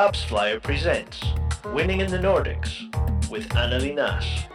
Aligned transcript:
AppsFlyer 0.00 0.62
presents 0.62 1.22
Winning 1.74 2.00
in 2.00 2.10
the 2.10 2.16
Nordics 2.16 2.88
with 3.28 3.46
Anneli 3.50 3.94
Nass. 3.94 4.46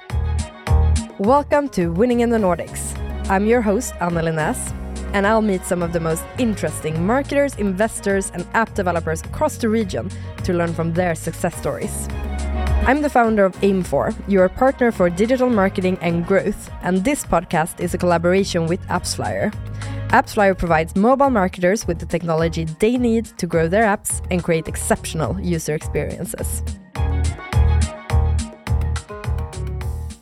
Welcome 1.20 1.70
to 1.70 1.90
Winning 1.90 2.22
in 2.22 2.32
the 2.32 2.40
Nordics. 2.40 2.98
I'm 3.30 3.46
your 3.46 3.62
host, 3.62 3.94
Anneli 4.02 4.34
Nass, 4.34 4.74
and 5.14 5.28
I'll 5.28 5.44
meet 5.44 5.64
some 5.64 5.84
of 5.84 5.94
the 5.94 6.00
most 6.00 6.24
interesting 6.40 7.06
marketers, 7.06 7.54
investors, 7.58 8.32
and 8.34 8.48
app 8.56 8.74
developers 8.74 9.22
across 9.22 9.58
the 9.58 9.70
region 9.70 10.10
to 10.46 10.54
learn 10.54 10.74
from 10.74 10.94
their 10.94 11.14
success 11.14 11.56
stories. 11.56 12.08
I'm 12.88 13.04
the 13.04 13.10
founder 13.10 13.46
of 13.46 13.54
Aim4, 13.58 14.28
your 14.28 14.50
partner 14.50 14.92
for 14.92 15.12
digital 15.12 15.52
marketing 15.52 16.00
and 16.02 16.26
growth, 16.26 16.72
and 16.82 17.04
this 17.04 17.24
podcast 17.24 17.80
is 17.80 17.94
a 17.94 18.00
collaboration 18.00 18.66
with 18.66 18.82
AppsFlyer. 18.88 19.54
AppsFlyer 20.16 20.58
provides 20.58 20.96
mobile 20.96 21.30
marketers 21.30 21.86
with 21.88 22.00
the 22.00 22.06
technology 22.06 22.64
they 22.80 22.98
need 22.98 23.26
to 23.38 23.46
grow 23.46 23.68
their 23.68 23.84
apps 23.84 24.26
and 24.32 24.42
create 24.42 24.66
exceptional 24.66 25.38
user 25.42 25.76
experiences. 25.76 26.64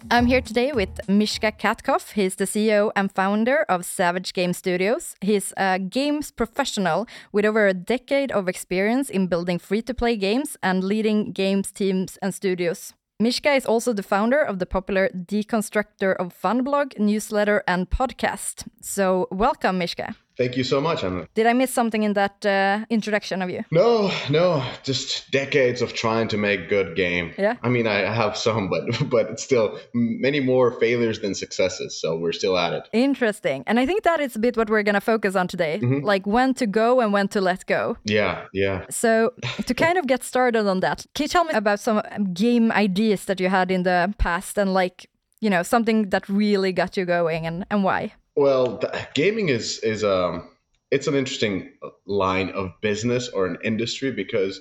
I'm 0.10 0.26
here 0.26 0.42
today 0.42 0.72
with 0.72 0.90
Mishka 1.08 1.52
Katkoff. 1.52 2.14
He's 2.14 2.38
the 2.38 2.46
CEO 2.46 2.92
and 2.96 3.12
founder 3.12 3.66
of 3.70 3.86
Savage 3.86 4.34
Game 4.34 4.54
Studios. 4.54 5.16
He's 5.22 5.54
a 5.58 5.78
games 5.78 6.32
professional 6.32 7.06
with 7.32 7.46
over 7.46 7.68
a 7.68 7.76
decade 7.76 8.32
of 8.32 8.50
experience 8.50 9.12
in 9.12 9.28
building 9.28 9.60
free 9.60 9.84
to 9.84 9.94
play 9.94 10.16
games 10.18 10.58
and 10.64 10.84
leading 10.84 11.34
games 11.34 11.72
teams 11.72 12.18
and 12.18 12.34
studios. 12.34 12.96
Mishka 13.20 13.54
is 13.54 13.66
also 13.66 13.94
the 13.94 14.04
founder 14.04 14.42
of 14.42 14.60
the 14.60 14.66
popular 14.66 15.10
Deconstructor 15.10 16.16
of 16.16 16.34
Fun 16.34 16.64
blog, 16.64 16.98
newsletter, 16.98 17.64
and 17.68 17.90
podcast. 17.90 18.68
So, 18.82 19.28
welcome, 19.32 19.78
Mishka. 19.78 20.16
Thank 20.38 20.58
you 20.58 20.64
so 20.64 20.82
much, 20.82 21.04
Anna. 21.04 21.28
Did 21.36 21.46
I 21.46 21.54
miss 21.54 21.72
something 21.72 22.04
in 22.04 22.14
that 22.14 22.46
uh, 22.46 22.86
introduction 22.90 23.42
of 23.42 23.50
you? 23.50 23.64
No, 23.72 24.12
no, 24.30 24.66
just 24.84 25.30
decades 25.32 25.82
of 25.82 25.94
trying 25.94 26.28
to 26.30 26.38
make 26.38 26.70
good 26.70 26.96
game. 26.96 27.34
Yeah. 27.38 27.58
I 27.62 27.70
mean, 27.70 27.88
I 27.88 28.14
have 28.14 28.36
some, 28.36 28.70
but 28.70 28.84
but 29.10 29.30
it's 29.32 29.44
still 29.44 29.80
many 29.94 30.40
more 30.40 30.72
failures 30.80 31.20
than 31.20 31.36
successes. 31.36 32.00
So 32.00 32.18
we're 32.18 32.32
still 32.32 32.58
at 32.58 32.74
it. 32.74 32.90
Interesting, 32.94 33.64
and 33.68 33.80
I 33.80 33.86
think 33.86 34.04
that 34.04 34.20
is 34.20 34.36
a 34.36 34.40
bit 34.40 34.58
what 34.58 34.70
we're 34.70 34.84
gonna 34.84 35.02
focus 35.02 35.36
on 35.36 35.48
today, 35.48 35.80
mm-hmm. 35.82 36.06
like 36.06 36.26
when 36.26 36.54
to 36.56 36.66
go 36.66 37.00
and 37.00 37.14
when 37.14 37.28
to 37.30 37.42
let 37.42 37.66
go. 37.66 37.98
Yeah, 38.04 38.46
yeah. 38.54 38.86
So 38.90 39.34
to 39.66 39.74
kind 39.74 39.98
of 39.98 40.08
get 40.08 40.24
started 40.24 40.68
on 40.68 40.80
that, 40.80 41.06
can 41.14 41.26
you 41.26 41.28
tell 41.28 41.46
me 41.46 41.54
about 41.54 41.80
some 41.80 42.02
game 42.34 42.72
ideas 42.72 43.26
that 43.26 43.40
you 43.40 43.50
had 43.50 43.70
in 43.70 43.84
the 43.84 44.14
past 44.18 44.58
and 44.58 44.74
like 44.74 45.10
you 45.42 45.50
know 45.50 45.64
something 45.64 46.10
that 46.10 46.28
really 46.28 46.72
got 46.72 46.98
you 46.98 47.06
going 47.06 47.46
and 47.46 47.66
and 47.70 47.84
why? 47.84 48.14
Well, 48.36 48.82
gaming 49.14 49.50
is 49.50 49.80
is 49.80 50.04
um 50.04 50.50
it's 50.92 51.08
an 51.08 51.16
interesting 51.16 51.74
line 52.06 52.50
of 52.50 52.80
business 52.82 53.30
or 53.30 53.46
an 53.46 53.58
industry 53.64 54.12
because 54.12 54.60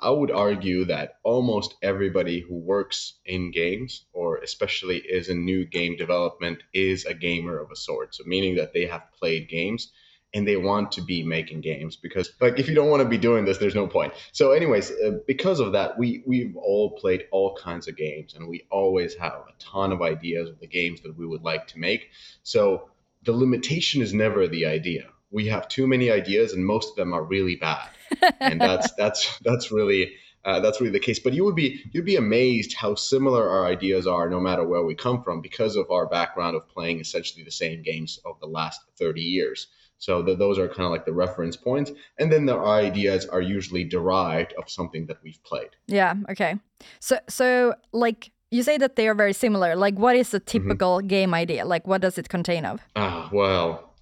I 0.00 0.10
would 0.10 0.32
argue 0.32 0.84
that 0.86 1.14
almost 1.22 1.74
everybody 1.82 2.40
who 2.40 2.56
works 2.56 3.20
in 3.24 3.52
games 3.52 4.04
or 4.12 4.38
especially 4.38 4.98
is 4.98 5.28
in 5.28 5.44
new 5.44 5.64
game 5.64 5.96
development 5.96 6.62
is 6.74 7.04
a 7.04 7.14
gamer 7.14 7.58
of 7.60 7.70
a 7.70 7.76
sort. 7.76 8.14
So 8.14 8.24
meaning 8.26 8.56
that 8.56 8.72
they 8.72 8.86
have 8.86 9.12
played 9.12 9.48
games 9.48 9.92
and 10.34 10.46
they 10.48 10.56
want 10.56 10.92
to 10.92 11.02
be 11.02 11.22
making 11.22 11.60
games 11.60 11.96
because 11.96 12.32
like 12.40 12.58
if 12.58 12.68
you 12.68 12.74
don't 12.74 12.88
want 12.88 13.02
to 13.02 13.08
be 13.08 13.18
doing 13.18 13.44
this 13.44 13.58
there's 13.58 13.74
no 13.74 13.86
point 13.86 14.12
so 14.32 14.52
anyways 14.52 14.90
uh, 14.90 15.18
because 15.26 15.60
of 15.60 15.72
that 15.72 15.98
we 15.98 16.22
we've 16.26 16.56
all 16.56 16.92
played 16.98 17.26
all 17.30 17.54
kinds 17.56 17.86
of 17.86 17.96
games 17.96 18.34
and 18.34 18.48
we 18.48 18.62
always 18.70 19.14
have 19.14 19.32
a 19.32 19.52
ton 19.58 19.92
of 19.92 20.00
ideas 20.00 20.48
of 20.48 20.58
the 20.60 20.66
games 20.66 21.02
that 21.02 21.16
we 21.16 21.26
would 21.26 21.42
like 21.42 21.66
to 21.66 21.78
make 21.78 22.10
so 22.42 22.88
the 23.22 23.32
limitation 23.32 24.02
is 24.02 24.12
never 24.12 24.48
the 24.48 24.66
idea. 24.66 25.08
We 25.30 25.46
have 25.48 25.68
too 25.68 25.86
many 25.86 26.10
ideas, 26.10 26.52
and 26.52 26.64
most 26.64 26.90
of 26.90 26.96
them 26.96 27.12
are 27.12 27.22
really 27.22 27.56
bad, 27.56 27.88
and 28.40 28.60
that's 28.60 28.92
that's 28.92 29.38
that's 29.38 29.72
really 29.72 30.12
uh, 30.44 30.60
that's 30.60 30.80
really 30.80 30.92
the 30.92 31.00
case. 31.00 31.18
But 31.18 31.32
you 31.32 31.44
would 31.44 31.54
be 31.54 31.82
you'd 31.92 32.04
be 32.04 32.16
amazed 32.16 32.74
how 32.74 32.94
similar 32.94 33.48
our 33.48 33.66
ideas 33.66 34.06
are, 34.06 34.28
no 34.28 34.40
matter 34.40 34.64
where 34.66 34.84
we 34.84 34.94
come 34.94 35.22
from, 35.22 35.40
because 35.40 35.76
of 35.76 35.90
our 35.90 36.06
background 36.06 36.56
of 36.56 36.68
playing 36.68 37.00
essentially 37.00 37.44
the 37.44 37.50
same 37.50 37.82
games 37.82 38.18
of 38.24 38.38
the 38.40 38.46
last 38.46 38.80
thirty 38.98 39.22
years. 39.22 39.68
So 39.98 40.20
the, 40.20 40.34
those 40.34 40.58
are 40.58 40.66
kind 40.66 40.86
of 40.86 40.90
like 40.90 41.06
the 41.06 41.12
reference 41.12 41.56
points, 41.56 41.92
and 42.18 42.30
then 42.30 42.44
the 42.44 42.58
ideas 42.58 43.24
are 43.26 43.40
usually 43.40 43.84
derived 43.84 44.52
of 44.54 44.68
something 44.68 45.06
that 45.06 45.18
we've 45.22 45.40
played. 45.44 45.70
Yeah. 45.86 46.14
Okay. 46.28 46.56
So 46.98 47.18
so 47.28 47.76
like 47.92 48.31
you 48.52 48.62
say 48.62 48.76
that 48.78 48.96
they 48.96 49.08
are 49.08 49.14
very 49.14 49.32
similar. 49.32 49.74
Like, 49.74 49.98
what 49.98 50.14
is 50.14 50.32
a 50.34 50.38
mm-hmm. 50.38 50.46
typical 50.46 50.98
mm-hmm. 50.98 51.08
game 51.08 51.34
idea? 51.34 51.64
Like, 51.64 51.86
what 51.86 52.02
does 52.02 52.18
it 52.18 52.28
contain 52.28 52.64
of? 52.64 52.80
Ah, 52.94 53.28
well, 53.32 53.94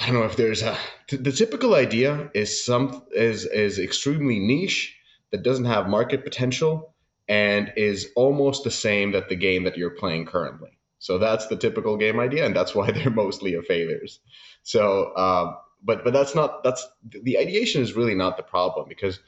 I 0.00 0.06
don't 0.06 0.14
know 0.14 0.24
if 0.24 0.36
there's 0.36 0.62
a. 0.62 0.76
The 1.10 1.32
typical 1.32 1.74
idea 1.74 2.30
is 2.34 2.64
some 2.64 3.02
is 3.12 3.44
is 3.46 3.78
extremely 3.78 4.38
niche 4.38 4.96
that 5.30 5.42
doesn't 5.42 5.66
have 5.66 5.88
market 5.88 6.24
potential 6.24 6.94
and 7.28 7.72
is 7.76 8.10
almost 8.16 8.64
the 8.64 8.70
same 8.70 9.12
that 9.12 9.28
the 9.28 9.36
game 9.36 9.64
that 9.64 9.76
you're 9.76 9.90
playing 9.90 10.26
currently. 10.26 10.70
So 10.98 11.18
that's 11.18 11.46
the 11.46 11.56
typical 11.56 11.96
game 11.96 12.18
idea, 12.18 12.44
and 12.44 12.56
that's 12.56 12.74
why 12.78 12.90
they're 12.90 13.10
mostly 13.10 13.54
a 13.54 13.62
failures. 13.62 14.20
So, 14.64 15.12
uh, 15.16 15.54
but 15.82 16.04
but 16.04 16.12
that's 16.12 16.34
not 16.34 16.64
that's 16.64 16.86
the 17.08 17.38
ideation 17.38 17.82
is 17.82 17.94
really 17.94 18.14
not 18.14 18.36
the 18.36 18.42
problem 18.42 18.86
because 18.88 19.20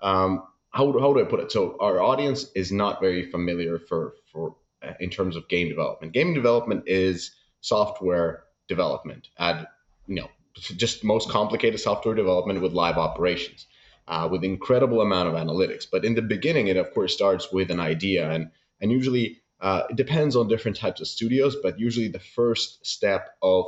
um, 0.00 0.42
how, 0.70 0.98
how 0.98 1.12
do 1.12 1.20
I 1.20 1.24
put 1.24 1.40
it? 1.40 1.52
So 1.52 1.76
our 1.80 2.00
audience 2.00 2.46
is 2.54 2.70
not 2.72 3.00
very 3.00 3.30
familiar 3.30 3.78
for 3.78 4.14
for 4.32 4.56
uh, 4.82 4.92
in 5.00 5.10
terms 5.10 5.36
of 5.36 5.48
game 5.48 5.68
development. 5.68 6.12
Game 6.12 6.34
development 6.34 6.84
is 6.86 7.32
software 7.60 8.44
development 8.68 9.28
at 9.38 9.68
you 10.06 10.14
know 10.14 10.28
just 10.76 11.04
most 11.04 11.28
complicated 11.28 11.80
software 11.80 12.14
development 12.14 12.60
with 12.60 12.72
live 12.72 12.96
operations 12.96 13.66
uh, 14.08 14.28
with 14.30 14.44
incredible 14.44 15.00
amount 15.00 15.28
of 15.28 15.34
analytics. 15.34 15.86
But 15.90 16.04
in 16.04 16.14
the 16.14 16.22
beginning, 16.22 16.68
it 16.68 16.76
of 16.76 16.92
course 16.92 17.14
starts 17.14 17.52
with 17.52 17.70
an 17.70 17.80
idea 17.80 18.30
and 18.30 18.50
and 18.80 18.90
usually 18.90 19.40
uh, 19.60 19.82
it 19.90 19.96
depends 19.96 20.36
on 20.36 20.48
different 20.48 20.76
types 20.76 21.00
of 21.00 21.08
studios. 21.08 21.56
But 21.62 21.78
usually 21.78 22.08
the 22.08 22.20
first 22.20 22.86
step 22.86 23.30
of 23.42 23.66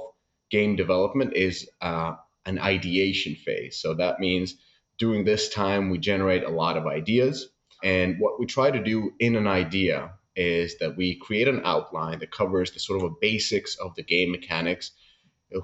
game 0.51 0.77
development 0.77 1.35
is 1.35 1.69
uh, 1.81 2.15
an 2.47 2.59
ideation 2.59 3.35
phase. 3.35 3.79
So 3.79 3.95
that 3.95 4.21
means 4.21 4.57
during 5.03 5.25
this 5.25 5.49
time, 5.49 5.91
we 5.91 5.99
generate 5.99 6.45
a 6.45 6.49
lot 6.49 6.77
of 6.77 6.87
ideas. 6.87 7.49
And 7.83 8.21
what 8.21 8.39
we 8.39 8.47
try 8.47 8.71
to 8.71 8.81
do 8.81 9.11
in 9.19 9.35
an 9.35 9.49
idea 9.49 10.13
is 10.37 10.79
that 10.79 10.97
we 10.97 11.17
create 11.17 11.49
an 11.49 11.63
outline 11.65 12.21
that 12.21 12.31
covers 12.31 12.71
the 12.71 12.79
sort 12.79 13.03
of 13.03 13.21
basics 13.21 13.75
of 13.75 13.97
the 13.97 14.05
game 14.05 14.31
mechanics, 14.31 14.93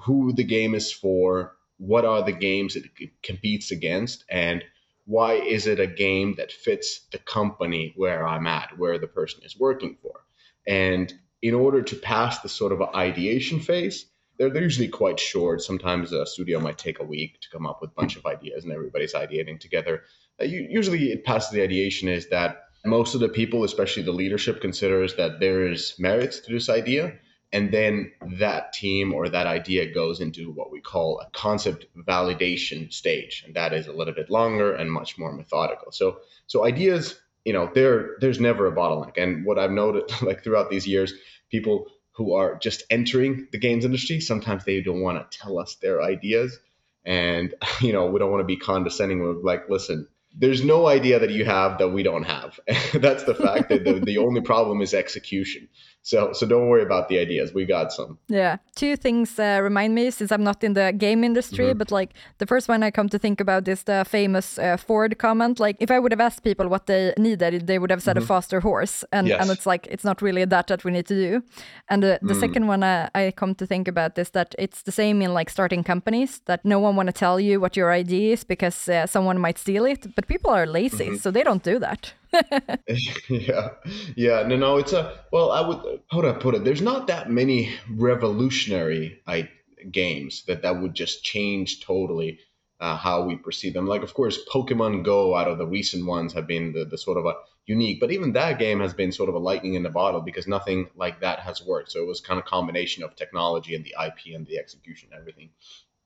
who 0.01 0.33
the 0.33 0.43
game 0.43 0.75
is 0.75 0.91
for, 0.91 1.55
what 1.77 2.03
are 2.03 2.21
the 2.21 2.33
games 2.33 2.75
it 2.75 2.83
competes 3.23 3.71
against, 3.71 4.25
and 4.29 4.61
why 5.05 5.35
is 5.35 5.67
it 5.67 5.79
a 5.79 5.87
game 5.87 6.35
that 6.35 6.51
fits 6.51 7.07
the 7.13 7.17
company 7.17 7.93
where 7.95 8.27
I'm 8.27 8.45
at, 8.45 8.77
where 8.77 8.99
the 8.99 9.07
person 9.07 9.43
is 9.45 9.57
working 9.57 9.95
for. 10.01 10.19
And 10.67 11.13
in 11.41 11.53
order 11.53 11.81
to 11.81 11.95
pass 11.95 12.41
the 12.41 12.49
sort 12.49 12.73
of 12.73 12.81
ideation 12.81 13.61
phase, 13.61 14.05
they're, 14.39 14.49
they're 14.49 14.63
usually 14.63 14.87
quite 14.87 15.19
short. 15.19 15.61
Sometimes 15.61 16.13
a 16.13 16.25
studio 16.25 16.59
might 16.59 16.77
take 16.77 16.99
a 16.99 17.03
week 17.03 17.41
to 17.41 17.49
come 17.49 17.67
up 17.67 17.81
with 17.81 17.91
a 17.91 17.93
bunch 17.93 18.15
of 18.15 18.25
ideas 18.25 18.63
and 18.63 18.73
everybody's 18.73 19.13
ideating 19.13 19.59
together. 19.59 20.03
Uh, 20.41 20.45
you, 20.45 20.65
usually, 20.69 21.11
it 21.11 21.25
passes 21.25 21.51
the 21.51 21.61
ideation 21.61 22.07
is 22.07 22.29
that 22.29 22.63
most 22.85 23.13
of 23.13 23.19
the 23.19 23.27
people, 23.27 23.65
especially 23.65 24.03
the 24.03 24.13
leadership, 24.13 24.61
considers 24.61 25.15
that 25.17 25.41
there 25.41 25.67
is 25.67 25.93
merit 25.99 26.31
to 26.45 26.53
this 26.53 26.69
idea. 26.69 27.13
And 27.51 27.71
then 27.73 28.11
that 28.37 28.73
team 28.73 29.13
or 29.13 29.27
that 29.27 29.47
idea 29.47 29.91
goes 29.91 30.21
into 30.21 30.51
what 30.51 30.71
we 30.71 30.79
call 30.79 31.19
a 31.19 31.29
concept 31.31 31.87
validation 32.07 32.93
stage. 32.93 33.43
And 33.45 33.55
that 33.55 33.73
is 33.73 33.87
a 33.87 33.93
little 33.93 34.13
bit 34.13 34.29
longer 34.29 34.73
and 34.73 34.91
much 34.91 35.17
more 35.17 35.33
methodical. 35.33 35.91
So, 35.91 36.19
so 36.47 36.63
ideas, 36.63 37.19
you 37.43 37.51
know, 37.51 37.69
there, 37.73 38.11
there's 38.21 38.39
never 38.39 38.67
a 38.67 38.75
bottleneck. 38.75 39.17
And 39.17 39.45
what 39.45 39.59
I've 39.59 39.71
noted 39.71 40.03
like 40.21 40.43
throughout 40.43 40.69
these 40.69 40.87
years, 40.87 41.13
people 41.49 41.87
who 42.11 42.33
are 42.33 42.55
just 42.55 42.83
entering 42.89 43.47
the 43.51 43.57
games 43.57 43.85
industry, 43.85 44.19
sometimes 44.19 44.65
they 44.65 44.81
don't 44.81 45.01
want 45.01 45.31
to 45.31 45.37
tell 45.37 45.59
us 45.59 45.75
their 45.75 46.01
ideas. 46.01 46.59
And, 47.05 47.53
you 47.81 47.93
know, 47.93 48.07
we 48.07 48.19
don't 48.19 48.31
want 48.31 48.41
to 48.41 48.45
be 48.45 48.57
condescending. 48.57 49.19
We're 49.19 49.33
like, 49.33 49.69
listen, 49.69 50.07
there's 50.35 50.63
no 50.63 50.87
idea 50.87 51.19
that 51.19 51.31
you 51.31 51.45
have 51.45 51.79
that 51.79 51.89
we 51.89 52.03
don't 52.03 52.23
have. 52.23 52.59
That's 52.93 53.23
the 53.23 53.35
fact 53.35 53.69
that 53.69 53.83
the, 53.83 53.93
the 53.99 54.17
only 54.19 54.41
problem 54.41 54.81
is 54.81 54.93
execution. 54.93 55.69
So 56.01 56.33
so 56.33 56.45
don't 56.47 56.67
worry 56.69 56.83
about 56.83 57.07
the 57.09 57.19
ideas. 57.19 57.53
We 57.53 57.65
got 57.65 57.91
some. 57.91 58.17
Yeah, 58.27 58.57
two 58.75 58.95
things 58.95 59.37
uh, 59.37 59.59
remind 59.61 59.93
me 59.95 60.11
since 60.11 60.31
I'm 60.31 60.43
not 60.43 60.63
in 60.63 60.73
the 60.73 60.93
game 60.97 61.25
industry, 61.25 61.65
mm 61.65 61.71
-hmm. 61.71 61.77
but 61.77 61.91
like 61.91 62.13
the 62.37 62.45
first 62.45 62.69
one 62.69 62.87
I 62.87 62.91
come 62.91 63.09
to 63.09 63.19
think 63.19 63.41
about 63.41 63.67
is 63.67 63.83
the 63.83 64.03
famous 64.05 64.57
uh, 64.57 64.77
Ford 64.77 65.17
comment. 65.17 65.59
Like 65.59 65.83
if 65.83 65.91
I 65.91 65.99
would 65.99 66.11
have 66.11 66.25
asked 66.25 66.43
people 66.43 66.67
what 66.69 66.85
they 66.85 67.13
needed, 67.17 67.67
they 67.67 67.77
would 67.77 67.91
have 67.91 68.01
said 68.01 68.17
mm 68.17 68.23
-hmm. 68.23 68.31
a 68.31 68.35
mm-hmm. 68.35 68.41
faster 68.41 68.59
horse, 68.61 69.07
and 69.11 69.27
yes. 69.27 69.41
and 69.41 69.51
it's 69.51 69.65
like 69.65 69.89
it's 69.93 70.03
not 70.03 70.21
really 70.21 70.47
that 70.47 70.67
that 70.67 70.83
we 70.83 70.91
need 70.91 71.07
to 71.07 71.15
do. 71.15 71.41
And 71.87 72.01
the, 72.03 72.17
the 72.21 72.33
mm. 72.33 72.39
second 72.39 72.69
one 72.69 72.83
uh, 72.85 73.07
I 73.21 73.31
come 73.31 73.53
to 73.55 73.65
think 73.65 73.87
about 73.87 74.17
is 74.17 74.29
that 74.29 74.55
it's 74.57 74.81
the 74.83 74.91
same 74.91 75.25
in 75.25 75.33
like 75.37 75.51
starting 75.51 75.83
companies 75.85 76.41
that 76.45 76.59
no 76.63 76.79
one 76.79 76.95
want 76.95 77.07
to 77.13 77.25
tell 77.25 77.39
you 77.39 77.61
what 77.61 77.75
your 77.77 77.99
idea 77.99 78.33
is 78.33 78.45
because 78.45 78.91
uh, 78.91 79.07
someone 79.07 79.39
might 79.39 79.57
steal 79.57 79.85
it, 79.85 80.15
but 80.15 80.27
people 80.27 80.51
are 80.51 80.65
lazy, 80.65 81.09
-hmm. 81.09 81.19
so 81.19 81.31
they 81.31 81.43
don't 81.43 81.63
do 81.63 81.79
that. 81.79 82.18
yeah, 83.29 83.69
yeah. 84.15 84.43
No, 84.43 84.55
no. 84.55 84.77
It's 84.77 84.93
a 84.93 85.19
well. 85.31 85.51
I 85.51 85.61
would 85.61 86.01
how 86.11 86.21
do 86.21 86.29
I 86.29 86.33
put 86.33 86.55
it? 86.55 86.63
There's 86.63 86.81
not 86.81 87.07
that 87.07 87.29
many 87.29 87.73
revolutionary 87.89 89.21
I, 89.27 89.49
games 89.91 90.43
that 90.47 90.61
that 90.61 90.81
would 90.81 90.93
just 90.93 91.23
change 91.23 91.81
totally 91.81 92.39
uh, 92.79 92.95
how 92.95 93.23
we 93.23 93.35
perceive 93.35 93.73
them. 93.73 93.87
Like, 93.87 94.03
of 94.03 94.13
course, 94.13 94.39
Pokemon 94.51 95.03
Go 95.03 95.35
out 95.35 95.47
of 95.47 95.57
the 95.57 95.67
recent 95.67 96.05
ones 96.05 96.33
have 96.33 96.47
been 96.47 96.73
the, 96.73 96.85
the 96.85 96.97
sort 96.97 97.17
of 97.17 97.25
a 97.25 97.33
unique, 97.65 97.99
but 97.99 98.11
even 98.11 98.33
that 98.33 98.57
game 98.57 98.79
has 98.79 98.93
been 98.93 99.11
sort 99.11 99.29
of 99.29 99.35
a 99.35 99.39
lightning 99.39 99.75
in 99.75 99.83
the 99.83 99.89
bottle 99.89 100.21
because 100.21 100.47
nothing 100.47 100.89
like 100.95 101.21
that 101.21 101.39
has 101.39 101.63
worked. 101.63 101.91
So 101.91 102.01
it 102.01 102.07
was 102.07 102.19
kind 102.19 102.39
of 102.39 102.45
combination 102.45 103.03
of 103.03 103.15
technology 103.15 103.75
and 103.75 103.85
the 103.85 103.95
IP 104.03 104.35
and 104.35 104.45
the 104.45 104.57
execution 104.57 105.09
and 105.11 105.19
everything. 105.19 105.49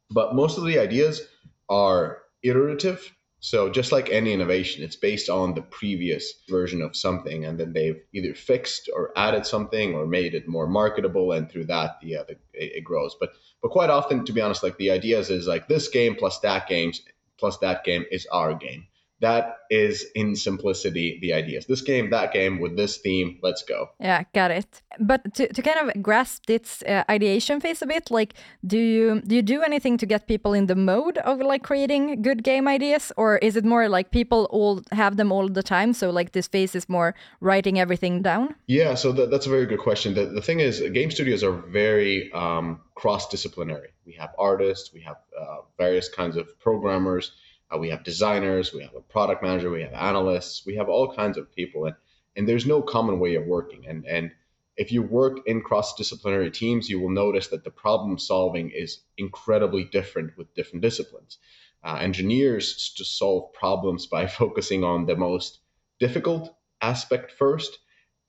But 0.10 0.36
most 0.36 0.58
of 0.58 0.66
the 0.66 0.80
ideas 0.80 1.22
are 1.70 2.24
iterative. 2.44 3.12
So 3.46 3.70
just 3.70 3.92
like 3.92 4.10
any 4.10 4.32
innovation, 4.32 4.86
it's 4.86 4.96
based 4.96 5.30
on 5.30 5.54
the 5.54 5.64
previous 5.64 6.34
version 6.48 6.82
of 6.82 6.96
something, 6.96 7.44
and 7.44 7.60
then 7.60 7.74
they've 7.74 8.02
either 8.14 8.34
fixed 8.34 8.90
or 8.96 9.12
added 9.18 9.46
something 9.46 9.94
or 9.94 10.08
made 10.08 10.34
it 10.34 10.48
more 10.48 10.66
marketable, 10.66 11.34
and 11.34 11.52
through 11.52 11.66
that, 11.66 11.90
uh, 11.90 12.24
the 12.24 12.38
it, 12.54 12.78
it 12.78 12.84
grows. 12.86 13.18
But 13.20 13.32
but 13.62 13.72
quite 13.72 13.90
often, 13.90 14.24
to 14.24 14.32
be 14.32 14.40
honest, 14.40 14.64
like 14.64 14.78
the 14.78 14.92
ideas 14.92 15.30
is 15.30 15.46
like 15.46 15.68
this 15.68 15.90
game 15.90 16.16
plus 16.16 16.40
that 16.40 16.70
games 16.70 17.02
plus 17.38 17.58
that 17.58 17.84
game 17.84 18.06
is 18.10 18.26
our 18.28 18.54
game 18.54 18.88
that 19.24 19.60
is 19.70 20.06
in 20.16 20.36
simplicity 20.36 21.18
the 21.22 21.34
ideas. 21.34 21.66
This 21.66 21.82
game 21.82 22.10
that 22.10 22.34
game 22.34 22.60
with 22.60 22.76
this 22.76 22.98
theme 22.98 23.40
let's 23.42 23.64
go. 23.64 23.90
Yeah 24.00 24.24
got 24.34 24.52
it. 24.52 24.82
But 25.00 25.34
to, 25.36 25.48
to 25.52 25.62
kind 25.62 25.80
of 25.82 26.04
grasp 26.04 26.50
its 26.50 26.84
uh, 26.84 27.04
ideation 27.10 27.60
phase 27.62 27.82
a 27.82 27.88
bit 27.88 28.12
like 28.12 28.34
do 28.68 28.78
you 28.78 29.22
do 29.22 29.36
you 29.36 29.42
do 29.42 29.62
anything 29.62 29.98
to 29.98 30.06
get 30.06 30.28
people 30.28 30.54
in 30.54 30.66
the 30.68 30.76
mode 30.76 31.18
of 31.20 31.40
like 31.40 31.64
creating 31.64 32.22
good 32.22 32.44
game 32.44 32.68
ideas? 32.68 33.12
Or 33.18 33.38
is 33.38 33.56
it 33.56 33.66
more 33.66 33.88
like 33.90 34.12
people 34.12 34.48
all 34.52 34.82
have 34.92 35.16
them 35.16 35.32
all 35.32 35.48
the 35.48 35.64
time 35.64 35.94
so 35.94 36.10
like 36.10 36.34
this 36.34 36.48
phase 36.48 36.76
is 36.76 36.90
more 36.90 37.16
writing 37.40 37.80
everything 37.80 38.22
down? 38.22 38.56
Yeah 38.68 38.96
so 38.96 39.12
that, 39.14 39.32
that's 39.32 39.48
a 39.48 39.50
very 39.50 39.66
good 39.66 39.80
question. 39.80 40.14
The, 40.14 40.26
the 40.26 40.42
thing 40.42 40.60
is 40.60 40.82
game 40.94 41.12
studios 41.12 41.44
are 41.44 41.58
very 41.72 42.32
um, 42.34 42.82
cross-disciplinary. 42.96 43.90
We 44.06 44.14
have 44.14 44.32
artists 44.38 44.94
we 44.94 45.02
have 45.02 45.18
uh, 45.40 45.60
various 45.78 46.10
kinds 46.10 46.36
of 46.36 46.46
programmers 46.60 47.32
uh, 47.74 47.78
we 47.78 47.90
have 47.90 48.04
designers, 48.04 48.74
we 48.74 48.82
have 48.82 48.96
a 48.96 49.02
product 49.02 49.42
manager, 49.42 49.70
we 49.70 49.82
have 49.82 49.94
analysts, 49.94 50.66
we 50.66 50.76
have 50.76 50.90
all 50.90 51.14
kinds 51.14 51.38
of 51.38 51.54
people, 51.54 51.86
and 51.86 51.96
and 52.36 52.50
there's 52.50 52.66
no 52.66 52.82
common 52.82 53.20
way 53.20 53.36
of 53.36 53.46
working. 53.46 53.86
And 53.88 54.06
and 54.06 54.32
if 54.76 54.92
you 54.92 55.04
work 55.04 55.40
in 55.46 55.62
cross-disciplinary 55.62 56.50
teams, 56.50 56.90
you 56.90 57.00
will 57.00 57.12
notice 57.12 57.48
that 57.50 57.64
the 57.64 57.70
problem 57.70 58.18
solving 58.18 58.72
is 58.72 59.02
incredibly 59.18 59.84
different 59.84 60.36
with 60.38 60.54
different 60.56 60.82
disciplines. 60.82 61.38
Uh, 61.84 61.98
engineers 62.00 62.94
to 62.98 63.06
solve 63.06 63.54
problems 63.54 64.08
by 64.08 64.26
focusing 64.42 64.84
on 64.84 65.06
the 65.06 65.16
most 65.16 65.60
difficult 66.00 66.56
aspect 66.82 67.32
first, 67.32 67.78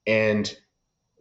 and 0.06 0.54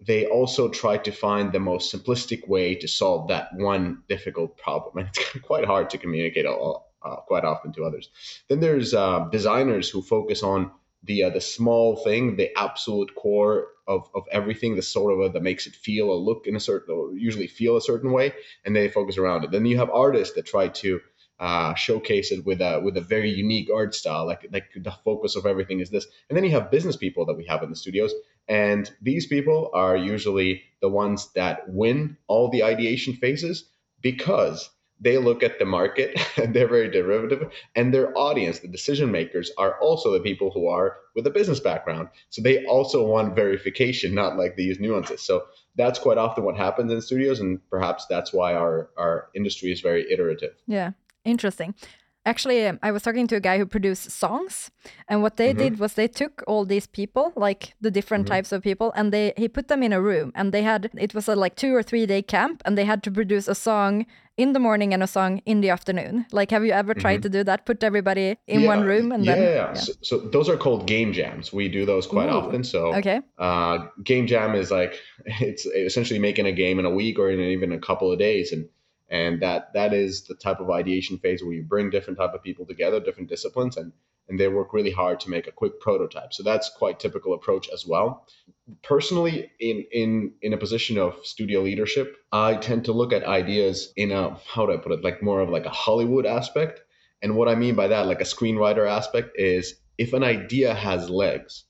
they 0.06 0.26
also 0.26 0.68
try 0.68 0.98
to 0.98 1.12
find 1.12 1.52
the 1.52 1.60
most 1.60 1.94
simplistic 1.94 2.48
way 2.48 2.76
to 2.76 2.88
solve 2.88 3.30
that 3.30 3.48
one 3.54 4.04
difficult 4.10 4.58
problem. 4.58 4.98
And 4.98 5.08
it's 5.16 5.40
quite 5.42 5.66
hard 5.66 5.90
to 5.92 5.98
communicate 5.98 6.46
all, 6.46 6.93
uh, 7.04 7.18
quite 7.18 7.46
often 7.46 7.72
to 7.74 7.84
others. 7.84 8.10
Then 8.50 8.60
there's 8.60 8.94
uh, 8.94 9.28
designers 9.32 9.90
who 9.90 10.02
focus 10.02 10.44
on 10.44 10.72
the 11.04 11.24
uh, 11.24 11.30
the 11.30 11.42
small 11.42 11.98
thing, 11.98 12.38
the 12.38 12.58
absolute 12.58 13.14
core 13.16 13.68
of, 13.88 14.10
of 14.16 14.24
everything, 14.32 14.76
the 14.76 14.82
sort 14.82 15.14
of 15.14 15.20
a, 15.20 15.30
that 15.34 15.44
makes 15.44 15.68
it 15.68 15.76
feel 15.76 16.10
or 16.10 16.16
look 16.16 16.48
in 16.48 16.56
a 16.56 16.60
certain, 16.60 17.18
usually 17.18 17.48
feel 17.48 17.76
a 17.76 17.82
certain 17.82 18.12
way, 18.12 18.34
and 18.64 18.76
they 18.76 18.88
focus 18.88 19.18
around 19.18 19.44
it. 19.44 19.52
Then 19.52 19.66
you 19.66 19.78
have 19.78 19.90
artists 19.90 20.36
that 20.36 20.46
try 20.46 20.70
to 20.70 21.02
uh, 21.40 21.74
showcase 21.76 22.32
it 22.32 22.46
with 22.46 22.62
a 22.62 22.80
with 22.80 22.96
a 22.96 23.02
very 23.02 23.30
unique 23.30 23.70
art 23.74 23.94
style, 23.94 24.26
like 24.26 24.48
like 24.52 24.72
the 24.76 24.94
focus 25.04 25.36
of 25.36 25.46
everything 25.46 25.82
is 25.82 25.90
this. 25.90 26.08
And 26.30 26.38
then 26.38 26.46
you 26.46 26.52
have 26.52 26.72
business 26.72 26.96
people 26.96 27.26
that 27.26 27.36
we 27.36 27.46
have 27.46 27.64
in 27.64 27.70
the 27.70 27.76
studios, 27.76 28.14
and 28.48 28.90
these 29.02 29.28
people 29.28 29.72
are 29.74 29.98
usually 29.98 30.64
the 30.82 30.90
ones 30.90 31.32
that 31.34 31.68
win 31.68 32.18
all 32.28 32.50
the 32.50 32.64
ideation 32.64 33.14
phases 33.14 33.70
because 34.02 34.70
they 35.04 35.18
look 35.18 35.44
at 35.44 35.60
the 35.60 35.66
market 35.66 36.20
and 36.38 36.54
they're 36.56 36.68
very 36.68 36.90
derivative 36.90 37.52
and 37.76 37.94
their 37.94 38.18
audience 38.18 38.60
the 38.60 38.68
decision 38.68 39.12
makers 39.12 39.52
are 39.58 39.80
also 39.80 40.12
the 40.12 40.20
people 40.20 40.52
who 40.52 40.68
are 40.68 40.98
with 41.16 41.28
a 41.28 41.30
business 41.30 41.60
background. 41.60 42.08
So 42.30 42.42
they 42.42 42.66
also 42.66 43.06
want 43.06 43.36
verification 43.36 44.16
not 44.16 44.38
like 44.38 44.56
these 44.56 44.80
nuances. 44.80 45.22
So 45.22 45.44
that's 45.76 46.00
quite 46.00 46.18
often 46.18 46.44
what 46.44 46.56
happens 46.56 46.92
in 46.92 47.02
studios 47.02 47.40
and 47.40 47.60
perhaps 47.70 48.06
that's 48.10 48.34
why 48.34 48.54
our 48.54 48.90
our 48.98 49.30
industry 49.36 49.72
is 49.72 49.82
very 49.82 50.12
iterative. 50.12 50.54
Yeah 50.68 50.92
interesting 51.26 51.74
actually 52.26 52.66
um, 52.66 52.80
i 52.82 52.92
was 52.92 53.04
talking 53.04 53.28
to 53.28 53.36
a 53.36 53.40
guy 53.40 53.58
who 53.58 53.66
produced 53.66 54.10
songs 54.12 54.72
and 55.08 55.22
what 55.22 55.38
they 55.38 55.50
mm-hmm. 55.50 55.60
did 55.60 55.80
was 55.80 55.94
they 55.94 56.08
took 56.08 56.44
all 56.48 56.66
these 56.66 56.88
people 56.88 57.34
like 57.36 57.74
the 57.82 57.92
different 57.92 58.26
mm-hmm. 58.26 58.34
types 58.34 58.52
of 58.52 58.62
people 58.62 58.92
and 58.96 59.12
they 59.12 59.34
he 59.38 59.48
put 59.48 59.68
them 59.68 59.84
in 59.84 59.94
a 59.94 60.02
room 60.02 60.32
and 60.36 60.52
they 60.52 60.64
had 60.64 60.90
it 60.96 61.14
was 61.14 61.28
a 61.28 61.36
like 61.36 61.56
two 61.56 61.76
or 61.76 61.84
three 61.84 62.06
day 62.06 62.22
camp 62.22 62.62
and 62.66 62.78
they 62.78 62.86
had 62.86 63.04
to 63.04 63.12
produce 63.12 63.48
a 63.48 63.56
song 63.56 64.06
in 64.36 64.54
the 64.54 64.60
morning 64.60 64.94
and 64.94 65.04
a 65.04 65.08
song 65.08 65.42
in 65.46 65.62
the 65.62 65.70
afternoon 65.70 66.26
like 66.32 66.50
have 66.50 66.66
you 66.66 66.72
ever 66.72 66.94
tried 66.94 67.16
mm-hmm. 67.16 67.22
to 67.24 67.30
do 67.30 67.44
that 67.44 67.66
put 67.66 67.84
everybody 67.84 68.36
in 68.48 68.62
yeah, 68.62 68.68
one 68.68 68.84
room 68.84 69.12
and 69.12 69.26
yeah, 69.26 69.36
then 69.36 69.44
yeah. 69.44 69.74
So, 69.74 69.94
so, 70.02 70.18
those 70.20 70.50
are 70.50 70.58
called 70.58 70.88
game 70.88 71.14
jams 71.14 71.54
we 71.54 71.70
do 71.70 71.86
those 71.86 72.08
quite 72.08 72.30
Ooh. 72.30 72.38
often 72.38 72.64
so 72.64 72.96
okay 72.96 73.22
uh, 73.38 73.80
game 74.04 74.26
jam 74.26 74.56
is 74.56 74.72
like 74.72 75.00
it's 75.26 75.66
essentially 75.66 76.20
making 76.20 76.48
a 76.48 76.52
game 76.52 76.80
in 76.80 76.86
a 76.86 76.90
week 76.90 77.20
or 77.20 77.30
in 77.30 77.40
even 77.40 77.72
a 77.72 77.80
couple 77.80 78.12
of 78.12 78.18
days 78.18 78.52
and 78.52 78.68
and 79.14 79.44
that 79.44 79.72
that 79.74 79.94
is 79.94 80.24
the 80.24 80.34
type 80.34 80.60
of 80.60 80.72
ideation 80.72 81.20
phase 81.20 81.44
where 81.44 81.54
you 81.54 81.62
bring 81.62 81.92
different 81.92 82.18
type 82.18 82.34
of 82.34 82.42
people 82.42 82.66
together 82.66 83.00
different 83.00 83.30
disciplines 83.30 83.78
and 83.78 83.94
and 84.28 84.40
they 84.40 84.48
work 84.48 84.74
really 84.74 84.92
hard 84.92 85.20
to 85.20 85.30
make 85.30 85.48
a 85.48 85.52
quick 85.52 85.82
prototype. 85.82 86.34
So 86.34 86.44
that's 86.44 86.70
quite 86.70 86.98
typical 86.98 87.34
approach 87.34 87.68
as 87.70 87.86
well. 87.86 88.26
Personally 88.82 89.52
in 89.60 89.86
in 89.92 90.34
in 90.42 90.54
a 90.54 90.58
position 90.58 90.98
of 90.98 91.14
studio 91.24 91.62
leadership 91.62 92.16
i 92.32 92.56
tend 92.56 92.86
to 92.86 92.94
look 92.94 93.12
at 93.14 93.26
ideas 93.26 93.92
in 93.98 94.12
a 94.12 94.38
how 94.54 94.66
do 94.66 94.74
i 94.74 94.78
put 94.78 94.94
it 94.94 95.04
like 95.04 95.22
more 95.22 95.42
of 95.42 95.50
like 95.50 95.66
a 95.66 95.78
hollywood 95.84 96.26
aspect. 96.26 96.82
And 97.22 97.36
what 97.36 97.48
i 97.48 97.56
mean 97.56 97.76
by 97.76 97.88
that 97.90 98.08
like 98.08 98.22
a 98.22 98.34
screenwriter 98.36 98.90
aspect 98.90 99.32
is 99.36 99.76
if 99.98 100.14
an 100.14 100.24
idea 100.24 100.74
has 100.74 101.10
legs 101.10 101.66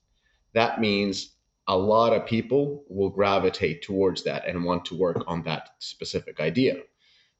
that 0.54 0.80
means 0.80 1.34
a 1.66 1.76
lot 1.76 2.12
of 2.12 2.26
people 2.26 2.84
will 2.88 3.10
gravitate 3.10 3.82
towards 3.82 4.24
that 4.24 4.46
and 4.46 4.64
want 4.64 4.84
to 4.86 4.96
work 4.96 5.24
on 5.26 5.42
that 5.42 5.70
specific 5.78 6.40
idea 6.40 6.76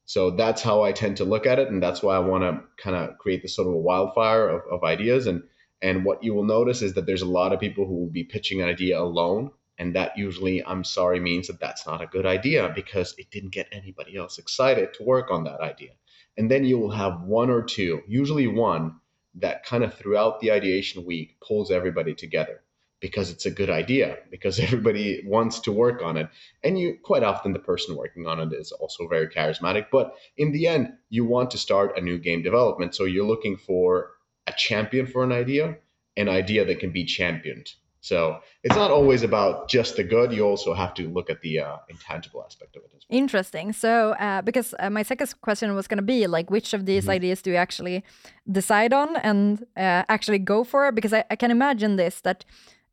so 0.05 0.31
that's 0.31 0.61
how 0.61 0.83
I 0.83 0.91
tend 0.91 1.17
to 1.17 1.25
look 1.25 1.45
at 1.45 1.59
it, 1.59 1.69
and 1.69 1.81
that's 1.81 2.03
why 2.03 2.15
I 2.15 2.19
want 2.19 2.43
to 2.43 2.61
kind 2.81 2.95
of 2.95 3.17
create 3.17 3.41
this 3.41 3.55
sort 3.55 3.67
of 3.67 3.73
a 3.73 3.77
wildfire 3.77 4.47
of, 4.49 4.61
of 4.71 4.83
ideas. 4.83 5.27
And 5.27 5.43
and 5.81 6.05
what 6.05 6.23
you 6.23 6.33
will 6.33 6.45
notice 6.45 6.81
is 6.81 6.93
that 6.93 7.05
there's 7.05 7.21
a 7.21 7.27
lot 7.27 7.53
of 7.53 7.59
people 7.59 7.85
who 7.85 7.95
will 7.95 8.11
be 8.11 8.23
pitching 8.23 8.61
an 8.61 8.69
idea 8.69 8.99
alone, 8.99 9.51
and 9.77 9.95
that 9.95 10.17
usually, 10.17 10.63
I'm 10.63 10.83
sorry, 10.83 11.19
means 11.19 11.47
that 11.47 11.59
that's 11.59 11.85
not 11.85 12.01
a 12.01 12.07
good 12.07 12.25
idea 12.25 12.71
because 12.73 13.15
it 13.17 13.31
didn't 13.31 13.51
get 13.51 13.67
anybody 13.71 14.15
else 14.15 14.37
excited 14.37 14.93
to 14.93 15.03
work 15.03 15.31
on 15.31 15.43
that 15.45 15.59
idea. 15.59 15.91
And 16.37 16.49
then 16.51 16.65
you 16.65 16.77
will 16.77 16.91
have 16.91 17.21
one 17.23 17.49
or 17.49 17.63
two, 17.63 18.01
usually 18.07 18.47
one, 18.47 18.95
that 19.35 19.65
kind 19.65 19.83
of 19.83 19.93
throughout 19.93 20.39
the 20.39 20.51
ideation 20.51 21.05
week 21.05 21.37
pulls 21.45 21.71
everybody 21.71 22.13
together 22.13 22.61
because 23.05 23.29
it's 23.29 23.45
a 23.45 23.51
good 23.51 23.69
idea 23.69 24.17
because 24.31 24.59
everybody 24.67 25.21
wants 25.27 25.59
to 25.59 25.71
work 25.71 26.01
on 26.01 26.17
it 26.17 26.27
and 26.63 26.79
you 26.79 26.97
quite 27.03 27.21
often 27.21 27.53
the 27.53 27.67
person 27.71 27.95
working 27.95 28.25
on 28.25 28.39
it 28.39 28.51
is 28.51 28.71
also 28.71 29.07
very 29.07 29.27
charismatic 29.27 29.85
but 29.91 30.15
in 30.37 30.51
the 30.51 30.65
end 30.65 30.91
you 31.09 31.23
want 31.23 31.51
to 31.51 31.57
start 31.59 31.99
a 31.99 32.01
new 32.01 32.17
game 32.17 32.41
development 32.41 32.95
so 32.95 33.03
you're 33.03 33.31
looking 33.33 33.57
for 33.57 34.09
a 34.47 34.53
champion 34.53 35.05
for 35.05 35.23
an 35.23 35.31
idea 35.31 35.77
an 36.17 36.27
idea 36.27 36.65
that 36.65 36.79
can 36.79 36.91
be 36.91 37.05
championed 37.05 37.67
so 38.05 38.39
it's 38.61 38.75
not 38.75 38.91
always 38.91 39.23
about 39.23 39.67
just 39.67 39.95
the 39.95 40.03
good. 40.03 40.31
You 40.31 40.45
also 40.45 40.75
have 40.75 40.93
to 40.93 41.09
look 41.09 41.31
at 41.31 41.41
the 41.41 41.61
uh, 41.61 41.77
intangible 41.89 42.43
aspect 42.45 42.75
of 42.75 42.83
it. 42.83 42.91
Well. 42.93 43.01
Interesting. 43.09 43.73
So 43.73 44.11
uh, 44.11 44.43
because 44.43 44.75
uh, 44.77 44.91
my 44.91 45.01
second 45.01 45.33
question 45.41 45.73
was 45.73 45.87
going 45.87 45.97
to 45.97 46.03
be 46.03 46.27
like, 46.27 46.51
which 46.51 46.75
of 46.75 46.85
these 46.85 47.05
mm 47.05 47.09
-hmm. 47.09 47.15
ideas 47.17 47.41
do 47.41 47.49
you 47.49 47.59
actually 47.59 48.03
decide 48.45 48.95
on 48.95 49.09
and 49.29 49.61
uh, 49.85 50.03
actually 50.15 50.43
go 50.43 50.63
for? 50.63 50.91
Because 50.93 51.17
I, 51.19 51.23
I, 51.33 51.35
can 51.35 51.51
imagine 51.51 51.95
this 52.03 52.21
that 52.21 52.45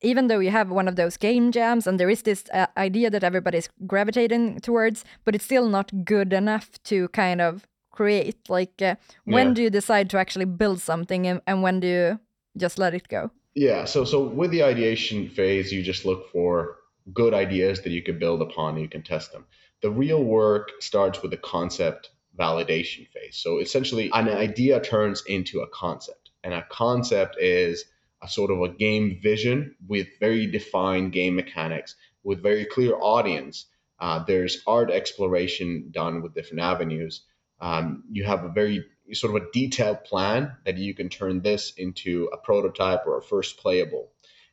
even 0.03 0.27
though 0.27 0.41
you 0.41 0.51
have 0.51 0.71
one 0.71 0.89
of 0.89 0.97
those 0.97 1.17
game 1.17 1.53
jams 1.53 1.87
and 1.87 1.99
there 1.99 2.11
is 2.11 2.23
this 2.23 2.45
uh, 2.53 2.67
idea 2.77 3.11
that 3.11 3.25
everybody's 3.25 3.69
gravitating 3.87 4.61
towards, 4.61 5.05
but 5.25 5.35
it's 5.35 5.45
still 5.45 5.69
not 5.69 6.05
good 6.05 6.33
enough 6.33 6.83
to 6.85 7.09
kind 7.09 7.41
of 7.41 7.67
create. 7.93 8.49
Like, 8.49 8.83
uh, 8.83 8.97
when 9.25 9.49
yeah. 9.49 9.55
do 9.55 9.63
you 9.63 9.71
decide 9.71 10.11
to 10.11 10.19
actually 10.19 10.47
build 10.47 10.81
something, 10.81 11.27
and, 11.27 11.41
and 11.47 11.63
when 11.63 11.81
do 11.81 11.87
you 11.87 12.21
just 12.57 12.79
let 12.79 12.95
it 12.95 13.09
go? 13.09 13.31
Yeah. 13.55 13.85
So, 13.85 14.05
so 14.05 14.27
with 14.27 14.51
the 14.51 14.63
ideation 14.63 15.29
phase, 15.29 15.73
you 15.73 15.83
just 15.83 16.05
look 16.05 16.31
for 16.33 16.79
good 17.13 17.35
ideas 17.35 17.83
that 17.83 17.91
you 17.91 18.03
can 18.03 18.19
build 18.19 18.43
upon. 18.43 18.75
And 18.75 18.83
you 18.83 18.89
can 18.89 19.03
test 19.03 19.33
them. 19.33 19.45
The 19.83 19.91
real 19.91 20.25
work 20.25 20.71
starts 20.81 21.23
with 21.23 21.31
the 21.33 21.37
concept 21.37 22.11
validation 22.39 23.07
phase. 23.09 23.37
So 23.37 23.59
essentially, 23.59 24.11
an 24.13 24.29
idea 24.29 24.81
turns 24.81 25.23
into 25.27 25.61
a 25.61 25.69
concept, 25.69 26.31
and 26.45 26.55
a 26.55 26.67
concept 26.71 27.37
is 27.39 27.85
a 28.23 28.29
sort 28.29 28.51
of 28.51 28.61
a 28.61 28.69
game 28.69 29.19
vision 29.23 29.75
with 29.87 30.07
very 30.21 30.47
defined 30.47 31.13
game 31.13 31.35
mechanics, 31.35 31.97
with 32.23 32.43
very 32.43 32.65
clear 32.65 32.95
audience. 32.95 33.67
Uh, 33.99 34.25
there's 34.25 34.63
art 34.67 34.91
exploration 34.91 35.89
done 35.91 36.23
with 36.23 36.35
different 36.35 36.63
avenues. 36.63 37.25
Um, 37.61 38.05
you 38.11 38.25
have 38.25 38.45
a 38.45 38.49
very 38.49 38.85
sort 39.13 39.37
of 39.37 39.43
a 39.43 39.53
detailed 39.53 40.05
plan 40.05 40.57
that 40.65 40.79
you 40.79 40.95
can 40.95 41.09
turn 41.09 41.43
this 41.43 41.73
into 41.77 42.29
a 42.33 42.37
prototype 42.37 43.07
or 43.07 43.19
a 43.19 43.23
first 43.23 43.59
playable. 43.59 44.11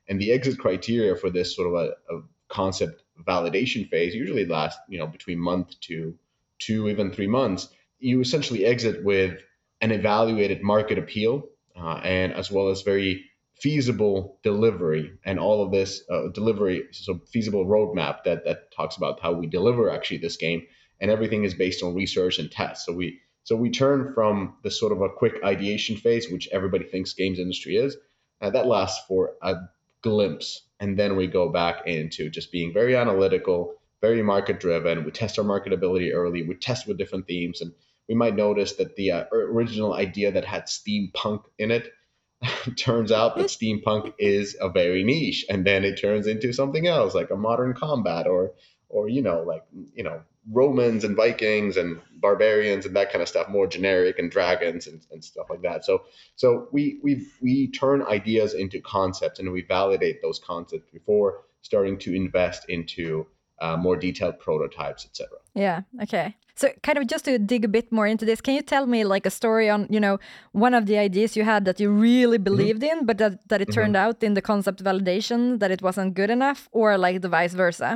And 0.08 0.20
the 0.20 0.32
exit 0.32 0.60
criteria 0.60 1.16
for 1.16 1.30
this 1.30 1.56
sort 1.56 1.68
of 1.68 1.74
a, 1.74 2.16
a 2.16 2.22
concept 2.48 3.04
validation 3.26 3.90
phase 3.90 4.16
usually 4.16 4.46
lasts, 4.46 4.80
you 4.90 5.00
know, 5.00 5.08
between 5.08 5.40
month 5.40 5.80
to 5.82 6.18
two, 6.58 6.90
even 6.90 7.12
three 7.12 7.28
months. 7.28 7.70
You 8.00 8.22
essentially 8.22 8.66
exit 8.66 9.04
with 9.04 9.40
an 9.82 9.92
evaluated 9.92 10.62
market 10.62 10.98
appeal 10.98 11.48
uh, 11.76 12.02
and 12.04 12.34
as 12.34 12.52
well 12.52 12.70
as 12.70 12.82
very 12.82 13.26
feasible 13.62 14.40
delivery 14.44 15.12
and 15.26 15.40
all 15.40 15.64
of 15.64 15.72
this 15.72 16.04
uh, 16.10 16.30
delivery 16.34 16.84
so 16.92 17.20
feasible 17.32 17.66
roadmap 17.66 18.24
that 18.24 18.46
that 18.46 18.72
talks 18.72 18.96
about 18.98 19.20
how 19.20 19.34
we 19.34 19.48
deliver 19.48 19.90
actually 19.90 20.18
this 20.18 20.38
game 20.38 20.66
and 21.02 21.12
everything 21.12 21.44
is 21.44 21.54
based 21.54 21.84
on 21.84 21.96
research 21.96 22.40
and 22.40 22.52
tests. 22.52 22.86
So 22.86 22.94
we 22.94 23.20
so 23.44 23.56
we 23.56 23.70
turn 23.70 24.14
from 24.14 24.56
the 24.64 24.72
sort 24.72 24.92
of 24.92 25.02
a 25.02 25.10
quick 25.10 25.44
ideation 25.44 25.98
phase 25.98 26.30
which 26.30 26.48
everybody 26.52 26.86
thinks 26.86 27.14
games 27.14 27.40
industry 27.40 27.76
is 27.76 27.98
and 28.42 28.56
that 28.56 28.68
lasts 28.68 29.06
for 29.08 29.34
a 29.42 29.56
glimpse. 30.02 30.62
And 30.80 30.98
then 30.98 31.18
we 31.18 31.28
go 31.28 31.50
back 31.50 31.88
into 31.88 32.30
just 32.30 32.52
being 32.52 32.74
very 32.74 32.96
analytical 32.96 33.76
very 34.02 34.22
market 34.22 34.60
driven 34.60 35.04
we 35.04 35.12
test 35.12 35.38
our 35.38 35.46
marketability 35.46 36.14
early. 36.14 36.44
We 36.44 36.56
test 36.56 36.88
with 36.88 36.98
different 36.98 37.28
themes. 37.28 37.62
And 37.62 37.74
we 38.08 38.16
might 38.16 38.36
notice 38.36 38.74
that 38.74 38.96
the 38.96 39.12
uh, 39.12 39.26
original 39.32 39.94
idea 39.94 40.32
that 40.32 40.46
had 40.46 40.66
steampunk 40.68 41.44
in 41.58 41.72
it 41.72 41.92
turns 42.76 43.12
out 43.12 43.36
that 43.36 43.48
steampunk 43.48 44.14
is 44.18 44.56
a 44.62 44.70
very 44.70 45.04
niche 45.04 45.46
and 45.50 45.66
then 45.66 45.84
it 45.84 46.00
turns 46.00 46.26
into 46.26 46.54
something 46.54 46.88
else 46.88 47.14
like 47.14 47.32
a 47.32 47.36
modern 47.36 47.74
combat 47.74 48.28
or 48.28 48.54
or 48.88 49.10
you 49.10 49.22
know 49.22 49.44
like 49.44 49.64
you 49.94 50.04
know 50.04 50.22
romans 50.52 51.04
and 51.04 51.16
vikings 51.16 51.78
and 51.78 52.00
barbarians 52.20 52.86
and 52.86 52.96
that 52.96 53.12
kind 53.12 53.22
of 53.22 53.28
stuff 53.28 53.50
more 53.50 53.68
generic 53.68 54.20
and 54.20 54.32
dragons 54.32 54.88
and, 54.88 55.06
and 55.12 55.24
stuff 55.24 55.48
like 55.50 55.62
that. 55.62 55.86
So 55.86 56.04
so 56.36 56.68
we 56.72 57.00
we 57.04 57.28
we 57.42 57.68
turn 57.72 58.04
ideas 58.04 58.54
into 58.54 58.80
concepts 58.80 59.40
and 59.40 59.52
we 59.52 59.62
validate 59.62 60.22
those 60.22 60.40
concepts 60.40 60.90
before 60.92 61.44
starting 61.62 61.98
to 62.00 62.16
invest 62.16 62.70
into 62.70 63.28
uh, 63.62 63.76
more 63.76 63.98
detailed 63.98 64.40
prototypes 64.40 65.06
etc 65.06 65.38
yeah 65.54 65.82
okay 66.02 66.34
so 66.60 66.68
kind 66.84 66.98
of 66.98 67.08
just 67.08 67.24
to 67.26 67.40
dig 67.40 67.64
a 67.64 67.68
bit 67.70 67.90
more 67.90 68.06
into 68.06 68.26
this, 68.26 68.42
can 68.42 68.54
you 68.54 68.62
tell 68.62 68.86
me 68.86 69.06
like 69.06 69.26
a 69.26 69.30
story 69.30 69.70
on, 69.70 69.88
you 69.90 70.00
know, 70.00 70.20
one 70.52 70.74
of 70.74 70.86
the 70.88 70.98
ideas 70.98 71.38
you 71.38 71.44
had 71.44 71.64
that 71.66 71.80
you 71.80 71.90
really 71.90 72.38
mm-hmm. 72.38 72.50
believed 72.50 72.82
mm 72.82 72.90
-hmm. 72.90 73.00
in, 73.00 73.06
but 73.06 73.18
that, 73.18 73.34
that 73.50 73.62
it 73.62 73.70
turned 73.78 73.96
mm 73.96 74.02
-hmm. 74.02 74.16
out 74.16 74.24
in 74.28 74.34
the 74.34 74.42
concept 74.52 74.80
validation 74.84 75.40
that 75.62 75.72
it 75.72 75.82
wasn't 75.82 76.16
good 76.20 76.30
enough 76.38 76.60
or 76.72 76.88
like 77.06 77.20
the 77.20 77.32
vice 77.38 77.56
versa? 77.64 77.90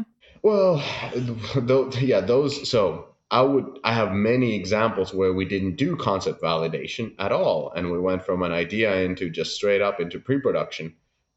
Well, 0.50 0.72
th 1.92 2.04
yeah, 2.12 2.26
those, 2.34 2.54
so 2.74 2.82
I 3.40 3.42
would, 3.52 3.68
I 3.90 3.94
have 4.02 4.12
many 4.32 4.50
examples 4.62 5.10
where 5.18 5.34
we 5.40 5.46
didn't 5.54 5.76
do 5.86 5.90
concept 6.10 6.40
validation 6.52 7.06
at 7.26 7.32
all. 7.32 7.62
And 7.76 7.86
we 7.94 8.00
went 8.10 8.26
from 8.28 8.40
an 8.44 8.54
idea 8.64 8.90
into 9.08 9.26
just 9.40 9.56
straight 9.60 9.84
up 9.88 9.98
into 10.04 10.26
pre-production. 10.28 10.86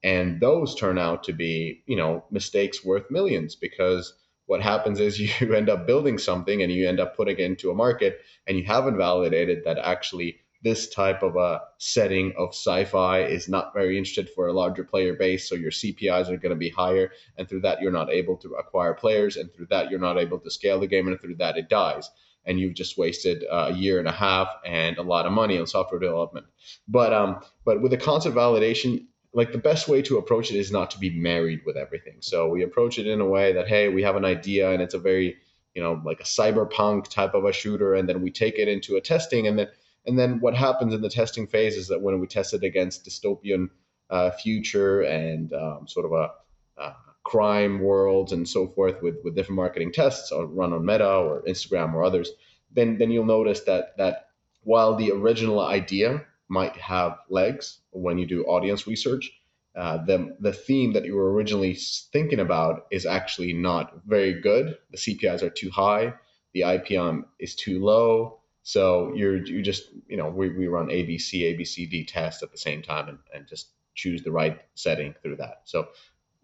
And 0.03 0.27
those 0.47 0.71
turn 0.75 0.99
out 1.07 1.21
to 1.25 1.33
be, 1.45 1.83
you 1.91 1.97
know, 2.01 2.13
mistakes 2.31 2.85
worth 2.85 3.07
millions 3.19 3.57
because 3.67 4.03
what 4.47 4.63
happens 4.63 5.01
is 5.01 5.21
you 5.41 5.55
end 5.55 5.69
up 5.69 5.87
building 5.87 6.19
something 6.19 6.63
and 6.63 6.73
you 6.73 6.89
end 6.89 7.01
up 7.01 7.17
putting 7.17 7.39
it 7.39 7.43
into 7.43 7.71
a 7.71 7.75
market 7.75 8.21
and 8.47 8.59
you 8.59 8.65
haven't 8.65 8.97
validated 8.97 9.65
that 9.65 9.79
actually 9.79 10.41
this 10.63 10.89
type 10.89 11.23
of 11.23 11.37
a 11.37 11.61
setting 11.79 12.33
of 12.37 12.49
sci-fi 12.49 13.21
is 13.21 13.49
not 13.49 13.73
very 13.75 13.97
interested 13.99 14.29
for 14.35 14.49
a 14.49 14.53
larger 14.53 14.83
player 14.83 15.15
base 15.15 15.49
so 15.49 15.55
your 15.55 15.71
cpis 15.71 16.29
are 16.29 16.39
going 16.39 16.51
to 16.51 16.57
be 16.57 16.71
higher 16.71 17.11
and 17.37 17.49
through 17.49 17.61
that 17.61 17.81
you're 17.81 17.93
not 17.93 18.11
able 18.11 18.37
to 18.37 18.55
acquire 18.55 18.95
players 18.95 19.37
and 19.37 19.53
through 19.55 19.67
that 19.67 19.91
you're 19.91 20.01
not 20.01 20.19
able 20.19 20.39
to 20.39 20.51
scale 20.51 20.81
the 20.81 20.87
game 20.87 21.07
and 21.09 21.21
through 21.21 21.37
that 21.37 21.57
it 21.57 21.69
dies. 21.69 22.11
And 22.45 22.61
you've 22.61 22.75
just 22.75 22.97
wasted 22.97 23.45
a 23.51 23.73
year 23.73 23.99
and 23.99 24.07
a 24.07 24.13
half 24.13 24.49
and 24.65 24.99
a 24.99 25.03
lot 25.03 25.27
of 25.27 25.33
money 25.33 25.59
on 25.59 25.67
software 25.67 25.99
development. 25.99 26.47
But 26.87 27.13
um 27.13 27.41
but 27.65 27.83
with 27.83 27.91
the 27.91 27.97
concept 27.97 28.37
validation 28.37 29.07
like 29.37 29.53
the 29.53 29.59
best 29.59 29.87
way 29.87 30.01
to 30.01 30.17
approach 30.17 30.51
it 30.51 30.57
is 30.57 30.73
not 30.73 30.91
to 30.91 30.99
be 30.99 31.11
married 31.11 31.61
with 31.67 31.77
everything. 31.77 32.17
So 32.21 32.49
we 32.49 32.63
approach 32.63 32.99
it 32.99 33.07
in 33.07 33.21
a 33.21 33.27
way 33.27 33.53
that 33.53 33.69
hey, 33.69 33.91
we 33.91 34.03
have 34.03 34.17
an 34.17 34.25
idea 34.25 34.71
and 34.71 34.81
it's 34.81 34.95
a 34.95 34.99
very 34.99 35.37
you 35.75 35.83
know 35.83 36.01
like 36.05 36.21
a 36.21 36.25
cyberpunk 36.25 37.09
type 37.09 37.35
of 37.35 37.45
a 37.45 37.53
shooter, 37.53 37.95
and 37.95 38.09
then 38.09 38.23
we 38.23 38.31
take 38.31 38.59
it 38.59 38.67
into 38.67 38.97
a 38.97 39.01
testing, 39.01 39.47
and 39.47 39.59
then 39.59 39.69
and 40.07 40.19
then 40.19 40.41
what 40.41 40.55
happens 40.55 40.95
in 40.95 41.03
the 41.03 41.11
testing 41.11 41.47
phase 41.47 41.77
is 41.77 41.89
that 41.89 42.01
when 42.01 42.19
we 42.19 42.27
test 42.27 42.55
it 42.55 42.65
against 42.65 43.05
dystopian 43.05 43.69
uh, 44.09 44.31
future 44.31 45.03
and 45.03 45.53
um, 45.53 45.87
sort 45.87 46.07
of 46.07 46.13
a 46.13 46.81
uh, 46.81 46.95
crime 47.23 47.81
worlds 47.81 48.33
and 48.33 48.49
so 48.49 48.67
forth 48.69 49.03
with 49.03 49.17
with 49.23 49.35
different 49.35 49.57
marketing 49.57 49.93
tests 49.93 50.33
or 50.33 50.47
run 50.47 50.73
on 50.73 50.87
Meta 50.87 51.15
or 51.15 51.43
Instagram 51.43 51.93
or 51.93 52.05
others, 52.05 52.31
then 52.73 52.97
then 52.97 53.11
you'll 53.11 53.27
notice 53.27 53.61
that 53.65 53.99
that 53.99 54.29
while 54.63 54.97
the 54.97 55.13
original 55.13 55.61
idea 55.61 56.25
might 56.49 56.77
have 56.77 57.19
legs 57.29 57.81
when 57.91 58.19
you 58.19 58.27
do 58.27 58.45
audience 58.45 58.87
research. 58.87 59.31
Uh, 59.75 60.03
the 60.05 60.37
the 60.41 60.53
theme 60.53 60.93
that 60.95 61.05
you 61.05 61.15
were 61.15 61.33
originally 61.33 61.75
thinking 62.13 62.41
about 62.41 62.87
is 62.91 63.05
actually 63.05 63.53
not 63.53 63.93
very 64.07 64.41
good. 64.41 64.79
The 64.91 64.97
CPIs 64.97 65.43
are 65.43 65.51
too 65.51 65.71
high. 65.71 66.15
The 66.55 66.63
IPM 66.63 67.25
is 67.39 67.55
too 67.55 67.85
low. 67.85 68.41
So 68.63 69.13
you're 69.15 69.45
you 69.45 69.63
just 69.63 69.91
you 70.09 70.17
know 70.17 70.31
we, 70.31 70.49
we 70.49 70.67
run 70.67 70.89
ABC 70.89 71.43
ABCD 71.43 72.07
tests 72.07 72.43
at 72.43 72.53
the 72.53 72.59
same 72.59 72.83
time 72.83 73.09
and, 73.09 73.19
and 73.35 73.47
just 73.47 73.69
choose 73.95 74.23
the 74.23 74.33
right 74.33 74.59
setting 74.75 75.15
through 75.23 75.37
that. 75.37 75.63
So 75.65 75.89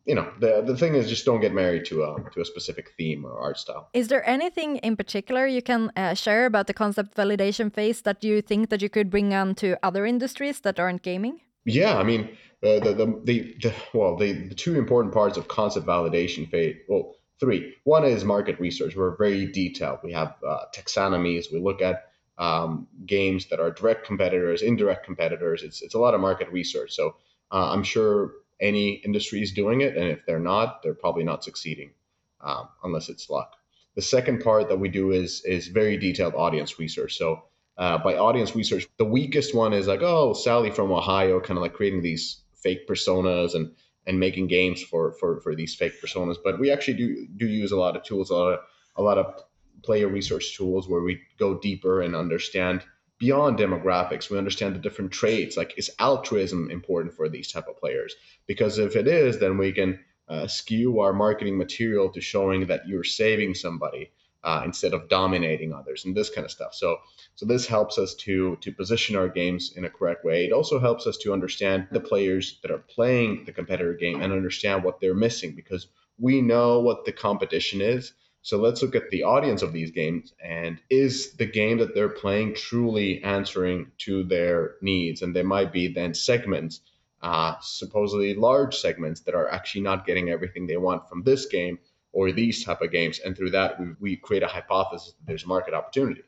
you 0.06 0.14
know 0.14 0.30
the 0.40 0.62
the 0.66 0.76
thing 0.76 0.94
is 0.94 1.08
just 1.08 1.24
don't 1.24 1.40
get 1.40 1.52
married 1.52 1.84
to 1.86 2.02
a 2.02 2.16
to 2.32 2.40
a 2.40 2.44
specific 2.44 2.92
theme 2.96 3.24
or 3.24 3.38
art 3.38 3.58
style. 3.58 3.88
Is 3.92 4.08
there 4.08 4.28
anything 4.28 4.76
in 4.78 4.96
particular 4.96 5.46
you 5.46 5.62
can 5.62 5.90
uh, 5.96 6.14
share 6.14 6.46
about 6.46 6.66
the 6.66 6.74
concept 6.74 7.16
validation 7.16 7.72
phase 7.72 8.02
that 8.02 8.24
you 8.24 8.42
think 8.42 8.70
that 8.70 8.82
you 8.82 8.88
could 8.88 9.10
bring 9.10 9.34
on 9.34 9.54
to 9.56 9.76
other 9.82 10.04
industries 10.06 10.60
that 10.60 10.80
aren't 10.80 11.02
gaming? 11.02 11.40
Yeah 11.64 11.96
i 11.96 12.02
mean 12.02 12.22
uh, 12.64 12.80
the, 12.80 12.92
the, 13.00 13.06
the 13.24 13.56
the 13.62 13.72
well 13.94 14.16
the 14.16 14.32
the 14.32 14.54
two 14.54 14.76
important 14.76 15.14
parts 15.14 15.36
of 15.38 15.46
concept 15.46 15.86
validation 15.86 16.50
phase 16.50 16.76
well 16.88 17.14
three. 17.38 17.74
One 17.82 18.04
is 18.04 18.24
market 18.24 18.60
research. 18.60 18.94
We're 18.94 19.16
very 19.16 19.46
detailed. 19.46 19.98
We 20.04 20.12
have 20.12 20.36
uh, 20.46 20.66
taxonomies. 20.72 21.52
We 21.52 21.58
look 21.58 21.82
at 21.82 22.04
um, 22.38 22.86
games 23.04 23.46
that 23.46 23.58
are 23.58 23.70
direct 23.70 24.06
competitors 24.06 24.62
indirect 24.62 25.04
competitors. 25.04 25.62
It's 25.62 25.82
it's 25.82 25.94
a 25.94 25.98
lot 25.98 26.14
of 26.14 26.20
market 26.20 26.48
research. 26.50 26.92
So 26.92 27.16
uh, 27.52 27.70
i'm 27.72 27.82
sure 27.82 28.32
any 28.62 29.02
industry 29.04 29.42
is 29.42 29.52
doing 29.52 29.82
it. 29.82 29.96
And 29.96 30.06
if 30.08 30.24
they're 30.26 30.38
not, 30.38 30.82
they're 30.82 30.94
probably 30.94 31.24
not 31.24 31.44
succeeding 31.44 31.90
um, 32.40 32.68
unless 32.84 33.08
it's 33.08 33.28
luck. 33.28 33.56
The 33.94 34.02
second 34.02 34.42
part 34.42 34.68
that 34.68 34.78
we 34.78 34.88
do 34.88 35.10
is 35.10 35.42
is 35.44 35.68
very 35.68 35.98
detailed 35.98 36.34
audience 36.34 36.78
research. 36.78 37.18
So 37.18 37.42
uh, 37.76 37.98
by 37.98 38.16
audience 38.16 38.54
research, 38.56 38.86
the 38.96 39.04
weakest 39.04 39.54
one 39.54 39.72
is 39.72 39.86
like, 39.86 40.02
oh, 40.02 40.32
Sally 40.32 40.70
from 40.70 40.92
Ohio, 40.92 41.40
kind 41.40 41.58
of 41.58 41.62
like 41.62 41.74
creating 41.74 42.02
these 42.02 42.42
fake 42.54 42.88
personas 42.88 43.54
and 43.54 43.72
and 44.06 44.18
making 44.18 44.46
games 44.46 44.82
for 44.82 45.12
for 45.12 45.40
for 45.40 45.54
these 45.54 45.74
fake 45.74 46.00
personas. 46.02 46.36
But 46.42 46.58
we 46.58 46.70
actually 46.70 46.94
do 46.94 47.26
do 47.36 47.46
use 47.46 47.72
a 47.72 47.76
lot 47.76 47.96
of 47.96 48.04
tools, 48.04 48.30
a 48.30 48.34
lot 48.34 48.52
of 48.54 48.60
a 48.96 49.02
lot 49.02 49.18
of 49.18 49.42
player 49.82 50.08
research 50.08 50.56
tools 50.56 50.88
where 50.88 51.02
we 51.02 51.20
go 51.38 51.58
deeper 51.58 52.00
and 52.00 52.14
understand 52.14 52.84
beyond 53.22 53.56
demographics 53.56 54.28
we 54.28 54.36
understand 54.36 54.74
the 54.74 54.80
different 54.80 55.12
traits 55.12 55.56
like 55.56 55.72
is 55.76 55.92
altruism 56.00 56.68
important 56.72 57.14
for 57.14 57.28
these 57.28 57.52
type 57.52 57.68
of 57.68 57.78
players? 57.78 58.16
Because 58.48 58.78
if 58.78 58.96
it 58.96 59.06
is 59.06 59.38
then 59.38 59.58
we 59.58 59.70
can 59.70 60.00
uh, 60.28 60.48
skew 60.48 60.98
our 60.98 61.12
marketing 61.12 61.56
material 61.56 62.10
to 62.10 62.20
showing 62.20 62.66
that 62.66 62.88
you're 62.88 63.04
saving 63.04 63.54
somebody 63.54 64.10
uh, 64.42 64.62
instead 64.64 64.92
of 64.92 65.08
dominating 65.08 65.72
others 65.72 66.04
and 66.04 66.16
this 66.16 66.30
kind 66.30 66.44
of 66.44 66.50
stuff. 66.50 66.74
So 66.74 66.96
so 67.36 67.46
this 67.46 67.64
helps 67.64 67.96
us 67.96 68.14
to 68.26 68.56
to 68.56 68.72
position 68.72 69.14
our 69.14 69.28
games 69.28 69.72
in 69.76 69.84
a 69.84 69.90
correct 69.90 70.24
way. 70.24 70.46
It 70.46 70.52
also 70.52 70.80
helps 70.80 71.06
us 71.06 71.16
to 71.18 71.32
understand 71.32 71.86
the 71.92 72.00
players 72.00 72.58
that 72.62 72.72
are 72.72 72.84
playing 72.96 73.44
the 73.46 73.52
competitor 73.52 73.94
game 73.94 74.20
and 74.20 74.32
understand 74.32 74.82
what 74.82 75.00
they're 75.00 75.14
missing 75.26 75.54
because 75.54 75.86
we 76.18 76.40
know 76.40 76.80
what 76.80 77.04
the 77.04 77.12
competition 77.12 77.80
is 77.80 78.14
so 78.42 78.58
let's 78.58 78.82
look 78.82 78.96
at 78.96 79.08
the 79.10 79.22
audience 79.22 79.62
of 79.62 79.72
these 79.72 79.92
games 79.92 80.34
and 80.44 80.80
is 80.90 81.32
the 81.34 81.46
game 81.46 81.78
that 81.78 81.94
they're 81.94 82.08
playing 82.08 82.54
truly 82.54 83.22
answering 83.22 83.92
to 83.98 84.24
their 84.24 84.74
needs? 84.82 85.22
And 85.22 85.34
there 85.34 85.44
might 85.44 85.72
be 85.72 85.86
then 85.88 86.12
segments, 86.12 86.80
uh, 87.22 87.54
supposedly 87.60 88.34
large 88.34 88.76
segments 88.76 89.20
that 89.22 89.36
are 89.36 89.48
actually 89.48 89.82
not 89.82 90.06
getting 90.06 90.28
everything 90.28 90.66
they 90.66 90.76
want 90.76 91.08
from 91.08 91.22
this 91.22 91.46
game 91.46 91.78
or 92.12 92.32
these 92.32 92.64
type 92.64 92.82
of 92.82 92.90
games. 92.90 93.20
And 93.20 93.36
through 93.36 93.52
that, 93.52 93.78
we, 93.80 93.86
we 94.00 94.16
create 94.16 94.42
a 94.42 94.48
hypothesis 94.48 95.12
that 95.12 95.26
there's 95.26 95.46
market 95.46 95.72
opportunity. 95.72 96.22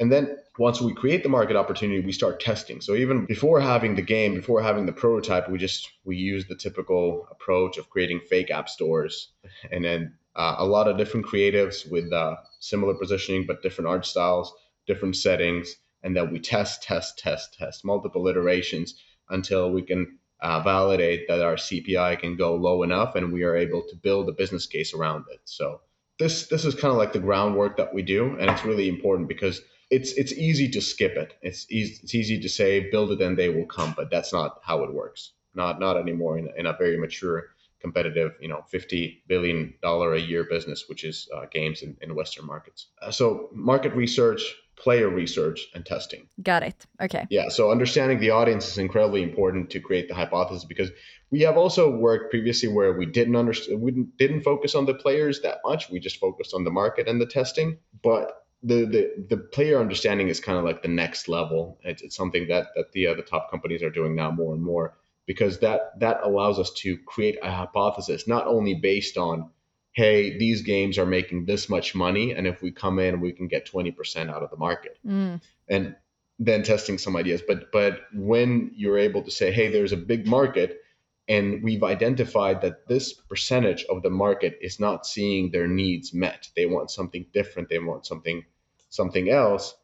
And 0.00 0.10
then 0.10 0.36
once 0.58 0.80
we 0.80 0.92
create 0.92 1.22
the 1.22 1.28
market 1.28 1.56
opportunity, 1.56 2.00
we 2.00 2.12
start 2.12 2.40
testing. 2.40 2.80
So 2.80 2.96
even 2.96 3.26
before 3.26 3.60
having 3.60 3.94
the 3.94 4.02
game, 4.02 4.34
before 4.34 4.60
having 4.60 4.86
the 4.86 4.92
prototype, 4.92 5.48
we 5.48 5.56
just 5.56 5.88
we 6.04 6.16
use 6.16 6.46
the 6.46 6.56
typical 6.56 7.28
approach 7.30 7.78
of 7.78 7.88
creating 7.88 8.20
fake 8.28 8.50
app 8.50 8.68
stores 8.68 9.28
and 9.70 9.84
then 9.84 10.14
uh, 10.36 10.56
a 10.58 10.64
lot 10.66 10.88
of 10.88 10.96
different 10.96 11.26
creatives 11.26 11.90
with 11.90 12.12
uh, 12.12 12.36
similar 12.60 12.94
positioning 12.94 13.46
but 13.46 13.62
different 13.62 13.88
art 13.88 14.06
styles, 14.06 14.52
different 14.86 15.16
settings, 15.16 15.76
and 16.02 16.16
then 16.16 16.30
we 16.32 16.38
test, 16.38 16.82
test, 16.82 17.18
test, 17.18 17.54
test 17.54 17.84
multiple 17.84 18.26
iterations 18.28 18.94
until 19.28 19.70
we 19.70 19.82
can 19.82 20.18
uh, 20.40 20.60
validate 20.60 21.28
that 21.28 21.42
our 21.42 21.56
CPI 21.56 22.18
can 22.18 22.36
go 22.36 22.54
low 22.54 22.82
enough 22.82 23.14
and 23.14 23.32
we 23.32 23.42
are 23.42 23.56
able 23.56 23.82
to 23.82 23.96
build 23.96 24.28
a 24.28 24.32
business 24.32 24.66
case 24.66 24.94
around 24.94 25.24
it. 25.30 25.40
So 25.44 25.80
this 26.18 26.48
this 26.48 26.64
is 26.64 26.74
kind 26.74 26.92
of 26.92 26.98
like 26.98 27.12
the 27.12 27.18
groundwork 27.18 27.76
that 27.76 27.94
we 27.94 28.02
do, 28.02 28.36
and 28.38 28.50
it's 28.50 28.64
really 28.64 28.88
important 28.88 29.28
because 29.28 29.60
it's 29.90 30.12
it's 30.12 30.32
easy 30.32 30.68
to 30.70 30.80
skip 30.80 31.16
it. 31.16 31.34
It's 31.42 31.66
easy, 31.70 31.98
it's 32.02 32.14
easy 32.14 32.40
to 32.40 32.48
say 32.48 32.90
build 32.90 33.10
it 33.12 33.20
and 33.20 33.36
they 33.36 33.48
will 33.48 33.66
come, 33.66 33.94
but 33.96 34.10
that's 34.10 34.32
not 34.32 34.60
how 34.62 34.82
it 34.84 34.94
works. 34.94 35.32
Not 35.54 35.80
not 35.80 35.96
anymore 35.96 36.38
in, 36.38 36.48
in 36.56 36.66
a 36.66 36.76
very 36.76 36.98
mature 36.98 37.50
competitive, 37.80 38.32
you 38.40 38.48
know, 38.48 38.62
fifty 38.68 39.22
billion 39.26 39.74
dollar 39.82 40.14
a 40.14 40.20
year 40.20 40.44
business, 40.44 40.84
which 40.88 41.04
is 41.04 41.28
uh, 41.34 41.46
games 41.50 41.82
in, 41.82 41.96
in 42.00 42.14
Western 42.14 42.46
markets. 42.46 42.86
Uh, 43.00 43.10
so 43.10 43.48
market 43.52 43.94
research, 43.94 44.42
player 44.76 45.08
research 45.08 45.68
and 45.74 45.84
testing. 45.84 46.26
Got 46.42 46.62
it. 46.62 46.86
Okay. 47.00 47.26
Yeah. 47.30 47.48
So 47.48 47.70
understanding 47.70 48.18
the 48.18 48.30
audience 48.30 48.68
is 48.68 48.78
incredibly 48.78 49.22
important 49.22 49.70
to 49.70 49.80
create 49.80 50.08
the 50.08 50.14
hypothesis 50.14 50.64
because 50.64 50.90
we 51.30 51.40
have 51.42 51.56
also 51.56 51.90
worked 51.90 52.30
previously 52.30 52.68
where 52.68 52.92
we 52.92 53.06
didn't 53.06 53.36
understand, 53.36 53.80
we 53.80 53.92
didn't 54.16 54.42
focus 54.42 54.74
on 54.74 54.86
the 54.86 54.94
players 54.94 55.40
that 55.42 55.58
much. 55.64 55.90
We 55.90 56.00
just 56.00 56.18
focused 56.18 56.54
on 56.54 56.64
the 56.64 56.70
market 56.70 57.08
and 57.08 57.20
the 57.20 57.26
testing. 57.26 57.78
But 58.02 58.44
the 58.62 58.84
the, 58.84 59.26
the 59.28 59.36
player 59.36 59.80
understanding 59.80 60.28
is 60.28 60.40
kind 60.40 60.58
of 60.58 60.64
like 60.64 60.82
the 60.82 60.88
next 60.88 61.28
level. 61.28 61.78
It's, 61.82 62.02
it's 62.02 62.16
something 62.16 62.48
that 62.48 62.68
that 62.74 62.92
the 62.92 63.08
uh, 63.08 63.14
the 63.14 63.22
top 63.22 63.50
companies 63.50 63.82
are 63.82 63.90
doing 63.90 64.14
now 64.14 64.30
more 64.30 64.54
and 64.54 64.62
more 64.62 64.96
because 65.30 65.60
that 65.60 65.96
that 66.00 66.18
allows 66.24 66.58
us 66.58 66.72
to 66.72 66.98
create 67.06 67.38
a 67.40 67.52
hypothesis 67.52 68.26
not 68.26 68.48
only 68.48 68.74
based 68.74 69.16
on 69.16 69.48
hey, 69.92 70.36
these 70.38 70.62
games 70.62 70.98
are 70.98 71.06
making 71.06 71.44
this 71.44 71.68
much 71.68 71.94
money, 71.94 72.32
and 72.32 72.48
if 72.48 72.62
we 72.62 72.72
come 72.72 72.98
in, 72.98 73.20
we 73.20 73.32
can 73.32 73.46
get 73.46 73.70
20% 73.70 74.30
out 74.30 74.42
of 74.42 74.50
the 74.50 74.56
market. 74.56 74.98
Mm. 75.06 75.40
And 75.68 75.94
then 76.40 76.62
testing 76.64 76.98
some 76.98 77.14
ideas. 77.14 77.42
But 77.46 77.70
but 77.70 78.00
when 78.12 78.72
you're 78.74 78.98
able 78.98 79.22
to 79.22 79.30
say, 79.30 79.52
hey, 79.52 79.68
there's 79.68 79.92
a 79.92 79.96
big 80.12 80.26
market, 80.26 80.80
and 81.28 81.62
we've 81.62 81.84
identified 81.84 82.60
that 82.62 82.88
this 82.88 83.12
percentage 83.12 83.84
of 83.84 84.02
the 84.02 84.10
market 84.10 84.58
is 84.60 84.80
not 84.80 85.06
seeing 85.06 85.52
their 85.52 85.68
needs 85.68 86.12
met. 86.12 86.48
They 86.56 86.66
want 86.66 86.90
something 86.90 87.24
different. 87.32 87.68
They 87.68 87.78
want 87.78 88.04
something 88.04 88.44
something 88.88 89.30
else. 89.30 89.76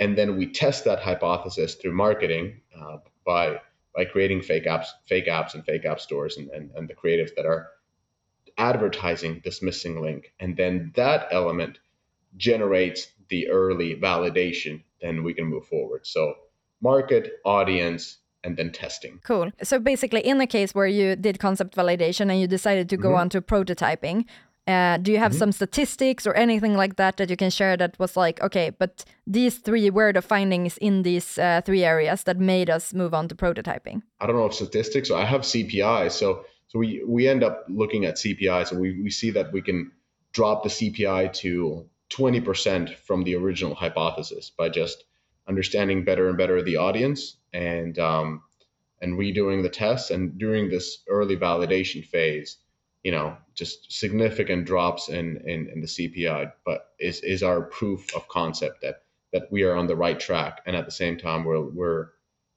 And 0.00 0.18
then 0.18 0.36
we 0.36 0.52
test 0.52 0.84
that 0.86 1.00
hypothesis 1.00 1.76
through 1.76 1.94
marketing 1.94 2.62
uh, 2.76 2.96
by 3.24 3.60
by 3.98 4.04
creating 4.04 4.40
fake 4.40 4.64
apps, 4.66 4.86
fake 5.06 5.26
apps, 5.26 5.54
and 5.54 5.64
fake 5.64 5.84
app 5.84 5.98
stores, 5.98 6.36
and, 6.36 6.48
and, 6.50 6.70
and 6.76 6.88
the 6.88 6.94
creatives 6.94 7.34
that 7.34 7.44
are 7.44 7.66
advertising 8.56 9.40
this 9.44 9.60
missing 9.60 10.00
link. 10.00 10.32
And 10.38 10.56
then 10.56 10.92
that 10.94 11.26
element 11.32 11.80
generates 12.36 13.08
the 13.28 13.48
early 13.48 13.96
validation, 13.96 14.84
then 15.02 15.24
we 15.24 15.34
can 15.34 15.46
move 15.46 15.66
forward. 15.66 16.06
So, 16.06 16.34
market, 16.80 17.40
audience, 17.44 18.18
and 18.44 18.56
then 18.56 18.70
testing. 18.70 19.18
Cool. 19.24 19.50
So, 19.64 19.80
basically, 19.80 20.20
in 20.20 20.38
the 20.38 20.46
case 20.46 20.76
where 20.76 20.86
you 20.86 21.16
did 21.16 21.40
concept 21.40 21.74
validation 21.74 22.30
and 22.30 22.40
you 22.40 22.46
decided 22.46 22.88
to 22.90 22.96
go 22.96 23.08
mm-hmm. 23.08 23.18
on 23.18 23.28
to 23.30 23.40
prototyping, 23.40 24.26
uh, 24.68 24.98
do 24.98 25.10
you 25.10 25.18
have 25.18 25.32
mm-hmm. 25.32 25.38
some 25.38 25.52
statistics 25.52 26.26
or 26.26 26.34
anything 26.34 26.74
like 26.76 26.96
that 26.96 27.16
that 27.16 27.30
you 27.30 27.36
can 27.36 27.50
share 27.50 27.76
that 27.76 27.98
was 27.98 28.16
like, 28.16 28.40
okay, 28.42 28.70
but 28.70 29.04
these 29.26 29.58
three 29.58 29.90
were 29.90 30.12
the 30.12 30.22
findings 30.22 30.76
in 30.76 31.02
these 31.02 31.38
uh, 31.38 31.62
three 31.64 31.84
areas 31.84 32.24
that 32.24 32.38
made 32.38 32.68
us 32.68 32.92
move 32.92 33.14
on 33.14 33.28
to 33.28 33.34
prototyping? 33.34 34.02
I 34.20 34.26
don't 34.26 34.36
know 34.36 34.46
if 34.46 34.54
statistics, 34.54 35.10
I 35.10 35.24
have 35.24 35.40
CPI. 35.40 36.12
So 36.12 36.44
so 36.68 36.78
we, 36.78 37.02
we 37.06 37.26
end 37.26 37.42
up 37.42 37.64
looking 37.68 38.04
at 38.04 38.16
CPI. 38.16 38.68
So 38.68 38.76
we, 38.76 39.00
we 39.02 39.10
see 39.10 39.30
that 39.30 39.52
we 39.52 39.62
can 39.62 39.90
drop 40.32 40.62
the 40.62 40.68
CPI 40.68 41.32
to 41.34 41.86
20% 42.10 42.94
from 42.96 43.24
the 43.24 43.34
original 43.36 43.74
hypothesis 43.74 44.50
by 44.50 44.68
just 44.68 45.04
understanding 45.48 46.04
better 46.04 46.28
and 46.28 46.36
better 46.36 46.62
the 46.62 46.76
audience 46.76 47.36
and 47.54 47.98
um, 47.98 48.42
and 49.00 49.18
redoing 49.18 49.62
the 49.62 49.70
tests. 49.70 50.10
And 50.10 50.38
during 50.38 50.68
this 50.68 50.98
early 51.08 51.36
validation 51.36 52.04
phase, 52.04 52.58
you 53.02 53.12
know, 53.12 53.36
just 53.54 53.92
significant 53.92 54.66
drops 54.66 55.08
in, 55.08 55.42
in, 55.46 55.68
in 55.68 55.80
the 55.80 55.86
CPI, 55.86 56.52
but 56.64 56.88
is, 56.98 57.20
is 57.20 57.42
our 57.42 57.62
proof 57.62 58.14
of 58.14 58.28
concept 58.28 58.82
that 58.82 59.02
that 59.30 59.52
we 59.52 59.62
are 59.62 59.76
on 59.76 59.86
the 59.86 59.96
right 59.96 60.18
track. 60.18 60.62
And 60.64 60.74
at 60.74 60.86
the 60.86 60.90
same 60.90 61.18
time, 61.18 61.44
we're, 61.44 61.60
we're 61.60 62.08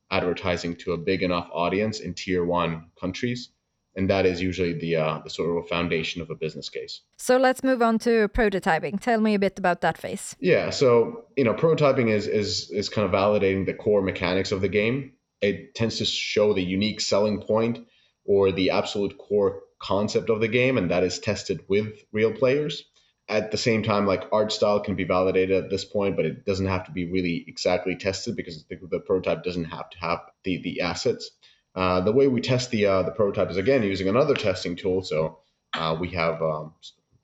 advertising 0.09 0.77
to 0.77 0.93
a 0.93 0.97
big 0.97 1.21
enough 1.21 1.49
audience 1.51 1.99
in 1.99 2.13
tier 2.13 2.45
one 2.45 2.85
countries 2.97 3.49
and 3.95 4.09
that 4.09 4.25
is 4.25 4.41
usually 4.41 4.73
the 4.73 4.95
uh, 4.95 5.19
the 5.23 5.29
sort 5.29 5.57
of 5.57 5.67
foundation 5.67 6.21
of 6.21 6.29
a 6.29 6.35
business 6.35 6.69
case. 6.69 7.01
So 7.17 7.37
let's 7.37 7.63
move 7.63 7.81
on 7.81 7.99
to 7.99 8.29
prototyping. 8.29 8.99
Tell 9.01 9.19
me 9.19 9.35
a 9.35 9.39
bit 9.39 9.59
about 9.59 9.81
that 9.81 9.97
phase. 9.97 10.35
Yeah, 10.39 10.69
so 10.69 11.25
you 11.35 11.43
know, 11.43 11.53
prototyping 11.53 12.09
is 12.09 12.27
is 12.27 12.69
is 12.71 12.89
kind 12.89 13.05
of 13.05 13.11
validating 13.11 13.65
the 13.65 13.73
core 13.73 14.01
mechanics 14.01 14.51
of 14.51 14.61
the 14.61 14.69
game. 14.69 15.13
It 15.41 15.75
tends 15.75 15.97
to 15.97 16.05
show 16.05 16.53
the 16.53 16.63
unique 16.63 17.01
selling 17.01 17.41
point 17.41 17.79
or 18.25 18.51
the 18.51 18.69
absolute 18.69 19.17
core 19.17 19.61
concept 19.81 20.29
of 20.29 20.39
the 20.39 20.47
game, 20.47 20.77
and 20.77 20.91
that 20.91 21.03
is 21.03 21.19
tested 21.19 21.63
with 21.67 22.03
real 22.11 22.31
players. 22.33 22.83
At 23.27 23.51
the 23.51 23.57
same 23.57 23.83
time, 23.83 24.05
like 24.05 24.27
art 24.31 24.51
style 24.51 24.81
can 24.81 24.95
be 24.95 25.05
validated 25.05 25.63
at 25.63 25.69
this 25.69 25.85
point, 25.85 26.15
but 26.15 26.25
it 26.25 26.45
doesn't 26.45 26.67
have 26.67 26.85
to 26.85 26.91
be 26.91 27.09
really 27.09 27.45
exactly 27.47 27.95
tested 27.95 28.35
because 28.35 28.65
the, 28.65 28.77
the 28.89 28.99
prototype 28.99 29.43
doesn't 29.43 29.65
have 29.65 29.89
to 29.91 29.99
have 29.99 30.19
the 30.43 30.61
the 30.61 30.81
assets. 30.81 31.31
Uh, 31.73 32.01
the 32.01 32.11
way 32.11 32.27
we 32.27 32.41
test 32.41 32.71
the 32.71 32.85
uh, 32.85 33.03
the 33.03 33.11
prototype 33.11 33.49
is 33.49 33.57
again 33.57 33.83
using 33.83 34.09
another 34.09 34.35
testing 34.35 34.75
tool. 34.75 35.01
So 35.01 35.39
uh, 35.73 35.95
we 35.99 36.09
have 36.09 36.41
um, 36.41 36.73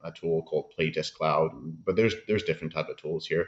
a 0.03 0.11
tool 0.11 0.43
called 0.43 0.71
PlaytestCloud, 0.79 1.49
but 1.85 1.95
there's 1.95 2.15
there's 2.27 2.43
different 2.43 2.73
type 2.73 2.89
of 2.89 2.97
tools 2.97 3.27
here. 3.27 3.47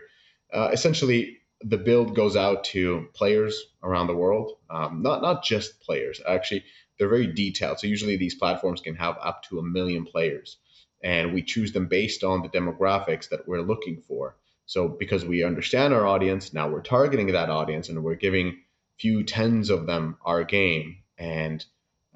Uh, 0.51 0.69
essentially, 0.73 1.37
the 1.61 1.77
build 1.77 2.15
goes 2.15 2.35
out 2.35 2.63
to 2.65 3.07
players 3.13 3.61
around 3.83 4.07
the 4.07 4.15
world, 4.15 4.57
um, 4.69 5.01
not 5.01 5.21
not 5.21 5.43
just 5.43 5.79
players. 5.81 6.19
Actually, 6.27 6.65
they're 6.99 7.09
very 7.09 7.27
detailed. 7.27 7.79
So 7.79 7.87
usually 7.87 8.17
these 8.17 8.35
platforms 8.35 8.81
can 8.81 8.95
have 8.95 9.17
up 9.23 9.43
to 9.43 9.59
a 9.59 9.63
million 9.63 10.05
players, 10.05 10.57
and 11.01 11.33
we 11.33 11.41
choose 11.41 11.71
them 11.71 11.87
based 11.87 12.23
on 12.23 12.41
the 12.43 12.49
demographics 12.49 13.29
that 13.29 13.47
we're 13.47 13.61
looking 13.61 14.01
for. 14.07 14.35
So 14.65 14.87
because 14.87 15.25
we 15.25 15.43
understand 15.43 15.93
our 15.93 16.05
audience, 16.05 16.53
now 16.53 16.69
we're 16.69 16.81
targeting 16.81 17.27
that 17.31 17.49
audience, 17.49 17.89
and 17.89 18.03
we're 18.03 18.15
giving 18.15 18.59
few 18.99 19.23
tens 19.23 19.69
of 19.69 19.87
them 19.87 20.17
our 20.25 20.43
game. 20.43 20.97
And 21.17 21.65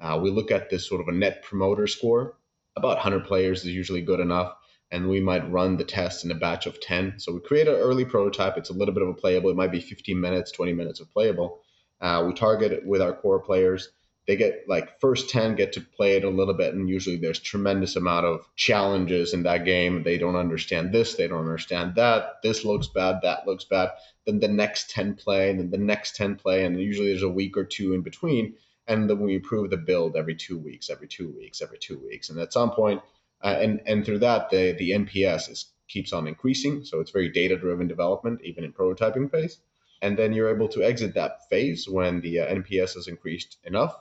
uh, 0.00 0.20
we 0.22 0.30
look 0.30 0.50
at 0.50 0.70
this 0.70 0.86
sort 0.86 1.00
of 1.00 1.08
a 1.08 1.12
net 1.12 1.42
promoter 1.42 1.86
score. 1.86 2.36
About 2.76 2.96
100 2.96 3.24
players 3.24 3.60
is 3.60 3.68
usually 3.68 4.02
good 4.02 4.20
enough. 4.20 4.54
And 4.90 5.08
we 5.08 5.20
might 5.20 5.50
run 5.50 5.76
the 5.76 5.84
test 5.84 6.24
in 6.24 6.30
a 6.30 6.34
batch 6.34 6.66
of 6.66 6.80
10. 6.80 7.14
So 7.18 7.32
we 7.32 7.40
create 7.40 7.66
an 7.66 7.74
early 7.74 8.04
prototype. 8.04 8.56
It's 8.56 8.70
a 8.70 8.74
little 8.74 8.94
bit 8.94 9.02
of 9.02 9.08
a 9.08 9.14
playable. 9.14 9.50
It 9.50 9.56
might 9.56 9.72
be 9.72 9.80
15 9.80 10.20
minutes, 10.20 10.52
20 10.52 10.72
minutes 10.74 11.00
of 11.00 11.10
playable. 11.10 11.62
Uh, 12.00 12.24
we 12.26 12.34
target 12.34 12.70
it 12.70 12.86
with 12.86 13.00
our 13.00 13.14
core 13.14 13.40
players 13.40 13.88
they 14.26 14.36
get 14.36 14.64
like 14.68 15.00
first 15.00 15.28
10 15.28 15.54
get 15.54 15.74
to 15.74 15.80
play 15.80 16.16
it 16.16 16.24
a 16.24 16.30
little 16.30 16.54
bit 16.54 16.74
and 16.74 16.88
usually 16.88 17.16
there's 17.16 17.38
tremendous 17.38 17.96
amount 17.96 18.24
of 18.24 18.46
challenges 18.56 19.34
in 19.34 19.42
that 19.42 19.64
game. 19.64 20.02
They 20.02 20.18
don't 20.18 20.36
understand 20.36 20.92
this 20.92 21.14
they 21.14 21.28
don't 21.28 21.40
understand 21.40 21.96
that 21.96 22.42
this 22.42 22.64
looks 22.64 22.88
bad 22.88 23.20
that 23.22 23.46
looks 23.46 23.64
bad. 23.64 23.90
Then 24.24 24.40
the 24.40 24.48
next 24.48 24.90
10 24.90 25.14
play 25.16 25.50
and 25.50 25.60
then 25.60 25.70
the 25.70 25.78
next 25.78 26.16
10 26.16 26.36
play 26.36 26.64
and 26.64 26.80
usually 26.80 27.08
there's 27.08 27.22
a 27.22 27.28
week 27.28 27.56
or 27.56 27.64
two 27.64 27.92
in 27.92 28.00
between. 28.00 28.54
And 28.86 29.08
then 29.08 29.20
we 29.20 29.34
improve 29.34 29.70
the 29.70 29.76
build 29.76 30.16
every 30.16 30.34
two 30.34 30.58
weeks 30.58 30.88
every 30.88 31.08
two 31.08 31.30
weeks 31.36 31.60
every 31.60 31.78
two 31.78 31.98
weeks. 31.98 32.30
And 32.30 32.38
at 32.40 32.52
some 32.52 32.70
point 32.70 33.02
uh, 33.42 33.58
and 33.60 33.82
and 33.86 34.06
through 34.06 34.20
that 34.20 34.48
the 34.48 34.72
the 34.72 34.92
nps 34.92 35.50
is 35.50 35.66
keeps 35.86 36.14
on 36.14 36.26
increasing. 36.26 36.82
So 36.84 37.00
it's 37.00 37.10
very 37.10 37.28
data 37.28 37.58
driven 37.58 37.88
development 37.88 38.40
even 38.42 38.64
in 38.64 38.72
prototyping 38.72 39.30
phase. 39.30 39.58
And 40.00 40.18
then 40.18 40.32
you're 40.32 40.54
able 40.54 40.68
to 40.68 40.82
exit 40.82 41.14
that 41.14 41.48
phase 41.50 41.86
when 41.86 42.22
the 42.22 42.40
uh, 42.40 42.54
nps 42.54 42.94
has 42.94 43.06
increased 43.06 43.58
enough 43.64 43.94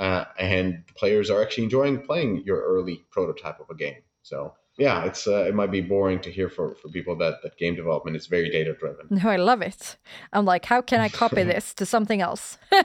uh, 0.00 0.24
and 0.38 0.82
players 0.96 1.30
are 1.30 1.42
actually 1.42 1.64
enjoying 1.64 2.00
playing 2.00 2.42
your 2.46 2.60
early 2.62 3.04
prototype 3.10 3.60
of 3.60 3.68
a 3.70 3.74
game. 3.74 4.02
So 4.22 4.54
yeah, 4.78 5.04
it's 5.04 5.26
uh, 5.26 5.44
it 5.46 5.54
might 5.54 5.70
be 5.70 5.82
boring 5.82 6.20
to 6.20 6.30
hear 6.30 6.48
for, 6.48 6.74
for 6.76 6.88
people 6.88 7.14
that 7.16 7.42
that 7.42 7.58
game 7.58 7.74
development 7.74 8.16
is 8.16 8.26
very 8.26 8.48
data 8.48 8.72
driven. 8.72 9.06
No, 9.10 9.28
I 9.28 9.36
love 9.36 9.60
it. 9.60 9.98
I'm 10.32 10.46
like, 10.46 10.64
how 10.64 10.80
can 10.80 11.00
I 11.00 11.10
copy 11.10 11.42
this 11.42 11.74
to 11.74 11.84
something 11.84 12.22
else? 12.22 12.56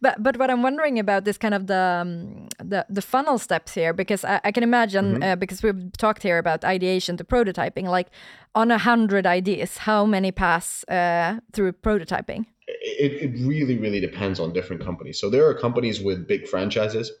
But 0.00 0.22
but 0.22 0.36
what 0.36 0.48
I'm 0.50 0.62
wondering 0.62 0.98
about 1.00 1.26
is 1.26 1.38
kind 1.38 1.54
of 1.54 1.66
the 1.66 2.02
um, 2.02 2.48
the 2.58 2.86
the 2.88 3.02
funnel 3.02 3.38
steps 3.38 3.74
here 3.74 3.92
because 3.92 4.24
I, 4.24 4.40
I 4.44 4.52
can 4.52 4.62
imagine 4.62 5.06
mm 5.06 5.14
-hmm. 5.16 5.32
uh, 5.32 5.36
because 5.38 5.66
we've 5.66 5.90
talked 5.98 6.22
here 6.22 6.38
about 6.38 6.64
ideation 6.64 7.16
to 7.16 7.24
prototyping. 7.24 7.90
Like 7.96 8.10
on 8.54 8.70
a 8.70 8.78
hundred 8.78 9.26
ideas, 9.26 9.78
how 9.78 10.06
many 10.06 10.32
pass 10.32 10.84
uh, 10.88 11.40
through 11.52 11.72
prototyping? 11.80 12.46
It, 12.66 13.12
it 13.22 13.46
really 13.46 13.78
really 13.78 14.00
depends 14.00 14.40
on 14.40 14.52
different 14.52 14.84
companies. 14.84 15.20
So 15.20 15.30
there 15.30 15.48
are 15.48 15.54
companies 15.54 16.00
with 16.00 16.26
big 16.26 16.48
franchises 16.48 17.12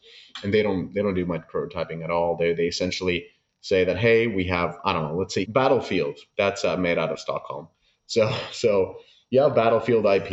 and 0.42 0.52
they 0.52 0.62
don't 0.62 0.92
they 0.92 1.02
don't 1.02 1.14
do 1.14 1.26
much 1.26 1.42
prototyping 1.52 2.02
at 2.02 2.10
all. 2.10 2.36
They, 2.36 2.54
they 2.54 2.66
essentially 2.66 3.26
say 3.60 3.84
that 3.84 3.98
hey 3.98 4.28
we 4.28 4.44
have 4.44 4.76
i 4.84 4.92
don't 4.92 5.02
know 5.02 5.16
let's 5.16 5.34
say 5.34 5.44
battlefield 5.44 6.16
that's 6.38 6.64
uh, 6.64 6.76
made 6.76 6.98
out 6.98 7.10
of 7.10 7.18
stockholm. 7.18 7.68
So 8.06 8.34
so 8.52 8.96
you 9.30 9.40
have 9.40 9.54
battlefield 9.54 10.06
ip 10.06 10.30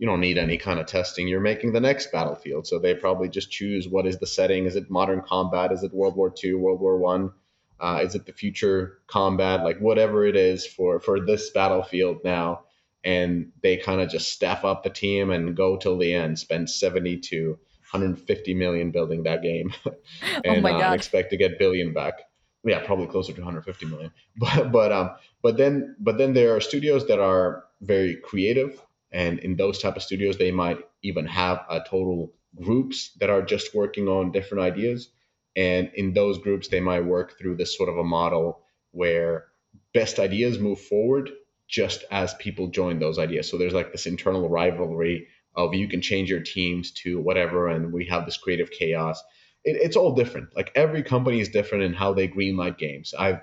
you 0.00 0.06
don't 0.06 0.20
need 0.20 0.38
any 0.38 0.56
kind 0.56 0.80
of 0.80 0.86
testing. 0.86 1.28
You're 1.28 1.40
making 1.40 1.74
the 1.74 1.80
next 1.80 2.10
battlefield. 2.10 2.66
So 2.66 2.78
they 2.78 2.94
probably 2.94 3.28
just 3.28 3.50
choose 3.50 3.86
what 3.86 4.06
is 4.06 4.16
the 4.16 4.26
setting. 4.26 4.64
Is 4.64 4.74
it 4.74 4.90
modern 4.90 5.20
combat? 5.20 5.72
Is 5.72 5.82
it 5.82 5.92
world 5.92 6.16
war 6.16 6.32
ii 6.42 6.54
world 6.54 6.80
war 6.80 6.96
one? 6.96 7.32
Uh, 7.78 8.00
is 8.02 8.14
it 8.14 8.24
the 8.24 8.32
future 8.32 9.00
combat? 9.06 9.62
Like 9.62 9.78
whatever 9.78 10.24
it 10.24 10.36
is 10.36 10.66
for 10.66 11.00
for 11.00 11.20
this 11.20 11.50
battlefield 11.50 12.24
now 12.24 12.62
and 13.04 13.52
they 13.62 13.76
kind 13.76 14.00
of 14.00 14.10
just 14.10 14.32
staff 14.32 14.64
up 14.64 14.82
the 14.82 14.90
team 14.90 15.30
and 15.30 15.56
go 15.56 15.76
till 15.76 15.98
the 15.98 16.14
end, 16.14 16.38
spend 16.38 16.68
70 16.68 17.18
to 17.18 17.58
150 17.92 18.54
million 18.54 18.90
building 18.90 19.24
that 19.24 19.42
game, 19.42 19.72
and 20.44 20.64
oh 20.64 20.68
uh, 20.68 20.92
expect 20.94 21.30
to 21.30 21.36
get 21.36 21.58
billion 21.58 21.92
back. 21.92 22.14
Yeah, 22.62 22.84
probably 22.84 23.06
closer 23.06 23.32
to 23.32 23.40
150 23.40 23.86
million. 23.86 24.12
But 24.36 24.70
but 24.70 24.92
um 24.92 25.10
but 25.42 25.56
then 25.56 25.96
but 25.98 26.18
then 26.18 26.34
there 26.34 26.54
are 26.54 26.60
studios 26.60 27.06
that 27.08 27.18
are 27.18 27.64
very 27.80 28.16
creative, 28.16 28.80
and 29.10 29.38
in 29.38 29.56
those 29.56 29.78
type 29.78 29.96
of 29.96 30.02
studios, 30.02 30.36
they 30.36 30.50
might 30.50 30.78
even 31.02 31.26
have 31.26 31.64
a 31.70 31.80
total 31.80 32.32
groups 32.60 33.12
that 33.20 33.30
are 33.30 33.42
just 33.42 33.74
working 33.74 34.08
on 34.08 34.32
different 34.32 34.62
ideas, 34.62 35.10
and 35.56 35.90
in 35.94 36.12
those 36.12 36.38
groups, 36.38 36.68
they 36.68 36.80
might 36.80 37.04
work 37.04 37.38
through 37.38 37.56
this 37.56 37.76
sort 37.76 37.88
of 37.88 37.96
a 37.96 38.04
model 38.04 38.60
where 38.92 39.46
best 39.94 40.18
ideas 40.18 40.58
move 40.58 40.80
forward 40.80 41.30
just 41.70 42.04
as 42.10 42.34
people 42.34 42.68
join 42.68 42.98
those 42.98 43.18
ideas. 43.18 43.48
So 43.48 43.56
there's 43.56 43.72
like 43.72 43.92
this 43.92 44.06
internal 44.06 44.48
rivalry 44.48 45.28
of 45.54 45.74
you 45.74 45.88
can 45.88 46.02
change 46.02 46.28
your 46.30 46.40
teams 46.40 46.90
to 46.92 47.20
whatever, 47.20 47.68
and 47.68 47.92
we 47.92 48.06
have 48.06 48.24
this 48.24 48.36
creative 48.36 48.70
chaos. 48.70 49.22
It, 49.64 49.76
it's 49.76 49.96
all 49.96 50.14
different. 50.14 50.54
Like 50.56 50.72
every 50.74 51.02
company 51.02 51.40
is 51.40 51.48
different 51.48 51.84
in 51.84 51.92
how 51.92 52.12
they 52.12 52.28
greenlight 52.28 52.78
games. 52.78 53.14
I've 53.18 53.40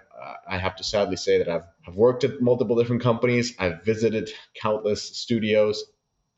I 0.49 0.57
have 0.57 0.75
to 0.77 0.83
sadly 0.83 1.15
say 1.15 1.37
that 1.37 1.49
I've, 1.49 1.63
I've 1.87 1.95
worked 1.95 2.23
at 2.23 2.41
multiple 2.41 2.75
different 2.75 3.01
companies. 3.01 3.53
I've 3.59 3.83
visited 3.83 4.29
countless 4.61 5.17
studios. 5.17 5.83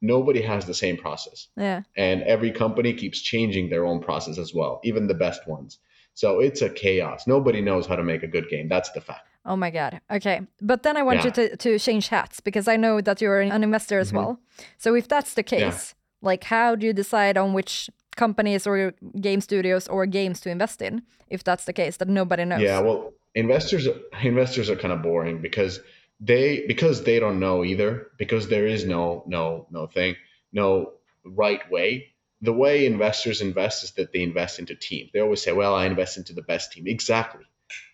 Nobody 0.01 0.41
has 0.41 0.65
the 0.65 0.73
same 0.73 0.97
process. 0.97 1.47
Yeah. 1.55 1.83
And 1.95 2.23
every 2.23 2.51
company 2.51 2.93
keeps 2.93 3.21
changing 3.21 3.69
their 3.69 3.85
own 3.85 4.01
process 4.01 4.37
as 4.37 4.53
well, 4.53 4.79
even 4.83 5.07
the 5.07 5.13
best 5.13 5.47
ones. 5.47 5.79
So 6.13 6.39
it's 6.39 6.61
a 6.61 6.69
chaos. 6.69 7.27
Nobody 7.27 7.61
knows 7.61 7.85
how 7.85 7.95
to 7.95 8.03
make 8.03 8.23
a 8.23 8.27
good 8.27 8.49
game. 8.49 8.67
That's 8.67 8.91
the 8.91 9.01
fact. 9.01 9.28
Oh 9.45 9.55
my 9.55 9.69
god. 9.69 10.01
Okay. 10.11 10.41
But 10.61 10.83
then 10.83 10.97
I 10.97 11.03
want 11.03 11.23
you 11.23 11.31
to, 11.31 11.55
to 11.57 11.79
change 11.79 12.09
hats 12.09 12.39
because 12.39 12.67
I 12.67 12.75
know 12.75 13.01
that 13.01 13.21
you're 13.21 13.39
an 13.41 13.63
investor 13.63 13.99
as 13.99 14.11
Mhm. 14.11 14.15
well. 14.15 14.39
So 14.77 14.95
if 14.95 15.07
that's 15.07 15.33
the 15.33 15.43
case, 15.43 15.95
like 16.21 16.43
how 16.43 16.75
do 16.75 16.85
you 16.85 16.93
decide 16.93 17.37
on 17.37 17.53
which 17.53 17.89
companies 18.15 18.67
or 18.67 18.93
game 19.21 19.41
studios 19.41 19.87
or 19.87 20.05
games 20.05 20.41
to 20.41 20.49
invest 20.49 20.81
in 20.81 21.01
if 21.29 21.43
that's 21.43 21.65
the 21.65 21.73
case 21.73 21.97
that 21.97 22.09
nobody 22.09 22.43
knows? 22.45 22.61
Yeah, 22.61 22.79
well, 22.79 23.13
investors 23.33 23.87
investors 24.23 24.69
are 24.69 24.75
kind 24.75 24.93
of 24.93 25.01
boring 25.01 25.41
because 25.41 25.79
they 26.19 26.65
because 26.67 27.03
they 27.03 27.19
don't 27.19 27.39
know 27.39 27.63
either 27.63 28.07
because 28.17 28.49
there 28.49 28.67
is 28.67 28.83
no 28.85 29.23
no 29.25 29.67
no 29.71 29.87
thing 29.87 30.15
no 30.51 30.93
right 31.23 31.69
way. 31.71 32.07
The 32.41 32.53
way 32.53 32.85
investors 32.85 33.41
invest 33.41 33.83
is 33.83 33.91
that 33.91 34.11
they 34.13 34.21
invest 34.21 34.59
into 34.59 34.75
teams. 34.75 35.11
They 35.13 35.19
always 35.19 35.41
say, 35.41 35.51
"Well, 35.53 35.75
I 35.75 35.85
invest 35.85 36.17
into 36.17 36.33
the 36.33 36.41
best 36.41 36.71
team." 36.73 36.87
Exactly. 36.87 37.45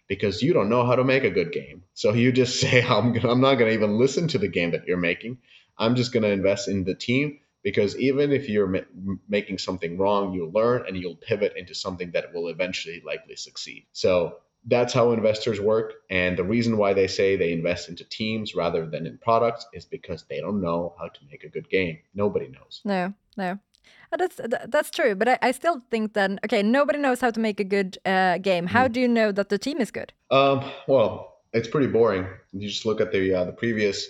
Because 0.08 0.42
you 0.42 0.54
don't 0.54 0.70
know 0.70 0.86
how 0.86 0.96
to 0.96 1.04
make 1.04 1.24
a 1.24 1.32
good 1.32 1.52
game. 1.52 1.84
So 1.94 2.14
you 2.14 2.32
just 2.32 2.60
say, 2.62 2.84
"I'm 2.84 3.14
gonna, 3.14 3.32
I'm 3.32 3.42
not 3.42 3.56
going 3.56 3.70
to 3.70 3.76
even 3.76 3.98
listen 3.98 4.28
to 4.30 4.38
the 4.38 4.48
game 4.48 4.72
that 4.72 4.88
you're 4.88 4.98
making. 4.98 5.40
I'm 5.78 5.96
just 5.96 6.14
going 6.14 6.24
to 6.24 6.32
invest 6.32 6.68
in 6.68 6.84
the 6.84 6.96
team 6.96 7.40
because 7.64 7.98
even 7.98 8.32
if 8.32 8.48
you're 8.48 8.86
making 9.28 9.58
something 9.58 9.98
wrong, 9.98 10.34
you'll 10.34 10.52
learn 10.52 10.86
and 10.88 10.96
you'll 10.96 11.16
pivot 11.16 11.54
into 11.58 11.74
something 11.74 12.12
that 12.12 12.34
will 12.34 12.48
eventually 12.48 13.02
likely 13.06 13.36
succeed. 13.36 13.88
So 13.92 14.38
that's 14.68 14.94
how 14.94 15.12
investors 15.12 15.60
work. 15.60 15.94
And 16.10 16.38
the 16.38 16.44
reason 16.44 16.78
why 16.78 16.94
they 16.94 17.08
say 17.08 17.36
they 17.36 17.52
invest 17.52 17.90
into 17.90 18.04
teams 18.04 18.56
rather 18.56 18.86
than 18.86 19.06
in 19.06 19.18
products 19.18 19.66
is 19.74 19.86
because 19.86 20.26
they 20.30 20.40
don't 20.40 20.62
know 20.62 20.96
how 21.00 21.08
to 21.08 21.20
make 21.30 21.44
a 21.44 21.50
good 21.50 21.70
game. 21.70 21.98
Nobody 22.14 22.48
knows. 22.48 22.82
No, 22.86 23.14
no. 23.36 23.60
Uh, 24.12 24.18
That's 24.18 24.40
that's 24.68 24.92
true, 24.92 25.16
but 25.16 25.28
I, 25.28 25.38
I 25.42 25.52
still 25.52 25.82
think 25.92 26.14
then 26.14 26.40
okay, 26.46 26.62
nobody 26.64 27.00
knows 27.00 27.22
how 27.22 27.32
to 27.32 27.40
make 27.40 27.60
a 27.60 27.64
good 27.64 27.98
uh, 28.06 28.38
game. 28.38 28.68
How 28.68 28.88
do 28.88 29.00
you 29.00 29.08
know 29.08 29.32
that 29.32 29.50
the 29.50 29.58
team 29.58 29.82
is 29.82 29.92
good? 29.92 30.14
Um, 30.30 30.64
well, 30.88 31.40
it's 31.54 31.68
pretty 31.68 31.88
boring. 31.88 32.28
You 32.54 32.68
just 32.68 32.86
look 32.86 33.02
at 33.02 33.12
the 33.12 33.34
uh, 33.34 33.46
the 33.46 33.52
previous 33.52 34.08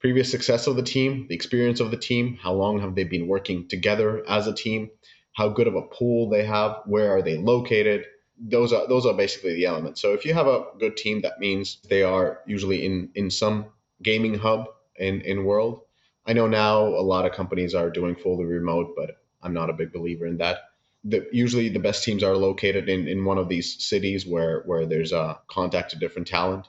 previous 0.00 0.30
success 0.30 0.66
of 0.66 0.76
the 0.76 0.82
team, 0.82 1.26
the 1.28 1.34
experience 1.34 1.80
of 1.80 1.90
the 1.90 1.96
team, 1.96 2.38
how 2.42 2.52
long 2.52 2.80
have 2.80 2.94
they 2.94 3.04
been 3.04 3.28
working 3.28 3.68
together 3.68 4.24
as 4.28 4.46
a 4.46 4.54
team, 4.54 4.90
how 5.32 5.48
good 5.48 5.68
of 5.68 5.74
a 5.74 5.82
pool 5.82 6.30
they 6.30 6.44
have, 6.44 6.80
where 6.86 7.10
are 7.14 7.22
they 7.22 7.36
located. 7.36 8.04
Those 8.38 8.72
are 8.72 8.88
those 8.88 9.06
are 9.06 9.14
basically 9.14 9.54
the 9.54 9.66
elements. 9.66 10.00
So 10.00 10.14
if 10.14 10.24
you 10.24 10.34
have 10.34 10.46
a 10.46 10.64
good 10.78 10.96
team, 10.96 11.20
that 11.22 11.38
means 11.38 11.78
they 11.88 12.02
are 12.02 12.40
usually 12.46 12.84
in 12.84 13.10
in 13.14 13.30
some 13.30 13.66
gaming 14.02 14.34
hub 14.34 14.66
in 14.96 15.20
in 15.20 15.44
world. 15.44 15.82
I 16.30 16.32
know 16.32 16.46
now 16.46 16.86
a 16.86 17.02
lot 17.02 17.26
of 17.26 17.32
companies 17.32 17.74
are 17.74 17.90
doing 17.90 18.14
fully 18.14 18.44
remote, 18.44 18.94
but 18.96 19.16
I'm 19.42 19.52
not 19.52 19.68
a 19.68 19.72
big 19.72 19.92
believer 19.92 20.26
in 20.26 20.36
that. 20.36 20.58
The, 21.02 21.26
usually 21.32 21.68
the 21.70 21.80
best 21.80 22.04
teams 22.04 22.22
are 22.22 22.36
located 22.36 22.88
in, 22.88 23.08
in 23.08 23.24
one 23.24 23.36
of 23.36 23.48
these 23.48 23.82
cities 23.82 24.24
where 24.24 24.62
where 24.64 24.86
there's 24.86 25.12
a 25.12 25.40
contact 25.48 25.90
to 25.90 25.98
different 25.98 26.28
talent 26.28 26.68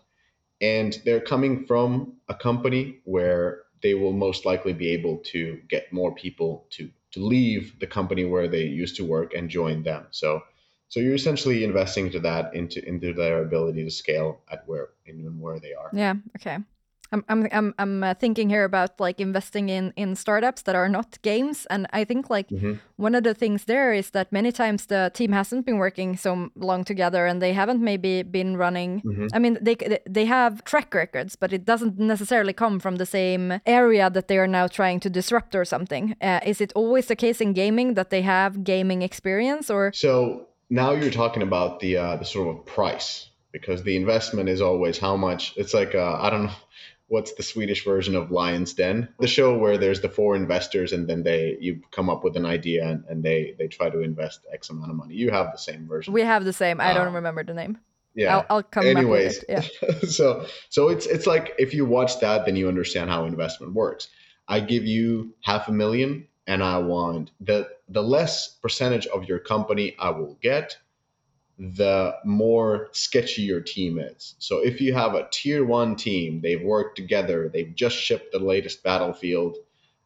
and 0.62 0.98
they're 1.06 1.20
coming 1.20 1.66
from 1.68 2.14
a 2.28 2.34
company 2.34 3.02
where 3.04 3.64
they 3.84 3.94
will 3.94 4.14
most 4.14 4.46
likely 4.46 4.74
be 4.74 4.90
able 4.92 5.18
to 5.34 5.60
get 5.68 5.94
more 5.94 6.16
people 6.16 6.66
to 6.72 6.90
to 7.12 7.20
leave 7.20 7.78
the 7.80 7.88
company 7.88 8.26
where 8.26 8.48
they 8.48 8.64
used 8.64 8.96
to 8.96 9.06
work 9.06 9.34
and 9.34 9.50
join 9.50 9.84
them 9.84 10.08
so 10.12 10.42
so 10.88 11.02
you're 11.02 11.16
essentially 11.16 11.66
investing 11.66 12.06
into 12.06 12.22
that 12.22 12.56
into 12.56 12.88
into 12.88 13.14
their 13.14 13.44
ability 13.44 13.84
to 13.84 13.92
scale 13.92 14.42
at 14.50 14.64
where 14.66 14.90
in 15.06 15.40
where 15.40 15.60
they 15.60 15.74
are 15.74 15.90
Yeah. 15.94 16.16
Okay. 16.38 16.60
I'm 17.12 17.24
I'm 17.28 17.48
I'm 17.52 17.74
I'm 17.78 18.04
uh, 18.04 18.14
thinking 18.14 18.50
here 18.50 18.64
about 18.64 19.00
like 19.00 19.20
investing 19.20 19.70
in 19.70 19.94
in 19.96 20.16
startups 20.16 20.62
that 20.64 20.76
are 20.76 20.88
not 20.90 21.22
games, 21.22 21.68
and 21.70 21.86
I 21.92 22.06
think 22.06 22.30
like 22.30 22.50
Mhm. 22.50 22.80
one 22.98 23.16
of 23.18 23.24
the 23.24 23.34
things 23.34 23.66
there 23.66 23.94
is 23.94 24.12
that 24.12 24.32
many 24.32 24.52
times 24.52 24.86
the 24.86 25.12
team 25.14 25.32
hasn't 25.34 25.66
been 25.66 25.78
working 25.78 26.18
so 26.18 26.50
long 26.56 26.84
together, 26.86 27.26
and 27.26 27.42
they 27.42 27.54
haven't 27.54 27.82
maybe 27.82 28.24
been 28.24 28.58
running. 28.58 29.02
Mhm. 29.06 29.30
I 29.34 29.40
mean, 29.40 29.58
they 29.62 29.76
they 30.10 30.26
have 30.26 30.64
track 30.64 30.94
records, 30.94 31.36
but 31.36 31.54
it 31.54 31.66
doesn't 31.66 32.00
necessarily 32.00 32.54
come 32.54 32.80
from 32.80 32.96
the 32.98 33.06
same 33.06 33.60
area 33.66 34.10
that 34.10 34.28
they 34.28 34.38
are 34.38 34.48
now 34.48 34.68
trying 34.68 35.00
to 35.02 35.10
disrupt 35.10 35.56
or 35.56 35.66
something. 35.66 36.16
Uh, 36.22 36.40
is 36.46 36.62
it 36.62 36.72
always 36.76 37.06
the 37.08 37.16
case 37.16 37.44
in 37.44 37.54
gaming 37.54 37.96
that 37.96 38.10
they 38.10 38.22
have 38.22 38.64
gaming 38.64 39.02
experience, 39.02 39.74
or 39.74 39.92
So 39.94 40.48
now 40.70 40.92
you're 40.94 41.12
talking 41.12 41.44
about 41.44 41.80
the 41.80 41.98
uh, 41.98 42.16
the 42.18 42.26
sort 42.26 42.48
of 42.56 42.66
price 42.66 43.28
because 43.52 43.84
the 43.84 43.96
investment 43.96 44.48
is 44.50 44.62
always 44.62 44.98
how 45.00 45.18
much. 45.18 45.54
It's 45.58 45.74
like 45.74 45.94
uh, 45.94 46.16
I 46.26 46.30
don't 46.30 46.44
know 46.46 46.52
what's 47.14 47.34
the 47.34 47.44
Swedish 47.44 47.84
version 47.84 48.16
of 48.16 48.32
Lion's 48.32 48.74
Den, 48.74 48.98
the 49.20 49.28
show 49.28 49.58
where 49.58 49.78
there's 49.78 50.00
the 50.02 50.08
four 50.18 50.36
investors 50.44 50.94
and 50.94 51.04
then 51.10 51.24
they 51.24 51.58
you 51.60 51.82
come 51.92 52.10
up 52.10 52.24
with 52.24 52.36
an 52.38 52.46
idea 52.46 52.88
and, 52.90 53.04
and 53.10 53.22
they 53.28 53.54
they 53.60 53.68
try 53.68 53.90
to 53.90 54.00
invest 54.00 54.40
X 54.54 54.70
amount 54.70 54.92
of 54.92 54.98
money. 54.98 55.14
You 55.16 55.30
have 55.32 55.52
the 55.52 55.58
same 55.70 55.88
version. 55.88 56.14
we 56.14 56.22
have 56.24 56.44
the 56.46 56.54
same? 56.64 56.80
I 56.80 56.94
don't 56.94 57.08
Um, 57.08 57.16
remember 57.16 57.44
the 57.44 57.54
name. 57.54 57.78
yeah. 58.16 58.38
I'll, 58.38 58.46
I'll 58.50 58.64
come 58.76 58.86
Anyways, 58.86 59.40
up 59.44 59.50
with 59.50 59.66
it. 59.66 59.72
Yeah. 60.04 60.10
so 60.20 60.46
so 60.70 60.88
it's 60.94 61.06
it's 61.06 61.28
like 61.28 61.54
if 61.60 61.74
you 61.74 61.84
watch 61.86 62.20
that, 62.22 62.46
then 62.46 62.56
you 62.56 62.68
understand 62.70 63.10
how 63.10 63.26
investment 63.26 63.74
works. 63.74 64.08
I 64.48 64.60
give 64.74 64.86
you 64.86 65.34
half 65.50 65.68
a 65.68 65.72
million, 65.84 66.28
and 66.48 66.64
I 66.64 66.78
want 66.80 67.32
the 67.42 67.70
the 67.90 68.04
less 68.16 68.48
percentage 68.64 69.06
of 69.08 69.26
your 69.30 69.40
company 69.40 69.96
I 70.00 70.10
will 70.12 70.38
get, 70.42 70.78
the 71.62 72.16
more 72.26 72.90
sketchy 72.92 73.44
your 73.44 73.62
team 73.62 74.00
is. 74.00 74.36
So 74.40 74.60
if 74.60 74.82
you 74.82 74.94
have 74.94 75.14
a 75.14 75.28
tier 75.32 75.64
one 75.64 75.96
team, 75.96 76.42
they've 76.42 76.62
worked 76.62 76.98
together, 76.98 77.50
they've 77.50 77.76
just 77.76 77.96
shipped 77.96 78.32
the 78.32 78.40
latest 78.40 78.84
battlefield. 78.84 79.58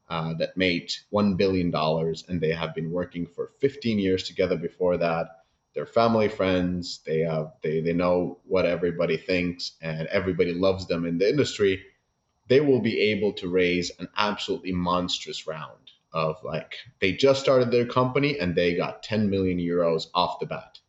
Uh, 0.07 0.35
that 0.35 0.55
made 0.55 0.91
one 1.09 1.33
billion 1.33 1.71
dollars, 1.71 2.25
and 2.27 2.39
they 2.39 2.51
have 2.51 2.75
been 2.75 2.91
working 2.91 3.25
for 3.25 3.53
15 3.59 3.97
years 3.97 4.21
together 4.21 4.55
before 4.55 4.97
that 4.97 5.45
they're 5.75 5.85
family 5.85 6.29
friends 6.29 7.01
they 7.05 7.19
have 7.19 7.51
they, 7.61 7.81
they 7.81 7.93
know 7.93 8.39
what 8.45 8.65
everybody 8.65 9.17
thinks 9.17 9.73
and 9.81 10.07
everybody 10.07 10.53
loves 10.53 10.87
them 10.87 11.05
in 11.05 11.17
the 11.17 11.29
industry 11.29 11.83
they 12.47 12.61
will 12.61 12.79
be 12.79 12.99
able 13.11 13.33
to 13.33 13.49
raise 13.49 13.91
an 13.99 14.07
absolutely 14.17 14.71
monstrous 14.71 15.45
round 15.45 15.91
of 16.13 16.37
like 16.43 16.75
they 17.01 17.11
just 17.11 17.41
started 17.41 17.69
their 17.71 17.85
company 17.85 18.39
and 18.39 18.55
they 18.55 18.73
got 18.73 19.03
10 19.03 19.29
million 19.29 19.59
euros 19.59 20.07
off 20.13 20.39
the 20.39 20.45
bat 20.45 20.79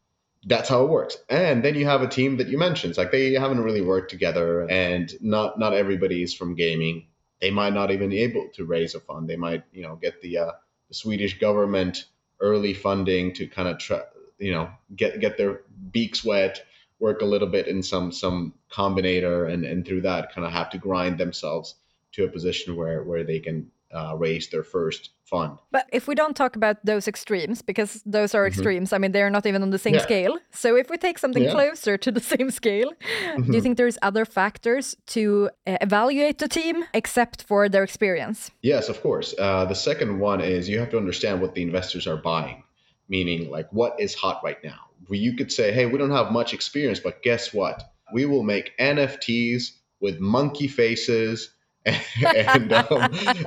that's 0.46 0.68
how 0.68 0.84
it 0.84 0.88
works. 0.88 1.16
And 1.28 1.64
then 1.64 1.74
you 1.74 1.86
have 1.86 2.02
a 2.02 2.08
team 2.08 2.36
that 2.36 2.48
you 2.48 2.56
mentioned. 2.56 2.96
Like 2.96 3.10
they 3.10 3.32
haven't 3.32 3.62
really 3.62 3.82
worked 3.82 4.10
together 4.10 4.68
and 4.70 5.12
not 5.20 5.58
not 5.58 5.74
everybody 5.74 6.22
is 6.22 6.32
from 6.32 6.54
gaming. 6.54 7.08
They 7.40 7.50
might 7.50 7.74
not 7.74 7.90
even 7.90 8.10
be 8.10 8.20
able 8.20 8.48
to 8.54 8.64
raise 8.64 8.94
a 8.94 9.00
fund. 9.00 9.28
They 9.28 9.36
might 9.36 9.64
you 9.72 9.82
know 9.82 9.96
get 9.96 10.22
the 10.22 10.38
uh, 10.38 10.52
the 10.88 10.94
swedish 10.94 11.38
government 11.38 12.04
early 12.40 12.74
funding 12.74 13.34
to 13.34 13.46
kind 13.48 13.68
of 13.68 13.78
try 13.78 14.02
you 14.38 14.52
know 14.52 14.70
get 14.94 15.20
get 15.20 15.36
their 15.36 15.62
beaks 15.90 16.24
wet 16.24 16.64
work 16.98 17.20
a 17.20 17.26
little 17.26 17.48
bit 17.48 17.66
in 17.66 17.82
some 17.82 18.12
some 18.12 18.54
combinator 18.70 19.52
and 19.52 19.64
and 19.64 19.84
through 19.84 20.02
that 20.02 20.32
kind 20.32 20.46
of 20.46 20.52
have 20.52 20.70
to 20.70 20.78
grind 20.78 21.18
themselves 21.18 21.74
to 22.12 22.24
a 22.24 22.28
position 22.28 22.76
where 22.76 23.02
where 23.02 23.24
they 23.24 23.40
can 23.40 23.70
uh, 23.92 24.14
raise 24.18 24.48
their 24.50 24.64
first 24.64 25.10
fund 25.24 25.58
But 25.72 25.86
if 25.92 26.06
we 26.08 26.14
don't 26.14 26.36
talk 26.36 26.56
about 26.56 26.76
those 26.84 27.08
extremes, 27.08 27.60
because 27.62 28.02
those 28.06 28.34
are 28.34 28.46
extremes, 28.46 28.92
I 28.92 28.98
mean, 28.98 29.12
they're 29.12 29.30
not 29.30 29.46
even 29.46 29.62
on 29.62 29.70
the 29.70 29.78
same 29.78 29.94
Mm-hmm. 29.94 30.12
Yeah. 30.12 30.16
scale. 30.28 30.38
So 30.52 30.76
if 30.76 30.88
we 30.90 30.96
take 30.96 31.18
something 31.18 31.42
Yeah. 31.44 31.52
closer 31.52 31.98
to 31.98 32.12
the 32.12 32.20
same 32.34 32.50
scale, 32.50 32.90
do 32.90 32.96
Mm-hmm. 33.40 33.52
you 33.54 33.60
think 33.60 33.76
there's 33.76 33.98
other 34.02 34.24
factors 34.24 34.96
to 35.14 35.50
uh, 35.66 35.76
evaluate 35.80 36.38
the 36.38 36.48
team 36.48 36.84
except 36.94 37.42
for 37.42 37.68
their 37.68 37.82
experience? 37.82 38.50
Yes, 38.62 38.88
of 38.88 39.00
course. 39.02 39.34
Uh, 39.38 39.64
the 39.68 39.74
second 39.74 40.20
one 40.20 40.40
is 40.40 40.68
you 40.68 40.78
have 40.78 40.90
to 40.90 40.98
understand 40.98 41.40
what 41.40 41.54
the 41.54 41.62
investors 41.62 42.06
are 42.06 42.16
buying, 42.22 42.62
meaning 43.08 43.50
like 43.50 43.68
what 43.72 43.98
is 44.00 44.14
hot 44.14 44.40
right 44.44 44.62
now. 44.62 44.80
You 45.10 45.34
could 45.36 45.50
say, 45.52 45.72
hey, 45.72 45.86
we 45.86 45.98
don't 45.98 46.10
have 46.20 46.30
much 46.32 46.54
experience, 46.54 47.00
but 47.00 47.22
guess 47.22 47.52
what? 47.52 47.82
We 48.12 48.24
will 48.26 48.42
make 48.44 48.72
NFTs 48.78 49.72
with 50.00 50.20
monkey 50.20 50.68
faces. 50.68 51.50
And 51.86 52.72
um, 52.72 53.02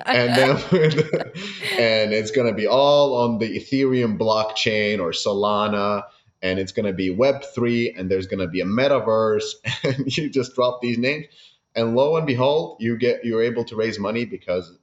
and 0.05 0.35
then 0.35 0.57
and 1.77 2.13
it's 2.13 2.31
going 2.31 2.47
to 2.47 2.53
be 2.53 2.67
all 2.67 3.15
on 3.15 3.37
the 3.39 3.59
Ethereum 3.59 4.17
blockchain 4.17 4.99
or 4.99 5.11
Solana 5.11 6.03
and 6.41 6.59
it's 6.59 6.71
going 6.71 6.85
to 6.85 6.93
be 6.93 7.13
web3 7.13 7.99
and 7.99 8.09
there's 8.09 8.27
going 8.27 8.39
to 8.39 8.47
be 8.47 8.61
a 8.61 8.65
metaverse 8.65 9.53
and 9.83 10.17
you 10.17 10.29
just 10.29 10.55
drop 10.55 10.81
these 10.81 10.97
names 10.97 11.25
and 11.75 11.95
lo 11.95 12.15
and 12.15 12.25
behold 12.25 12.77
you 12.79 12.97
get 12.97 13.23
you're 13.25 13.43
able 13.43 13.63
to 13.65 13.75
raise 13.75 13.99
money 13.99 14.25
because 14.25 14.77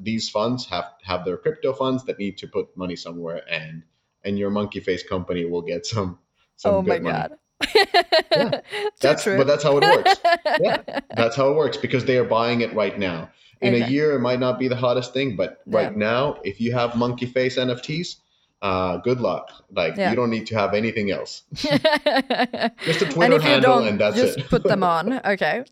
these 0.00 0.28
funds 0.28 0.66
have 0.66 0.84
have 1.02 1.24
their 1.24 1.36
crypto 1.36 1.72
funds 1.72 2.04
that 2.04 2.18
need 2.18 2.36
to 2.38 2.46
put 2.46 2.76
money 2.76 2.96
somewhere 2.96 3.42
and 3.50 3.82
and 4.24 4.38
your 4.38 4.50
monkey 4.50 4.80
face 4.80 5.02
company 5.02 5.44
will 5.44 5.62
get 5.62 5.86
some 5.86 6.18
some 6.56 6.74
oh 6.74 6.82
good 6.82 6.88
my 6.88 6.98
money. 6.98 7.28
god. 7.28 7.38
Too 7.62 8.50
That's 9.00 9.22
true. 9.22 9.36
but 9.36 9.46
that's 9.46 9.62
how 9.62 9.76
it 9.78 9.82
works. 9.84 10.20
yeah, 10.60 10.82
that's 11.16 11.36
how 11.36 11.50
it 11.50 11.56
works 11.56 11.76
because 11.76 12.04
they 12.04 12.16
are 12.16 12.24
buying 12.24 12.60
it 12.60 12.72
right 12.74 12.98
now. 12.98 13.30
In 13.60 13.74
a 13.74 13.88
year, 13.88 14.12
it 14.14 14.20
might 14.20 14.38
not 14.38 14.58
be 14.58 14.68
the 14.68 14.76
hottest 14.76 15.12
thing, 15.12 15.34
but 15.34 15.60
right 15.66 15.90
Yeah. 15.90 15.98
now, 15.98 16.38
if 16.44 16.60
you 16.60 16.72
have 16.72 16.94
monkey 16.96 17.26
face 17.26 17.58
NFTs, 17.58 18.16
uh, 18.62 18.96
good 18.98 19.20
luck. 19.20 19.50
Like 19.70 19.96
Yeah. 19.96 20.10
you 20.10 20.16
don't 20.16 20.30
need 20.30 20.46
to 20.48 20.56
have 20.58 20.74
anything 20.74 21.10
else. 21.10 21.42
Just 21.54 23.02
a 23.02 23.06
Twitter 23.10 23.34
you 23.34 23.40
handle, 23.40 23.78
and 23.78 24.00
that's 24.00 24.16
just 24.16 24.38
it. 24.38 24.48
put 24.48 24.62
them 24.64 24.82
on. 24.82 25.20
Okay. 25.24 25.64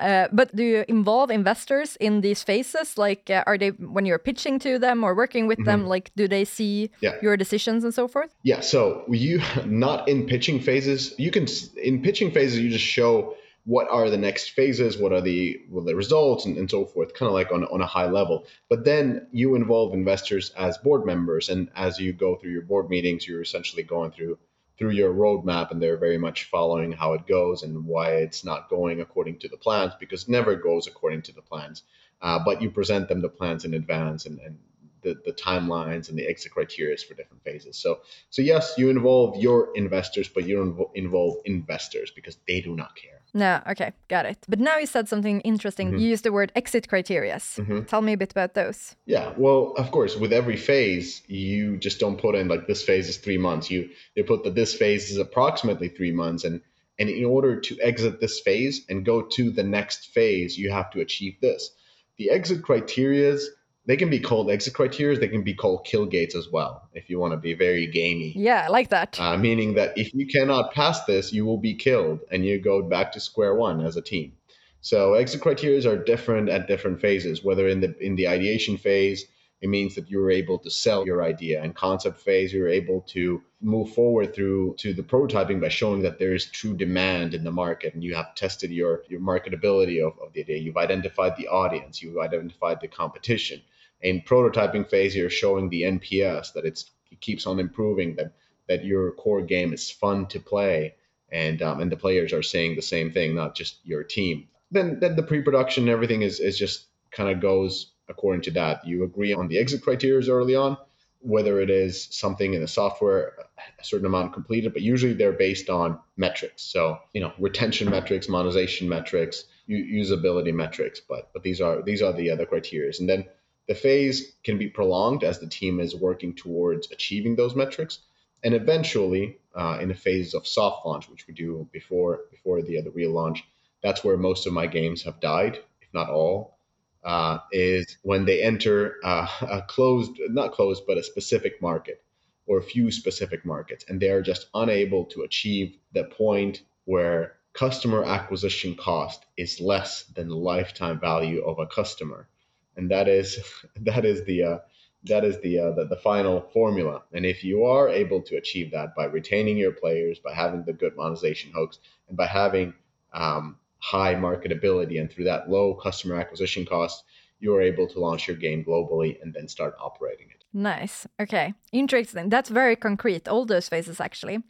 Uh, 0.00 0.28
but 0.32 0.54
do 0.54 0.62
you 0.62 0.84
involve 0.88 1.30
investors 1.30 1.96
in 1.96 2.20
these 2.20 2.42
phases? 2.42 2.98
Like, 2.98 3.30
uh, 3.30 3.42
are 3.46 3.58
they 3.58 3.70
when 3.70 4.06
you're 4.06 4.18
pitching 4.18 4.58
to 4.60 4.78
them 4.78 5.02
or 5.04 5.14
working 5.14 5.46
with 5.46 5.64
them? 5.64 5.86
Like, 5.86 6.10
do 6.16 6.28
they 6.28 6.44
see 6.44 6.66
Mm-hmm. 6.66 7.04
Yeah. 7.04 7.14
your 7.22 7.36
decisions 7.36 7.84
and 7.84 7.94
so 7.94 8.08
forth? 8.08 8.34
Yeah, 8.42 8.60
so 8.60 9.04
you 9.08 9.40
not 9.66 10.08
in 10.08 10.26
pitching 10.26 10.60
phases. 10.60 11.14
You 11.18 11.30
can 11.30 11.46
in 11.82 12.02
pitching 12.02 12.30
phases 12.32 12.58
you 12.58 12.70
just 12.70 12.84
show 12.84 13.34
what 13.66 13.88
are 13.90 14.08
the 14.08 14.16
next 14.16 14.50
phases, 14.50 14.96
what 14.96 15.12
are 15.12 15.20
the 15.20 15.60
are 15.74 15.82
the 15.82 15.96
results, 15.96 16.46
and, 16.46 16.56
and 16.56 16.70
so 16.70 16.86
forth, 16.86 17.14
kind 17.14 17.26
of 17.26 17.34
like 17.34 17.50
on 17.52 17.64
on 17.64 17.82
a 17.82 17.86
high 17.86 18.06
level. 18.06 18.46
But 18.70 18.84
then 18.84 19.26
you 19.32 19.56
involve 19.56 19.92
investors 19.92 20.50
as 20.56 20.78
board 20.78 21.04
members, 21.04 21.48
and 21.48 21.68
as 21.74 21.98
you 21.98 22.12
go 22.12 22.36
through 22.36 22.52
your 22.52 22.62
board 22.62 22.88
meetings, 22.88 23.26
you're 23.26 23.42
essentially 23.42 23.82
going 23.82 24.12
through 24.12 24.38
through 24.78 24.90
your 24.90 25.12
roadmap, 25.12 25.70
and 25.70 25.82
they're 25.82 25.96
very 25.96 26.18
much 26.18 26.44
following 26.44 26.92
how 26.92 27.14
it 27.14 27.26
goes 27.26 27.62
and 27.64 27.86
why 27.86 28.10
it's 28.16 28.44
not 28.44 28.70
going 28.70 29.00
according 29.00 29.38
to 29.40 29.48
the 29.48 29.56
plans, 29.56 29.92
because 29.98 30.22
it 30.24 30.28
never 30.28 30.54
goes 30.54 30.86
according 30.86 31.22
to 31.22 31.32
the 31.32 31.42
plans. 31.42 31.82
Uh, 32.22 32.38
but 32.44 32.62
you 32.62 32.70
present 32.70 33.08
them 33.08 33.20
the 33.20 33.28
plans 33.28 33.64
in 33.64 33.74
advance 33.74 34.26
and, 34.26 34.38
and 34.40 34.58
the, 35.02 35.16
the 35.24 35.32
timelines 35.32 36.08
and 36.08 36.18
the 36.18 36.26
exit 36.26 36.52
criteria 36.52 36.96
for 36.96 37.14
different 37.14 37.42
phases. 37.42 37.76
So 37.78 38.00
so 38.30 38.42
yes, 38.42 38.74
you 38.78 38.90
involve 38.90 39.42
your 39.42 39.70
investors, 39.74 40.28
but 40.28 40.46
you 40.46 40.56
don't 40.56 40.88
involve 40.94 41.38
investors 41.44 42.12
because 42.14 42.36
they 42.46 42.60
do 42.60 42.76
not 42.76 42.94
care. 42.94 43.15
No, 43.36 43.60
okay, 43.68 43.92
got 44.08 44.24
it. 44.24 44.38
But 44.48 44.60
now 44.60 44.78
you 44.78 44.86
said 44.86 45.10
something 45.10 45.42
interesting. 45.42 45.88
Mm-hmm. 45.88 45.98
You 45.98 46.08
used 46.08 46.24
the 46.24 46.32
word 46.32 46.50
exit 46.56 46.88
criterias. 46.88 47.86
Tell 47.86 48.00
me 48.00 48.14
a 48.14 48.16
bit 48.16 48.30
about 48.30 48.54
those. 48.54 48.96
Yeah, 49.04 49.34
well, 49.36 49.74
of 49.76 49.90
course, 49.90 50.16
with 50.16 50.32
every 50.32 50.56
phase, 50.56 51.20
you 51.26 51.76
just 51.76 52.00
don't 52.00 52.18
put 52.18 52.34
in 52.34 52.48
like 52.48 52.66
this 52.66 52.82
phase 52.82 53.10
is 53.10 53.18
three 53.18 53.36
months. 53.36 53.70
You 53.70 53.90
you 54.14 54.24
put 54.24 54.44
that 54.44 54.54
this 54.54 54.74
phase 54.74 55.10
is 55.10 55.18
approximately 55.18 55.90
three 55.90 56.12
months, 56.12 56.44
and 56.44 56.62
and 56.98 57.10
in 57.10 57.26
order 57.26 57.60
to 57.60 57.78
exit 57.78 58.22
this 58.22 58.40
phase 58.40 58.86
and 58.88 59.04
go 59.04 59.20
to 59.20 59.50
the 59.50 59.64
next 59.64 60.14
phase, 60.14 60.56
you 60.56 60.70
have 60.70 60.90
to 60.92 61.00
achieve 61.00 61.38
this. 61.42 61.70
The 62.16 62.30
exit 62.30 62.62
criterias 62.62 63.44
they 63.86 63.96
can 63.96 64.10
be 64.10 64.20
called 64.20 64.50
exit 64.50 64.74
criteria. 64.74 65.18
They 65.18 65.28
can 65.28 65.42
be 65.42 65.54
called 65.54 65.84
kill 65.84 66.06
gates 66.06 66.34
as 66.34 66.48
well, 66.50 66.88
if 66.92 67.08
you 67.08 67.18
want 67.18 67.32
to 67.32 67.36
be 67.36 67.54
very 67.54 67.86
gamey. 67.86 68.32
Yeah, 68.36 68.64
I 68.66 68.68
like 68.68 68.90
that. 68.90 69.18
uh, 69.18 69.36
meaning 69.36 69.74
that 69.74 69.96
if 69.96 70.12
you 70.12 70.26
cannot 70.26 70.72
pass 70.72 71.04
this, 71.04 71.32
you 71.32 71.44
will 71.44 71.58
be 71.58 71.74
killed 71.74 72.20
and 72.30 72.44
you 72.44 72.60
go 72.60 72.82
back 72.82 73.12
to 73.12 73.20
square 73.20 73.54
one 73.54 73.80
as 73.80 73.96
a 73.96 74.02
team. 74.02 74.32
So 74.80 75.14
exit 75.14 75.40
criteria 75.40 75.88
are 75.90 75.96
different 75.96 76.48
at 76.48 76.68
different 76.68 77.00
phases. 77.00 77.42
Whether 77.42 77.66
in 77.68 77.80
the 77.80 77.96
in 77.98 78.16
the 78.16 78.28
ideation 78.28 78.76
phase, 78.76 79.24
it 79.60 79.68
means 79.68 79.94
that 79.94 80.10
you're 80.10 80.30
able 80.30 80.58
to 80.58 80.70
sell 80.70 81.06
your 81.06 81.22
idea, 81.22 81.62
and 81.62 81.74
concept 81.74 82.20
phase, 82.20 82.52
you're 82.52 82.68
able 82.68 83.00
to 83.08 83.42
move 83.60 83.90
forward 83.94 84.34
through 84.34 84.74
to 84.78 84.92
the 84.92 85.02
prototyping 85.02 85.60
by 85.60 85.68
showing 85.68 86.02
that 86.02 86.18
there 86.18 86.34
is 86.34 86.44
true 86.44 86.76
demand 86.76 87.34
in 87.34 87.42
the 87.42 87.50
market, 87.50 87.94
and 87.94 88.04
you 88.04 88.14
have 88.14 88.34
tested 88.34 88.70
your 88.70 89.02
your 89.08 89.20
marketability 89.20 90.06
of, 90.06 90.12
of 90.20 90.32
the 90.34 90.40
idea. 90.42 90.58
You've 90.58 90.76
identified 90.76 91.36
the 91.36 91.48
audience, 91.48 92.02
you've 92.02 92.18
identified 92.18 92.80
the 92.80 92.88
competition. 92.88 93.62
In 94.02 94.22
prototyping 94.22 94.88
phase, 94.88 95.16
you're 95.16 95.30
showing 95.30 95.68
the 95.68 95.82
NPS 95.82 96.52
that 96.52 96.64
it 96.64 96.84
keeps 97.20 97.46
on 97.46 97.58
improving, 97.58 98.16
that 98.16 98.32
that 98.68 98.84
your 98.84 99.12
core 99.12 99.42
game 99.42 99.72
is 99.72 99.90
fun 99.90 100.26
to 100.26 100.40
play, 100.40 100.94
and 101.30 101.62
um, 101.62 101.80
and 101.80 101.90
the 101.90 101.96
players 101.96 102.32
are 102.32 102.42
saying 102.42 102.76
the 102.76 102.82
same 102.82 103.12
thing, 103.12 103.34
not 103.34 103.54
just 103.54 103.78
your 103.84 104.02
team. 104.02 104.48
Then 104.70 104.98
then 105.00 105.16
the 105.16 105.22
pre-production 105.22 105.88
everything 105.88 106.22
is 106.22 106.40
is 106.40 106.58
just 106.58 106.86
kind 107.10 107.30
of 107.30 107.40
goes 107.40 107.92
according 108.08 108.42
to 108.42 108.50
that. 108.52 108.86
You 108.86 109.04
agree 109.04 109.32
on 109.32 109.48
the 109.48 109.58
exit 109.58 109.82
criteria 109.82 110.28
early 110.30 110.54
on, 110.54 110.76
whether 111.20 111.60
it 111.60 111.70
is 111.70 112.08
something 112.10 112.54
in 112.54 112.60
the 112.60 112.68
software 112.68 113.32
a 113.78 113.84
certain 113.84 114.06
amount 114.06 114.32
completed, 114.32 114.72
but 114.72 114.82
usually 114.82 115.14
they're 115.14 115.32
based 115.32 115.70
on 115.70 115.98
metrics. 116.16 116.62
So 116.62 116.98
you 117.12 117.20
know 117.20 117.32
retention 117.38 117.90
metrics, 117.90 118.28
monetization 118.28 118.88
metrics, 118.88 119.44
usability 119.68 120.52
metrics. 120.52 121.00
But 121.00 121.30
but 121.32 121.42
these 121.42 121.60
are 121.60 121.82
these 121.82 122.02
are 122.02 122.12
the 122.12 122.30
other 122.30 122.46
criteria, 122.46 122.92
and 122.98 123.08
then 123.08 123.26
the 123.68 123.74
phase 123.74 124.36
can 124.44 124.58
be 124.58 124.68
prolonged 124.68 125.24
as 125.24 125.38
the 125.38 125.48
team 125.48 125.80
is 125.80 125.94
working 125.94 126.34
towards 126.34 126.90
achieving 126.90 127.36
those 127.36 127.54
metrics. 127.54 127.98
And 128.44 128.54
eventually 128.54 129.38
uh, 129.54 129.78
in 129.80 129.88
the 129.88 129.94
phases 129.94 130.34
of 130.34 130.46
soft 130.46 130.86
launch 130.86 131.08
which 131.08 131.26
we 131.26 131.34
do 131.34 131.68
before 131.72 132.20
before 132.30 132.62
the, 132.62 132.80
the 132.82 132.90
real 132.90 133.10
launch 133.10 133.42
that's 133.82 134.04
where 134.04 134.16
most 134.16 134.46
of 134.46 134.52
my 134.52 134.66
games 134.66 135.02
have 135.04 135.20
died 135.20 135.58
if 135.80 135.88
not 135.94 136.10
all 136.10 136.58
uh, 137.02 137.38
is 137.50 137.96
when 138.02 138.24
they 138.26 138.42
enter 138.42 138.96
uh, 139.02 139.26
a 139.40 139.62
closed 139.62 140.20
not 140.28 140.52
closed 140.52 140.84
but 140.86 140.98
a 140.98 141.02
specific 141.02 141.62
market 141.62 142.02
or 142.46 142.58
a 142.58 142.62
few 142.62 142.90
specific 142.90 143.44
markets. 143.44 143.84
And 143.88 144.00
they 144.00 144.10
are 144.10 144.22
just 144.22 144.48
unable 144.54 145.04
to 145.06 145.22
achieve 145.22 145.76
the 145.92 146.04
point 146.04 146.62
where 146.84 147.34
customer 147.52 148.04
acquisition 148.04 148.76
cost 148.76 149.24
is 149.36 149.60
less 149.60 150.04
than 150.04 150.28
the 150.28 150.36
lifetime 150.36 151.00
value 151.00 151.44
of 151.44 151.58
a 151.58 151.66
customer 151.66 152.28
and 152.76 152.90
that 152.90 153.08
is 153.08 153.38
that 153.76 154.04
is 154.04 154.24
the 154.24 154.42
uh, 154.42 154.58
that 155.04 155.24
is 155.24 155.40
the, 155.40 155.58
uh, 155.58 155.70
the 155.72 155.84
the 155.86 155.96
final 155.96 156.40
formula. 156.52 157.02
And 157.12 157.24
if 157.24 157.44
you 157.44 157.64
are 157.64 157.88
able 157.88 158.22
to 158.22 158.36
achieve 158.36 158.70
that 158.72 158.94
by 158.94 159.04
retaining 159.04 159.56
your 159.56 159.72
players, 159.72 160.18
by 160.18 160.34
having 160.34 160.64
the 160.64 160.72
good 160.72 160.96
monetization 160.96 161.52
hooks, 161.54 161.78
and 162.08 162.16
by 162.16 162.26
having 162.26 162.74
um, 163.12 163.56
high 163.78 164.14
marketability, 164.14 165.00
and 165.00 165.10
through 165.10 165.24
that 165.24 165.48
low 165.48 165.74
customer 165.74 166.16
acquisition 166.16 166.66
cost, 166.66 167.04
you 167.40 167.54
are 167.54 167.62
able 167.62 167.86
to 167.88 168.00
launch 168.00 168.26
your 168.26 168.36
game 168.36 168.64
globally 168.64 169.20
and 169.22 169.32
then 169.32 169.48
start 169.48 169.74
operating 169.80 170.28
it. 170.30 170.44
Nice. 170.52 171.06
Okay. 171.20 171.54
Interesting. 171.72 172.28
That's 172.28 172.48
very 172.48 172.76
concrete, 172.76 173.28
all 173.28 173.44
those 173.44 173.68
phases 173.68 174.00
actually. 174.00 174.42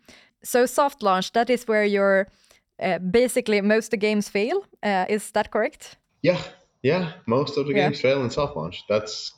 So, 0.44 0.66
soft 0.66 1.02
launch, 1.02 1.32
that 1.32 1.50
is 1.50 1.66
where 1.66 1.84
you're 1.84 2.28
uh, 2.80 2.98
basically 2.98 3.60
most 3.60 3.86
of 3.86 3.90
the 3.90 3.96
games 3.96 4.28
fail. 4.28 4.64
Uh, 4.82 5.06
is 5.08 5.30
that 5.32 5.50
correct? 5.50 5.96
Yeah, 6.22 6.40
yeah. 6.90 7.04
Most 7.26 7.52
of 7.58 7.66
the 7.66 7.74
Yeah. 7.74 7.88
games 7.88 8.00
fail 8.00 8.22
in 8.24 8.30
soft 8.30 8.54
launch. 8.56 8.84
That's 8.88 9.32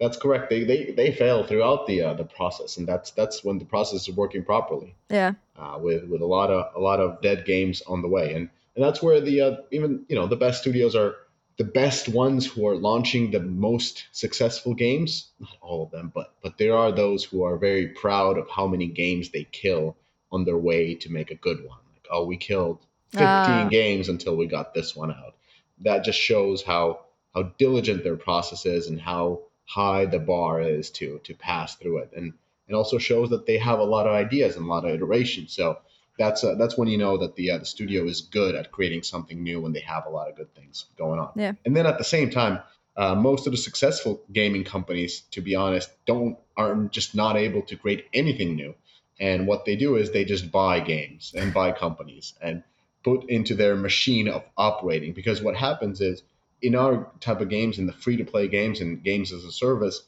that's 0.00 0.16
correct. 0.16 0.48
They 0.50 0.64
they, 0.64 0.80
they 0.92 1.10
fail 1.12 1.44
throughout 1.44 1.86
the 1.86 2.02
uh, 2.02 2.14
the 2.14 2.24
process, 2.24 2.76
and 2.78 2.86
that's 2.86 3.10
that's 3.12 3.42
when 3.44 3.58
the 3.58 3.64
process 3.64 4.08
is 4.08 4.14
working 4.22 4.44
properly. 4.44 4.94
Yeah. 5.10 5.32
uh, 5.58 5.78
with 5.80 6.04
with 6.10 6.20
a 6.22 6.26
lot 6.36 6.50
of 6.50 6.60
a 6.76 6.80
lot 6.88 7.00
of 7.00 7.20
dead 7.20 7.44
games 7.44 7.82
on 7.92 8.02
the 8.02 8.08
way, 8.16 8.26
and 8.36 8.44
and 8.76 8.84
that's 8.84 9.02
where 9.02 9.20
the 9.20 9.36
uh, 9.46 9.56
even 9.76 10.04
you 10.08 10.16
know 10.16 10.26
the 10.28 10.36
best 10.44 10.60
studios 10.62 10.94
are 10.94 11.12
the 11.56 11.64
best 11.82 12.08
ones 12.08 12.46
who 12.46 12.68
are 12.68 12.76
launching 12.76 13.32
the 13.32 13.40
most 13.40 14.04
successful 14.12 14.74
games. 14.74 15.10
Not 15.40 15.56
all 15.60 15.82
of 15.84 15.90
them, 15.90 16.12
but 16.14 16.32
but 16.42 16.58
there 16.58 16.76
are 16.76 16.92
those 16.92 17.24
who 17.24 17.42
are 17.42 17.56
very 17.58 17.88
proud 17.88 18.38
of 18.38 18.46
how 18.48 18.66
many 18.68 18.86
games 18.86 19.30
they 19.30 19.44
kill 19.62 19.96
on 20.30 20.44
their 20.44 20.58
way 20.70 20.94
to 21.02 21.10
make 21.10 21.30
a 21.32 21.40
good 21.46 21.58
one. 21.66 21.82
Like 21.94 22.06
oh, 22.12 22.24
we 22.24 22.36
killed 22.36 22.78
fifteen 23.10 23.66
Ah. 23.66 23.68
games 23.68 24.08
until 24.08 24.36
we 24.36 24.46
got 24.46 24.74
this 24.74 24.94
one 24.94 25.10
out. 25.10 25.34
That 25.82 26.04
just 26.04 26.18
shows 26.18 26.62
how 26.62 27.00
how 27.34 27.42
diligent 27.58 28.04
their 28.04 28.16
process 28.16 28.66
is 28.66 28.88
and 28.88 29.00
how 29.00 29.42
high 29.66 30.06
the 30.06 30.18
bar 30.18 30.60
is 30.60 30.90
to 30.90 31.20
to 31.24 31.34
pass 31.34 31.76
through 31.76 31.98
it. 31.98 32.12
And 32.16 32.32
it 32.68 32.74
also 32.74 32.98
shows 32.98 33.30
that 33.30 33.46
they 33.46 33.58
have 33.58 33.78
a 33.78 33.84
lot 33.84 34.06
of 34.06 34.12
ideas 34.12 34.56
and 34.56 34.66
a 34.66 34.68
lot 34.68 34.84
of 34.84 34.94
iteration. 34.94 35.48
So 35.48 35.78
that's 36.18 36.42
uh, 36.44 36.56
that's 36.56 36.76
when 36.76 36.88
you 36.88 36.98
know 36.98 37.16
that 37.18 37.36
the 37.36 37.52
uh, 37.52 37.58
the 37.58 37.64
studio 37.64 38.04
is 38.04 38.22
good 38.22 38.54
at 38.54 38.72
creating 38.72 39.02
something 39.04 39.42
new 39.42 39.60
when 39.60 39.72
they 39.72 39.80
have 39.80 40.04
a 40.06 40.10
lot 40.10 40.28
of 40.28 40.36
good 40.36 40.54
things 40.54 40.86
going 40.98 41.20
on. 41.20 41.30
Yeah. 41.36 41.52
and 41.64 41.74
then 41.74 41.86
at 41.86 41.98
the 41.98 42.04
same 42.04 42.30
time 42.30 42.60
uh, 42.96 43.14
most 43.14 43.46
of 43.46 43.52
the 43.52 43.56
successful 43.56 44.20
gaming 44.32 44.64
companies 44.64 45.22
to 45.30 45.40
be 45.40 45.54
honest 45.54 45.90
don't 46.04 46.36
aren't 46.56 46.90
just 46.92 47.14
not 47.14 47.36
able 47.36 47.62
to 47.62 47.76
create 47.76 48.06
anything 48.12 48.56
new. 48.56 48.74
And 49.20 49.46
what 49.46 49.64
they 49.64 49.76
do 49.76 49.96
is 49.96 50.10
they 50.10 50.24
just 50.24 50.50
buy 50.50 50.80
games 50.80 51.34
and 51.36 51.54
buy 51.54 51.72
companies. 51.72 52.34
And 52.40 52.62
put 53.04 53.28
into 53.30 53.54
their 53.54 53.76
machine 53.76 54.28
of 54.28 54.44
operating. 54.56 55.12
Because 55.12 55.42
what 55.42 55.56
happens 55.56 56.00
is 56.00 56.22
in 56.60 56.74
our 56.74 57.10
type 57.20 57.40
of 57.40 57.48
games 57.48 57.78
in 57.78 57.86
the 57.86 57.92
free 57.92 58.16
to 58.16 58.24
play 58.24 58.48
games 58.48 58.80
and 58.80 59.02
games 59.02 59.32
as 59.32 59.44
a 59.44 59.52
service 59.52 60.02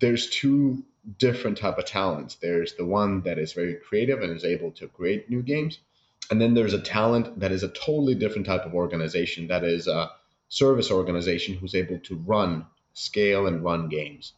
there's 0.00 0.28
two 0.30 0.82
different 1.18 1.56
type 1.56 1.78
of 1.78 1.84
talents. 1.84 2.34
There's 2.34 2.74
the 2.74 2.84
one 2.84 3.22
that 3.22 3.38
is 3.38 3.52
very 3.52 3.74
creative 3.74 4.20
and 4.20 4.36
is 4.36 4.44
able 4.44 4.72
to 4.72 4.88
create 4.88 5.30
new 5.30 5.42
games 5.42 5.78
and 6.30 6.40
then 6.40 6.54
there's 6.54 6.72
a 6.72 6.80
talent 6.80 7.38
that 7.38 7.52
is 7.52 7.62
a 7.62 7.68
totally 7.68 8.14
different 8.14 8.46
type 8.46 8.66
of 8.66 8.74
organization 8.74 9.46
that 9.48 9.64
is 9.64 9.86
a 9.86 10.10
service 10.48 10.90
organization 10.90 11.54
who's 11.54 11.74
able 11.74 11.98
to 12.00 12.16
run 12.16 12.66
scale 12.94 13.46
and 13.46 13.62
run 13.62 13.88
games. 13.88 14.32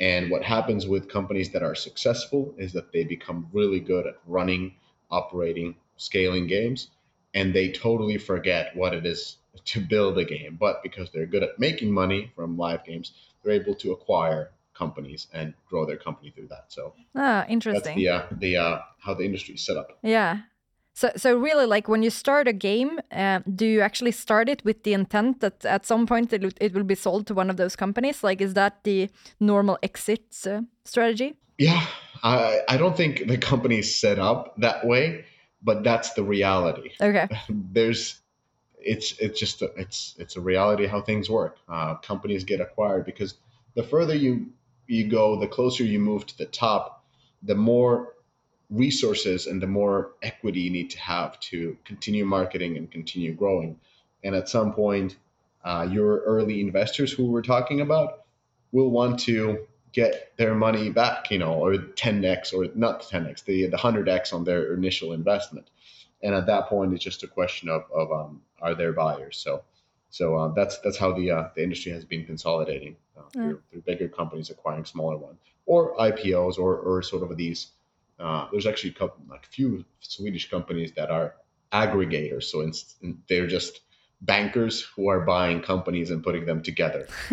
And 0.00 0.30
what 0.30 0.42
happens 0.42 0.86
with 0.86 1.08
companies 1.08 1.50
that 1.50 1.62
are 1.62 1.74
successful 1.74 2.54
is 2.58 2.72
that 2.72 2.92
they 2.92 3.04
become 3.04 3.48
really 3.52 3.80
good 3.80 4.06
at 4.06 4.18
running 4.26 4.74
operating 5.10 5.76
scaling 5.96 6.46
games 6.46 6.88
and 7.34 7.52
they 7.52 7.70
totally 7.70 8.18
forget 8.18 8.74
what 8.76 8.94
it 8.94 9.04
is 9.06 9.36
to 9.64 9.80
build 9.80 10.18
a 10.18 10.24
game. 10.24 10.56
But 10.58 10.82
because 10.82 11.10
they're 11.10 11.26
good 11.26 11.42
at 11.42 11.58
making 11.58 11.92
money 11.92 12.32
from 12.34 12.56
live 12.56 12.84
games, 12.84 13.12
they're 13.42 13.54
able 13.54 13.74
to 13.76 13.92
acquire 13.92 14.50
companies 14.74 15.28
and 15.32 15.54
grow 15.68 15.86
their 15.86 15.96
company 15.96 16.30
through 16.30 16.48
that. 16.48 16.66
So 16.68 16.94
Ah, 17.14 17.40
that's 17.40 17.50
interesting. 17.50 17.96
the 17.96 18.08
uh, 18.08 18.22
the 18.32 18.56
uh, 18.56 18.78
how 18.98 19.14
the 19.14 19.24
industry 19.24 19.54
is 19.54 19.64
set 19.64 19.76
up. 19.76 19.98
Yeah. 20.02 20.38
So, 20.96 21.10
so 21.16 21.36
really, 21.36 21.66
like 21.66 21.88
when 21.88 22.04
you 22.04 22.10
start 22.10 22.46
a 22.46 22.52
game, 22.52 23.00
uh, 23.10 23.40
do 23.52 23.66
you 23.66 23.80
actually 23.80 24.12
start 24.12 24.48
it 24.48 24.64
with 24.64 24.84
the 24.84 24.92
intent 24.94 25.40
that 25.40 25.64
at 25.64 25.84
some 25.84 26.06
point 26.06 26.32
it, 26.32 26.56
it 26.60 26.72
will 26.72 26.84
be 26.84 26.94
sold 26.94 27.26
to 27.26 27.34
one 27.34 27.50
of 27.50 27.56
those 27.56 27.74
companies? 27.74 28.22
Like, 28.22 28.40
is 28.40 28.54
that 28.54 28.84
the 28.84 29.10
normal 29.40 29.76
exit 29.82 30.22
uh, 30.46 30.60
strategy? 30.84 31.34
Yeah, 31.58 31.84
I, 32.22 32.60
I 32.68 32.76
don't 32.76 32.96
think 32.96 33.26
the 33.26 33.38
company's 33.38 33.92
set 33.94 34.20
up 34.20 34.54
that 34.58 34.86
way, 34.86 35.24
but 35.64 35.82
that's 35.82 36.12
the 36.12 36.22
reality. 36.22 36.90
Okay. 37.00 37.28
There's, 37.48 38.20
it's 38.78 39.18
it's 39.18 39.40
just 39.40 39.62
a, 39.62 39.72
it's 39.76 40.14
it's 40.18 40.36
a 40.36 40.40
reality 40.40 40.86
how 40.86 41.00
things 41.00 41.30
work. 41.30 41.56
Uh, 41.68 41.94
companies 41.96 42.44
get 42.44 42.60
acquired 42.60 43.06
because 43.06 43.34
the 43.74 43.82
further 43.82 44.14
you 44.14 44.50
you 44.86 45.08
go, 45.08 45.40
the 45.40 45.48
closer 45.48 45.82
you 45.82 45.98
move 45.98 46.26
to 46.26 46.38
the 46.38 46.44
top, 46.44 47.04
the 47.42 47.54
more 47.54 48.12
resources 48.70 49.46
and 49.46 49.62
the 49.62 49.66
more 49.66 50.12
equity 50.22 50.60
you 50.60 50.70
need 50.70 50.90
to 50.90 50.98
have 50.98 51.38
to 51.40 51.76
continue 51.84 52.24
marketing 52.24 52.76
and 52.76 52.90
continue 52.90 53.32
growing. 53.32 53.78
And 54.22 54.34
at 54.34 54.48
some 54.48 54.72
point, 54.72 55.16
uh, 55.64 55.86
your 55.90 56.20
early 56.20 56.60
investors 56.60 57.12
who 57.12 57.26
we're 57.26 57.42
talking 57.42 57.80
about 57.80 58.24
will 58.72 58.90
want 58.90 59.20
to 59.20 59.66
get 59.94 60.36
their 60.36 60.54
money 60.54 60.90
back, 60.90 61.30
you 61.30 61.38
know, 61.38 61.54
or 61.54 61.74
10x 61.74 62.52
or 62.52 62.68
not 62.74 63.02
10x, 63.02 63.44
the, 63.44 63.66
the 63.66 63.76
100x 63.76 64.34
on 64.34 64.44
their 64.44 64.74
initial 64.74 65.12
investment. 65.12 65.70
And 66.22 66.34
at 66.34 66.46
that 66.46 66.66
point, 66.66 66.92
it's 66.92 67.04
just 67.04 67.22
a 67.22 67.28
question 67.28 67.68
of, 67.68 67.84
of 67.94 68.10
um, 68.12 68.42
are 68.60 68.74
there 68.74 68.92
buyers? 68.92 69.38
So, 69.38 69.62
so 70.10 70.36
uh, 70.36 70.48
that's 70.54 70.78
that's 70.78 70.96
how 70.96 71.12
the 71.12 71.30
uh, 71.30 71.48
the 71.54 71.62
industry 71.62 71.92
has 71.92 72.04
been 72.04 72.24
consolidating 72.24 72.96
uh, 73.16 73.22
through, 73.32 73.62
through, 73.70 73.82
bigger 73.82 74.08
companies 74.08 74.48
acquiring 74.48 74.84
smaller 74.84 75.16
ones, 75.16 75.38
or 75.66 75.96
IPOs, 75.96 76.56
or 76.58 76.76
or 76.76 77.02
sort 77.02 77.28
of 77.28 77.36
these 77.36 77.72
uh, 78.18 78.46
there's 78.52 78.66
actually 78.66 78.90
a 78.90 78.94
couple, 78.94 79.24
like 79.28 79.44
few 79.44 79.84
Swedish 80.00 80.50
companies 80.50 80.92
that 80.92 81.10
are 81.10 81.34
aggregators. 81.72 82.44
So 82.44 82.70
they're 83.28 83.48
just 83.48 83.80
bankers 84.24 84.80
who 84.96 85.08
are 85.08 85.20
buying 85.20 85.60
companies 85.60 86.10
and 86.10 86.22
putting 86.22 86.46
them 86.46 86.62
together. 86.62 87.06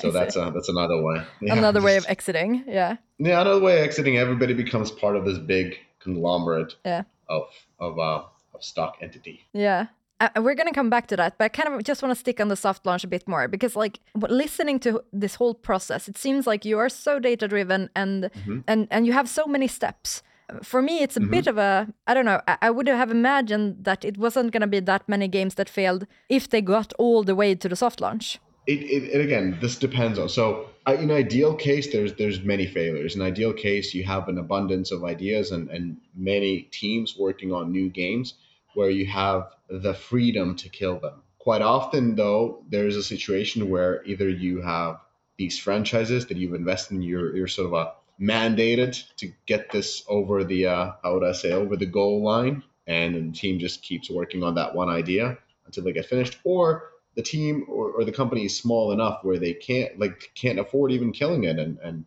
so 0.00 0.10
that's 0.10 0.36
a, 0.36 0.50
that's 0.54 0.68
another 0.68 1.02
way. 1.02 1.22
Yeah. 1.40 1.56
Another 1.56 1.82
way 1.82 1.96
of 1.96 2.06
exiting. 2.08 2.64
Yeah. 2.66 2.96
Yeah, 3.18 3.40
another 3.40 3.60
way 3.60 3.78
of 3.78 3.84
exiting. 3.84 4.16
Everybody 4.16 4.54
becomes 4.54 4.90
part 4.90 5.16
of 5.16 5.24
this 5.24 5.38
big 5.38 5.76
conglomerate 6.00 6.76
yeah. 6.84 7.02
of 7.28 7.48
of 7.80 7.98
uh, 7.98 8.22
of 8.54 8.62
stock 8.62 8.98
entity. 9.00 9.46
Yeah. 9.52 9.86
Uh, 10.18 10.30
we're 10.36 10.54
going 10.54 10.68
to 10.68 10.72
come 10.72 10.88
back 10.88 11.08
to 11.08 11.16
that, 11.16 11.36
but 11.36 11.44
I 11.44 11.48
kind 11.48 11.74
of 11.74 11.84
just 11.84 12.02
want 12.02 12.10
to 12.14 12.18
stick 12.18 12.40
on 12.40 12.48
the 12.48 12.56
soft 12.56 12.86
launch 12.86 13.04
a 13.04 13.06
bit 13.06 13.28
more 13.28 13.48
because, 13.48 13.76
like, 13.76 14.00
listening 14.14 14.80
to 14.80 15.02
this 15.12 15.34
whole 15.34 15.52
process, 15.52 16.08
it 16.08 16.16
seems 16.16 16.46
like 16.46 16.64
you 16.64 16.78
are 16.78 16.88
so 16.88 17.18
data 17.18 17.46
driven 17.46 17.90
and 17.94 18.24
mm-hmm. 18.24 18.60
and 18.66 18.88
and 18.90 19.06
you 19.06 19.12
have 19.12 19.28
so 19.28 19.44
many 19.46 19.68
steps. 19.68 20.22
For 20.62 20.80
me, 20.80 21.02
it's 21.02 21.16
a 21.16 21.20
mm-hmm. 21.20 21.30
bit 21.30 21.46
of 21.46 21.58
a 21.58 21.88
I 22.06 22.14
don't 22.14 22.24
know. 22.24 22.40
I, 22.46 22.58
I 22.62 22.70
would 22.70 22.86
have 22.88 23.10
imagined 23.10 23.84
that 23.84 24.04
it 24.04 24.16
wasn't 24.16 24.52
going 24.52 24.60
to 24.60 24.66
be 24.66 24.80
that 24.80 25.08
many 25.08 25.28
games 25.28 25.54
that 25.56 25.68
failed 25.68 26.06
if 26.28 26.48
they 26.48 26.60
got 26.60 26.92
all 26.98 27.24
the 27.24 27.34
way 27.34 27.54
to 27.54 27.68
the 27.68 27.76
soft 27.76 28.00
launch. 28.00 28.38
It, 28.66 28.80
it, 28.82 29.02
it 29.14 29.20
again, 29.20 29.58
this 29.60 29.76
depends 29.76 30.18
on. 30.18 30.28
So, 30.28 30.68
in 30.88 31.10
ideal 31.10 31.54
case, 31.54 31.92
there's 31.92 32.14
there's 32.14 32.40
many 32.42 32.66
failures. 32.66 33.14
In 33.14 33.22
ideal 33.22 33.52
case, 33.52 33.94
you 33.94 34.04
have 34.04 34.28
an 34.28 34.38
abundance 34.38 34.90
of 34.90 35.04
ideas 35.04 35.50
and 35.50 35.68
and 35.70 35.96
many 36.14 36.62
teams 36.62 37.16
working 37.16 37.52
on 37.52 37.72
new 37.72 37.88
games 37.88 38.34
where 38.74 38.90
you 38.90 39.06
have 39.06 39.54
the 39.68 39.94
freedom 39.94 40.54
to 40.56 40.68
kill 40.68 41.00
them. 41.00 41.22
Quite 41.38 41.62
often, 41.62 42.14
though, 42.14 42.64
there's 42.68 42.96
a 42.96 43.02
situation 43.02 43.70
where 43.70 44.04
either 44.04 44.28
you 44.28 44.60
have 44.62 45.00
these 45.38 45.58
franchises 45.58 46.26
that 46.26 46.36
you've 46.36 46.54
invested 46.54 46.94
in, 46.94 47.02
you're, 47.02 47.34
you're 47.36 47.46
sort 47.46 47.66
of 47.66 47.72
a 47.72 47.92
mandated 48.20 49.02
to 49.16 49.32
get 49.46 49.70
this 49.70 50.04
over 50.08 50.44
the, 50.44 50.66
uh, 50.66 50.92
how 51.02 51.14
would 51.14 51.24
I 51.24 51.32
say, 51.32 51.52
over 51.52 51.76
the 51.76 51.86
goal 51.86 52.22
line, 52.22 52.62
and 52.86 53.32
the 53.32 53.36
team 53.36 53.58
just 53.58 53.82
keeps 53.82 54.10
working 54.10 54.42
on 54.42 54.54
that 54.54 54.74
one 54.74 54.88
idea 54.88 55.38
until 55.66 55.84
they 55.84 55.92
get 55.92 56.06
finished, 56.06 56.38
or 56.44 56.90
the 57.16 57.22
team 57.22 57.66
or, 57.68 57.90
or 57.90 58.04
the 58.04 58.12
company 58.12 58.44
is 58.44 58.56
small 58.56 58.92
enough 58.92 59.24
where 59.24 59.38
they 59.38 59.54
can't 59.54 59.98
like 59.98 60.30
can't 60.34 60.58
afford 60.58 60.92
even 60.92 61.12
killing 61.12 61.44
it 61.44 61.58
and 61.58 61.78
and, 61.78 62.04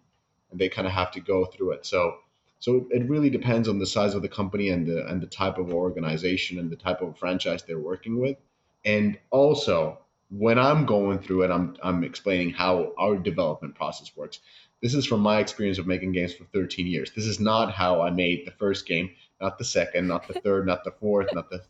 and 0.52 0.60
they 0.60 0.70
kind 0.70 0.86
of 0.86 0.94
have 0.94 1.10
to 1.10 1.20
go 1.20 1.46
through 1.46 1.72
it 1.72 1.84
so 1.84 2.20
so 2.60 2.88
it 2.92 3.10
really 3.10 3.30
depends 3.30 3.68
on 3.70 3.80
the 3.80 3.86
size 3.86 4.14
of 4.14 4.22
the 4.22 4.30
company 4.30 4.70
and 4.70 4.86
the 4.86 5.08
and 5.08 5.22
the 5.22 5.28
type 5.28 5.58
of 5.58 5.74
organization 5.74 6.60
and 6.60 6.70
the 6.70 6.76
type 6.76 7.02
of 7.02 7.18
franchise 7.18 7.64
they're 7.64 7.80
working 7.80 8.20
with. 8.20 8.38
And 8.84 9.18
also, 9.32 10.00
when 10.30 10.60
I'm 10.60 10.86
going 10.86 11.20
through 11.20 11.44
it, 11.44 11.52
I'm 11.52 11.78
I'm 11.82 12.04
explaining 12.04 12.52
how 12.52 12.94
our 12.98 13.16
development 13.16 13.76
process 13.76 14.12
works. 14.16 14.40
This 14.82 14.94
is 14.94 15.06
from 15.06 15.20
my 15.20 15.40
experience 15.40 15.78
of 15.78 15.88
making 15.88 16.14
games 16.14 16.34
for 16.34 16.46
13 16.46 16.88
years. 16.88 17.12
This 17.12 17.26
is 17.26 17.40
not 17.40 17.72
how 17.72 18.02
I 18.02 18.12
made 18.12 18.46
the 18.46 18.52
first 18.52 18.88
game, 18.88 19.12
not 19.42 19.58
the 19.58 19.66
second, 19.66 20.08
not 20.08 20.28
the 20.28 20.40
third, 20.40 20.66
not 20.66 20.84
the 20.84 20.92
fourth, 20.92 21.28
not 21.34 21.50
the 21.50 21.64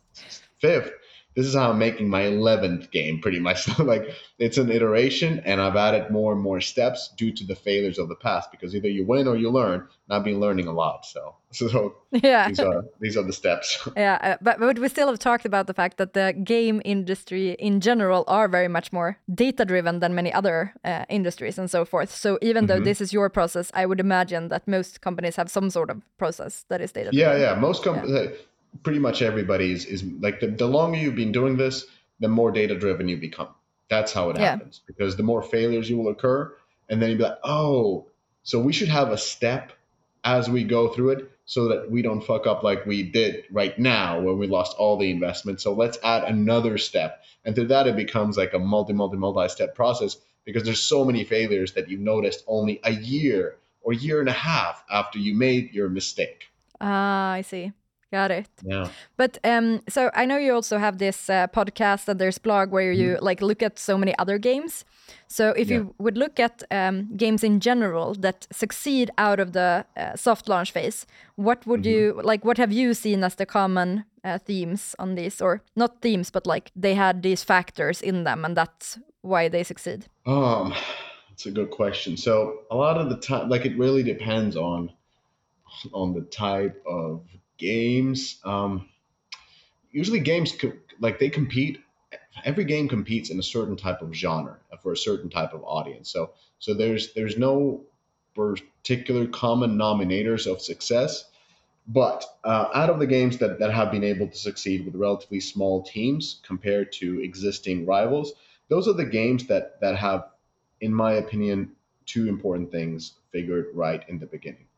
fifth 0.60 0.92
this 1.36 1.46
is 1.46 1.56
how 1.56 1.70
I'm 1.70 1.80
making 1.80 2.10
my 2.10 2.24
11th 2.24 2.92
game 2.92 3.22
pretty 3.22 3.40
much. 3.40 3.68
like 3.80 4.10
it's 4.40 4.58
an 4.58 4.72
iteration 4.72 5.40
and 5.46 5.62
I've 5.62 5.76
added 5.76 6.12
more 6.12 6.34
and 6.34 6.42
more 6.42 6.60
steps 6.60 7.14
due 7.16 7.32
to 7.32 7.46
the 7.46 7.56
failures 7.56 8.00
of 8.00 8.10
the 8.10 8.16
past 8.16 8.52
because 8.52 8.76
either 8.76 8.90
you 8.90 9.06
win 9.06 9.28
or 9.28 9.38
you 9.38 9.50
learn. 9.50 9.82
And 9.82 10.18
I've 10.18 10.24
been 10.24 10.40
learning 10.40 10.68
a 10.68 10.74
lot. 10.74 11.06
So, 11.06 11.36
so 11.52 11.96
yeah, 12.12 12.48
these 12.48 12.60
are, 12.60 12.84
these 13.00 13.16
are 13.16 13.24
the 13.24 13.34
steps. 13.34 13.88
yeah. 13.96 14.18
Uh, 14.22 14.38
but, 14.42 14.60
but 14.60 14.80
we 14.80 14.90
still 14.90 15.08
have 15.08 15.20
talked 15.20 15.46
about 15.46 15.68
the 15.68 15.74
fact 15.74 15.98
that 15.98 16.14
the 16.14 16.34
game 16.44 16.82
industry 16.84 17.52
in 17.52 17.80
general 17.80 18.24
are 18.28 18.48
very 18.48 18.68
much 18.68 18.92
more 18.92 19.20
data 19.34 19.66
driven 19.66 20.00
than 20.00 20.16
many 20.16 20.34
other 20.34 20.74
uh, 20.84 21.06
industries 21.10 21.60
and 21.60 21.70
so 21.70 21.86
forth. 21.86 22.12
So 22.14 22.40
even 22.42 22.66
though 22.66 22.76
mm-hmm. 22.76 22.86
this 22.86 23.02
is 23.02 23.14
your 23.14 23.30
process, 23.30 23.72
I 23.74 23.86
would 23.86 24.00
imagine 24.00 24.50
that 24.50 24.68
most 24.68 25.02
companies 25.02 25.36
have 25.36 25.50
some 25.50 25.70
sort 25.70 25.90
of 25.92 26.02
process 26.18 26.66
that 26.70 26.82
is 26.82 26.92
data 26.92 27.12
driven. 27.12 27.40
Yeah. 27.40 27.54
Yeah. 27.54 27.60
Most 27.60 27.84
companies. 27.84 28.12
Yeah 28.12 28.38
pretty 28.84 29.00
much 29.00 29.22
everybody 29.22 29.72
is, 29.72 29.86
is 29.86 30.04
like 30.04 30.40
the, 30.40 30.48
the 30.48 30.68
longer 30.68 30.98
you've 30.98 31.16
been 31.16 31.32
doing 31.32 31.58
this, 31.58 31.86
the 32.20 32.28
more 32.28 32.52
data 32.52 32.78
driven 32.78 33.08
you 33.08 33.18
become. 33.18 33.50
That's 33.90 34.14
how 34.14 34.30
it 34.30 34.38
yeah. 34.38 34.52
happens 34.52 34.82
because 34.86 35.16
the 35.16 35.24
more 35.24 35.42
failures 35.42 35.90
you 35.90 35.98
will 35.98 36.12
occur, 36.12 36.54
and 36.90 37.02
then 37.02 37.10
you'll 37.10 37.18
be 37.18 37.24
like, 37.24 37.40
oh, 37.44 38.08
so 38.44 38.60
we 38.60 38.74
should 38.74 38.90
have 38.90 39.12
a 39.12 39.18
step 39.18 39.72
as 40.24 40.50
we 40.50 40.64
go 40.64 40.90
through 40.90 41.10
it 41.12 41.32
so 41.46 41.70
that 41.70 41.90
we 41.90 42.02
don't 42.02 42.22
fuck 42.22 42.46
up 42.46 42.62
like 42.62 42.86
we 42.86 43.04
did 43.04 43.46
right 43.52 43.78
now 43.80 44.20
when 44.20 44.38
we 44.38 44.48
lost 44.48 44.78
all 44.78 44.98
the 44.98 45.10
investment. 45.10 45.60
So 45.60 45.74
let's 45.74 45.98
add 46.04 46.24
another 46.24 46.78
step. 46.78 47.24
And 47.46 47.56
through 47.56 47.68
that, 47.68 47.88
it 47.88 47.96
becomes 47.96 48.38
like 48.38 48.54
a 48.54 48.60
multi, 48.60 48.94
multi, 48.94 49.18
multi 49.18 49.50
step 49.50 49.74
process 49.74 50.18
because 50.46 50.64
there's 50.64 50.82
so 50.82 51.04
many 51.04 51.24
failures 51.24 51.74
that 51.74 51.90
you've 51.90 52.02
noticed 52.02 52.44
only 52.48 52.80
a 52.84 52.92
year 52.92 53.58
or 53.82 53.94
year 53.94 54.20
and 54.20 54.30
a 54.30 54.34
half 54.34 54.84
after 54.92 55.18
you 55.18 55.34
made 55.34 55.74
your 55.74 55.90
mistake. 55.90 56.52
Ah, 56.82 57.32
uh, 57.32 57.34
I 57.34 57.42
see. 57.42 57.72
Got 58.12 58.32
it. 58.32 58.50
Yeah. 58.64 58.90
But 59.18 59.38
um, 59.44 59.82
so 59.88 60.10
I 60.16 60.26
know 60.26 60.38
you 60.38 60.54
also 60.54 60.80
have 60.80 60.98
this 60.98 61.30
uh, 61.30 61.46
podcast 61.48 62.08
and 62.08 62.20
there's 62.20 62.40
blog 62.40 62.72
where 62.72 62.92
you 62.92 63.16
mm. 63.16 63.22
like 63.22 63.42
look 63.42 63.62
at 63.62 63.78
so 63.78 63.98
many 64.00 64.18
other 64.18 64.40
games. 64.40 64.84
So 65.28 65.50
if 65.52 65.70
yeah. 65.70 65.78
you 65.78 65.96
would 66.00 66.18
look 66.18 66.40
at 66.40 66.64
um, 66.72 67.16
games 67.16 67.44
in 67.44 67.60
general 67.60 68.16
that 68.16 68.48
succeed 68.52 69.12
out 69.20 69.40
of 69.40 69.54
the 69.54 69.86
uh, 69.96 70.16
soft 70.16 70.50
launch 70.50 70.72
phase, 70.72 71.06
what 71.36 71.68
would 71.68 71.82
mm 71.82 71.86
-hmm. 71.86 71.92
you 71.92 72.22
like? 72.24 72.46
What 72.46 72.58
have 72.58 72.74
you 72.74 72.94
seen 72.94 73.24
as 73.24 73.36
the 73.36 73.46
common 73.46 74.06
uh, 74.24 74.40
themes 74.46 74.96
on 74.98 75.16
these, 75.16 75.44
or 75.44 75.62
not 75.76 76.02
themes, 76.02 76.32
but 76.32 76.48
like 76.48 76.72
they 76.82 76.96
had 76.96 77.22
these 77.22 77.46
factors 77.46 78.02
in 78.02 78.24
them, 78.24 78.46
and 78.46 78.56
that's 78.56 79.00
why 79.22 79.50
they 79.50 79.64
succeed? 79.64 80.06
Um, 80.26 80.74
that's 81.30 81.46
a 81.46 81.52
good 81.52 81.70
question. 81.70 82.18
So 82.18 82.66
a 82.70 82.76
lot 82.76 82.98
of 82.98 83.10
the 83.10 83.28
time, 83.28 83.50
like 83.54 83.70
it 83.70 83.78
really 83.78 84.04
depends 84.04 84.56
on 84.56 84.92
on 85.92 86.14
the 86.14 86.26
type 86.30 86.82
of 86.86 87.22
games. 87.60 88.40
Um, 88.44 88.90
usually, 89.92 90.20
games 90.20 90.52
co- 90.54 90.74
like 91.00 91.20
they 91.20 91.30
compete. 91.30 91.80
Every 92.46 92.64
game 92.64 92.88
competes 92.88 93.30
in 93.30 93.40
a 93.40 93.44
certain 93.44 93.76
type 93.76 94.02
of 94.02 94.14
genre 94.14 94.58
for 94.82 94.94
a 94.94 94.98
certain 94.98 95.30
type 95.30 95.54
of 95.54 95.64
audience. 95.64 96.10
So, 96.10 96.32
so 96.58 96.74
there's 96.74 97.14
there's 97.14 97.38
no 97.38 97.84
particular 98.34 99.28
common 99.28 99.78
nominators 99.78 100.50
of 100.52 100.62
success. 100.62 101.26
But 101.88 102.24
uh, 102.44 102.70
out 102.74 102.92
of 102.92 103.00
the 103.00 103.08
games 103.08 103.40
that, 103.40 103.60
that 103.60 103.74
have 103.74 103.92
been 103.92 104.04
able 104.04 104.28
to 104.28 104.38
succeed 104.38 104.86
with 104.86 104.96
relatively 104.96 105.40
small 105.40 105.82
teams 105.82 106.40
compared 106.46 106.92
to 106.94 107.22
existing 107.24 107.88
rivals, 107.88 108.34
those 108.70 108.88
are 108.88 108.94
the 108.94 109.06
games 109.06 109.48
that 109.48 109.82
that 109.82 109.96
have, 109.98 110.30
in 110.82 110.94
my 110.94 111.14
opinion, 111.14 111.72
two 112.06 112.30
important 112.30 112.72
things 112.72 113.14
figured 113.32 113.68
right 113.74 114.08
in 114.08 114.20
the 114.20 114.28
beginning. 114.28 114.69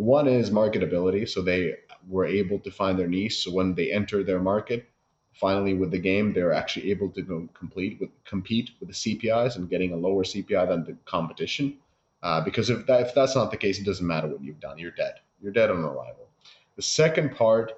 One 0.00 0.28
is 0.28 0.48
marketability, 0.48 1.28
so 1.28 1.42
they 1.42 1.76
were 2.08 2.24
able 2.24 2.58
to 2.60 2.70
find 2.70 2.98
their 2.98 3.06
niche. 3.06 3.44
So 3.44 3.52
when 3.52 3.74
they 3.74 3.92
enter 3.92 4.24
their 4.24 4.40
market, 4.40 4.88
finally 5.34 5.74
with 5.74 5.90
the 5.90 5.98
game, 5.98 6.32
they're 6.32 6.54
actually 6.54 6.90
able 6.90 7.10
to 7.10 7.48
complete 7.52 8.00
with 8.00 8.08
compete 8.24 8.70
with 8.80 8.88
the 8.88 8.94
CPIs 8.94 9.56
and 9.56 9.68
getting 9.68 9.92
a 9.92 9.96
lower 9.96 10.24
CPI 10.24 10.66
than 10.68 10.84
the 10.84 10.96
competition. 11.04 11.76
Uh, 12.22 12.40
because 12.42 12.70
if 12.70 12.86
that 12.86 13.02
if 13.02 13.14
that's 13.14 13.34
not 13.34 13.50
the 13.50 13.58
case, 13.58 13.78
it 13.78 13.84
doesn't 13.84 14.06
matter 14.06 14.26
what 14.26 14.42
you've 14.42 14.58
done. 14.58 14.78
You're 14.78 14.90
dead. 14.90 15.16
You're 15.42 15.52
dead 15.52 15.70
on 15.70 15.84
arrival. 15.84 16.28
The 16.76 16.82
second 16.82 17.36
part 17.36 17.72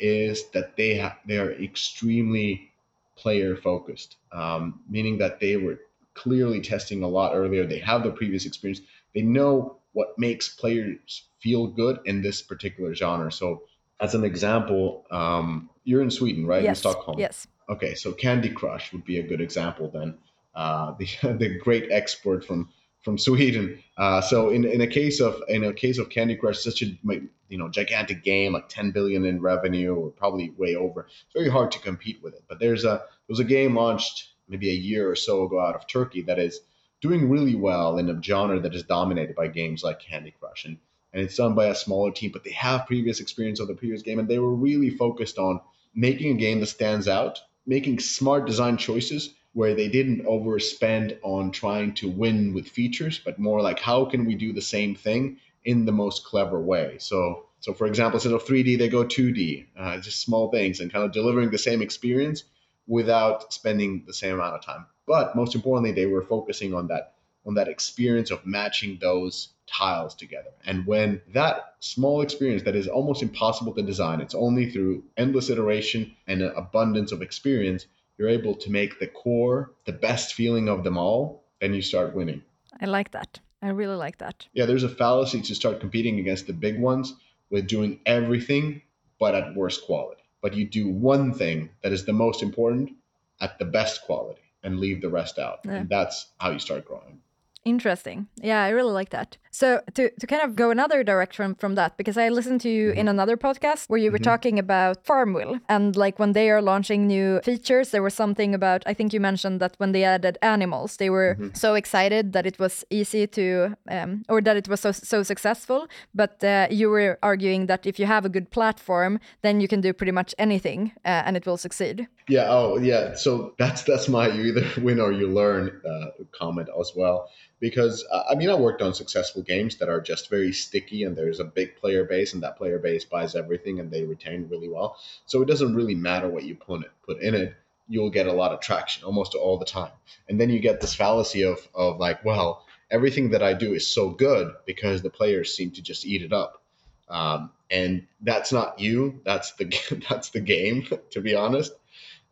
is 0.00 0.50
that 0.50 0.76
they 0.76 0.94
have 0.94 1.18
they 1.24 1.38
are 1.38 1.52
extremely 1.52 2.72
player 3.14 3.54
focused, 3.54 4.16
um, 4.32 4.80
meaning 4.88 5.18
that 5.18 5.38
they 5.38 5.56
were 5.56 5.78
clearly 6.14 6.60
testing 6.60 7.04
a 7.04 7.08
lot 7.08 7.36
earlier. 7.36 7.64
They 7.64 7.78
have 7.78 8.02
the 8.02 8.10
previous 8.10 8.44
experience. 8.44 8.80
They 9.14 9.22
know 9.22 9.76
what 9.92 10.18
makes 10.18 10.48
players 10.48 11.29
feel 11.40 11.66
good 11.66 11.98
in 12.04 12.22
this 12.22 12.42
particular 12.42 12.94
genre. 12.94 13.32
So 13.32 13.62
as 14.00 14.14
an 14.14 14.24
example, 14.24 15.06
um, 15.10 15.70
you're 15.84 16.02
in 16.02 16.10
Sweden, 16.10 16.46
right? 16.46 16.64
In. 16.64 16.74
Stockholm. 16.74 17.18
Yes. 17.18 17.46
Okay, 17.68 17.94
so 17.94 18.12
Candy 18.12 18.48
Crush 18.48 18.92
would 18.92 19.04
be 19.04 19.18
a 19.18 19.22
good 19.22 19.40
example 19.40 19.90
then. 19.92 20.18
Uh, 20.54 20.92
the 20.98 21.06
the 21.38 21.58
great 21.58 21.90
export 21.90 22.44
from 22.44 22.68
from 23.02 23.16
Sweden. 23.16 23.82
Uh, 23.96 24.20
so 24.20 24.50
in, 24.50 24.64
in 24.64 24.80
a 24.80 24.86
case 24.86 25.20
of 25.20 25.42
in 25.48 25.64
a 25.64 25.72
case 25.72 25.98
of 25.98 26.10
Candy 26.10 26.36
Crush, 26.36 26.58
such 26.58 26.82
a 26.82 26.86
you 27.04 27.58
know 27.58 27.68
gigantic 27.68 28.22
game 28.24 28.52
like 28.52 28.68
10 28.68 28.90
billion 28.90 29.24
in 29.24 29.40
revenue 29.40 29.94
or 29.94 30.10
probably 30.10 30.50
way 30.50 30.74
over, 30.74 31.02
it's 31.02 31.34
very 31.34 31.48
hard 31.48 31.70
to 31.72 31.78
compete 31.78 32.22
with 32.22 32.34
it. 32.34 32.42
But 32.48 32.58
there's 32.58 32.84
a 32.84 33.02
there's 33.28 33.40
a 33.40 33.44
game 33.44 33.74
launched 33.74 34.28
maybe 34.48 34.70
a 34.70 34.74
year 34.74 35.08
or 35.08 35.16
so 35.16 35.44
ago 35.44 35.60
out 35.60 35.76
of 35.76 35.86
Turkey 35.86 36.22
that 36.22 36.38
is 36.38 36.60
doing 37.00 37.30
really 37.30 37.54
well 37.54 37.98
in 37.98 38.10
a 38.10 38.22
genre 38.22 38.60
that 38.60 38.74
is 38.74 38.82
dominated 38.82 39.34
by 39.34 39.46
games 39.46 39.82
like 39.82 40.00
Candy 40.00 40.34
Crush 40.38 40.64
and 40.64 40.76
and 41.12 41.22
it's 41.22 41.36
done 41.36 41.54
by 41.54 41.66
a 41.66 41.74
smaller 41.74 42.10
team, 42.10 42.30
but 42.32 42.44
they 42.44 42.52
have 42.52 42.86
previous 42.86 43.20
experience 43.20 43.60
of 43.60 43.68
the 43.68 43.74
previous 43.74 44.02
game 44.02 44.18
and 44.18 44.28
they 44.28 44.38
were 44.38 44.54
really 44.54 44.90
focused 44.90 45.38
on 45.38 45.60
making 45.94 46.36
a 46.36 46.38
game 46.38 46.60
that 46.60 46.66
stands 46.66 47.08
out, 47.08 47.40
making 47.66 47.98
smart 47.98 48.46
design 48.46 48.76
choices 48.76 49.34
where 49.52 49.74
they 49.74 49.88
didn't 49.88 50.24
overspend 50.24 51.18
on 51.22 51.50
trying 51.50 51.92
to 51.94 52.08
win 52.08 52.54
with 52.54 52.68
features, 52.68 53.20
but 53.24 53.38
more 53.38 53.60
like 53.60 53.80
how 53.80 54.04
can 54.04 54.24
we 54.24 54.34
do 54.36 54.52
the 54.52 54.62
same 54.62 54.94
thing 54.94 55.38
in 55.64 55.84
the 55.84 55.92
most 55.92 56.24
clever 56.24 56.60
way. 56.60 56.96
So, 56.98 57.46
so 57.58 57.74
for 57.74 57.86
example, 57.86 58.16
instead 58.16 58.32
of 58.32 58.44
3D, 58.44 58.78
they 58.78 58.88
go 58.88 59.04
2D, 59.04 59.66
uh, 59.76 59.98
just 59.98 60.22
small 60.22 60.50
things, 60.50 60.80
and 60.80 60.92
kind 60.92 61.04
of 61.04 61.12
delivering 61.12 61.50
the 61.50 61.58
same 61.58 61.82
experience 61.82 62.44
without 62.86 63.52
spending 63.52 64.04
the 64.06 64.14
same 64.14 64.34
amount 64.34 64.54
of 64.54 64.64
time. 64.64 64.86
But 65.06 65.34
most 65.34 65.54
importantly, 65.54 65.92
they 65.92 66.06
were 66.06 66.22
focusing 66.22 66.72
on 66.74 66.88
that 66.88 67.14
on 67.50 67.54
that 67.54 67.66
experience 67.66 68.30
of 68.30 68.46
matching 68.46 68.96
those 69.00 69.48
tiles 69.66 70.14
together. 70.14 70.50
And 70.64 70.86
when 70.86 71.20
that 71.34 71.74
small 71.80 72.22
experience 72.22 72.62
that 72.62 72.76
is 72.76 72.86
almost 72.86 73.22
impossible 73.22 73.74
to 73.74 73.82
design, 73.82 74.20
it's 74.20 74.36
only 74.36 74.70
through 74.70 75.02
endless 75.16 75.50
iteration 75.50 76.14
and 76.28 76.42
an 76.42 76.52
abundance 76.56 77.10
of 77.10 77.22
experience 77.22 77.86
you're 78.18 78.28
able 78.28 78.54
to 78.54 78.70
make 78.70 79.00
the 79.00 79.08
core 79.08 79.72
the 79.84 79.92
best 79.92 80.34
feeling 80.34 80.68
of 80.68 80.84
them 80.84 80.96
all, 80.96 81.42
then 81.60 81.74
you 81.74 81.82
start 81.82 82.14
winning. 82.14 82.42
I 82.80 82.86
like 82.86 83.10
that. 83.12 83.40
I 83.62 83.70
really 83.70 83.96
like 83.96 84.18
that. 84.18 84.46
Yeah, 84.52 84.66
there's 84.66 84.84
a 84.84 84.88
fallacy 84.88 85.40
to 85.40 85.54
start 85.54 85.80
competing 85.80 86.20
against 86.20 86.46
the 86.46 86.52
big 86.52 86.78
ones 86.78 87.14
with 87.50 87.66
doing 87.66 87.98
everything 88.06 88.82
but 89.18 89.34
at 89.34 89.56
worst 89.56 89.86
quality. 89.86 90.22
But 90.40 90.54
you 90.54 90.68
do 90.68 90.88
one 90.88 91.32
thing 91.32 91.70
that 91.82 91.92
is 91.92 92.04
the 92.04 92.12
most 92.12 92.42
important 92.42 92.92
at 93.40 93.58
the 93.58 93.64
best 93.64 94.02
quality 94.02 94.42
and 94.62 94.78
leave 94.78 95.00
the 95.00 95.08
rest 95.08 95.38
out. 95.38 95.60
Yeah. 95.64 95.72
And 95.72 95.88
that's 95.88 96.26
how 96.38 96.50
you 96.50 96.58
start 96.58 96.84
growing. 96.84 97.20
Interesting. 97.64 98.26
Yeah, 98.36 98.64
I 98.64 98.70
really 98.70 98.92
like 98.92 99.10
that. 99.10 99.36
So 99.50 99.82
to, 99.94 100.08
to 100.08 100.26
kind 100.26 100.42
of 100.42 100.56
go 100.56 100.70
another 100.70 101.04
direction 101.04 101.54
from 101.54 101.74
that, 101.74 101.96
because 101.98 102.16
I 102.16 102.30
listened 102.30 102.62
to 102.62 102.70
you 102.70 102.90
in 102.90 103.00
mm-hmm. 103.00 103.08
another 103.08 103.36
podcast 103.36 103.86
where 103.88 103.98
you 103.98 104.10
were 104.10 104.16
mm-hmm. 104.16 104.24
talking 104.24 104.58
about 104.58 105.04
Farmville 105.04 105.58
and 105.68 105.94
like 105.94 106.18
when 106.18 106.32
they 106.32 106.50
are 106.50 106.62
launching 106.62 107.06
new 107.06 107.40
features, 107.40 107.90
there 107.90 108.02
was 108.02 108.14
something 108.14 108.54
about 108.54 108.82
I 108.86 108.94
think 108.94 109.12
you 109.12 109.20
mentioned 109.20 109.60
that 109.60 109.74
when 109.76 109.92
they 109.92 110.04
added 110.04 110.38
animals, 110.40 110.96
they 110.96 111.10
were 111.10 111.36
mm-hmm. 111.38 111.54
so 111.54 111.74
excited 111.74 112.32
that 112.32 112.46
it 112.46 112.58
was 112.58 112.84
easy 112.88 113.26
to 113.26 113.76
um, 113.90 114.22
or 114.28 114.40
that 114.40 114.56
it 114.56 114.68
was 114.68 114.80
so 114.80 114.92
so 114.92 115.22
successful. 115.22 115.86
But 116.14 116.42
uh, 116.42 116.68
you 116.70 116.88
were 116.88 117.18
arguing 117.22 117.66
that 117.66 117.84
if 117.84 117.98
you 117.98 118.06
have 118.06 118.24
a 118.24 118.30
good 118.30 118.50
platform, 118.50 119.20
then 119.42 119.60
you 119.60 119.68
can 119.68 119.82
do 119.82 119.92
pretty 119.92 120.12
much 120.12 120.34
anything 120.38 120.92
uh, 121.04 121.24
and 121.26 121.36
it 121.36 121.44
will 121.44 121.58
succeed. 121.58 122.08
Yeah. 122.28 122.46
Oh, 122.48 122.78
yeah. 122.78 123.14
So 123.16 123.54
that's 123.58 123.82
that's 123.82 124.08
my 124.08 124.28
you 124.28 124.44
either 124.44 124.66
win 124.80 124.98
or 124.98 125.12
you 125.12 125.28
learn 125.28 125.82
uh, 125.84 126.24
comment 126.32 126.68
as 126.80 126.92
well 126.96 127.28
because 127.60 128.04
uh, 128.10 128.24
I 128.28 128.34
mean 128.34 128.50
I 128.50 128.54
worked 128.54 128.82
on 128.82 128.94
successful 128.94 129.42
games 129.42 129.76
that 129.76 129.88
are 129.88 130.00
just 130.00 130.30
very 130.30 130.52
sticky 130.52 131.04
and 131.04 131.16
there's 131.16 131.40
a 131.40 131.44
big 131.44 131.76
player 131.76 132.04
base 132.04 132.34
and 132.34 132.42
that 132.42 132.56
player 132.56 132.78
base 132.78 133.04
buys 133.04 133.36
everything 133.36 133.78
and 133.78 133.90
they 133.90 134.04
retain 134.04 134.48
really 134.50 134.68
well. 134.68 134.96
So 135.26 135.42
it 135.42 135.46
doesn't 135.46 135.74
really 135.74 135.94
matter 135.94 136.28
what 136.28 136.44
you 136.44 136.56
put 136.56 136.82
it, 136.82 136.90
put 137.06 137.20
in 137.20 137.34
it, 137.34 137.54
you'll 137.86 138.10
get 138.10 138.26
a 138.26 138.32
lot 138.32 138.52
of 138.52 138.60
traction 138.60 139.04
almost 139.04 139.34
all 139.34 139.58
the 139.58 139.64
time. 139.64 139.92
And 140.28 140.40
then 140.40 140.50
you 140.50 140.58
get 140.58 140.80
this 140.80 140.94
fallacy 140.94 141.44
of 141.44 141.58
of 141.74 141.98
like, 141.98 142.24
well, 142.24 142.66
everything 142.90 143.30
that 143.30 143.42
I 143.42 143.54
do 143.54 143.74
is 143.74 143.86
so 143.86 144.10
good 144.10 144.52
because 144.66 145.02
the 145.02 145.10
players 145.10 145.54
seem 145.54 145.70
to 145.72 145.82
just 145.82 146.06
eat 146.06 146.22
it 146.22 146.32
up. 146.32 146.62
Um, 147.08 147.50
and 147.70 148.06
that's 148.20 148.52
not 148.52 148.80
you. 148.80 149.20
That's 149.24 149.52
the 149.52 150.02
that's 150.08 150.30
the 150.30 150.40
game, 150.40 150.86
to 151.10 151.20
be 151.20 151.34
honest. 151.34 151.72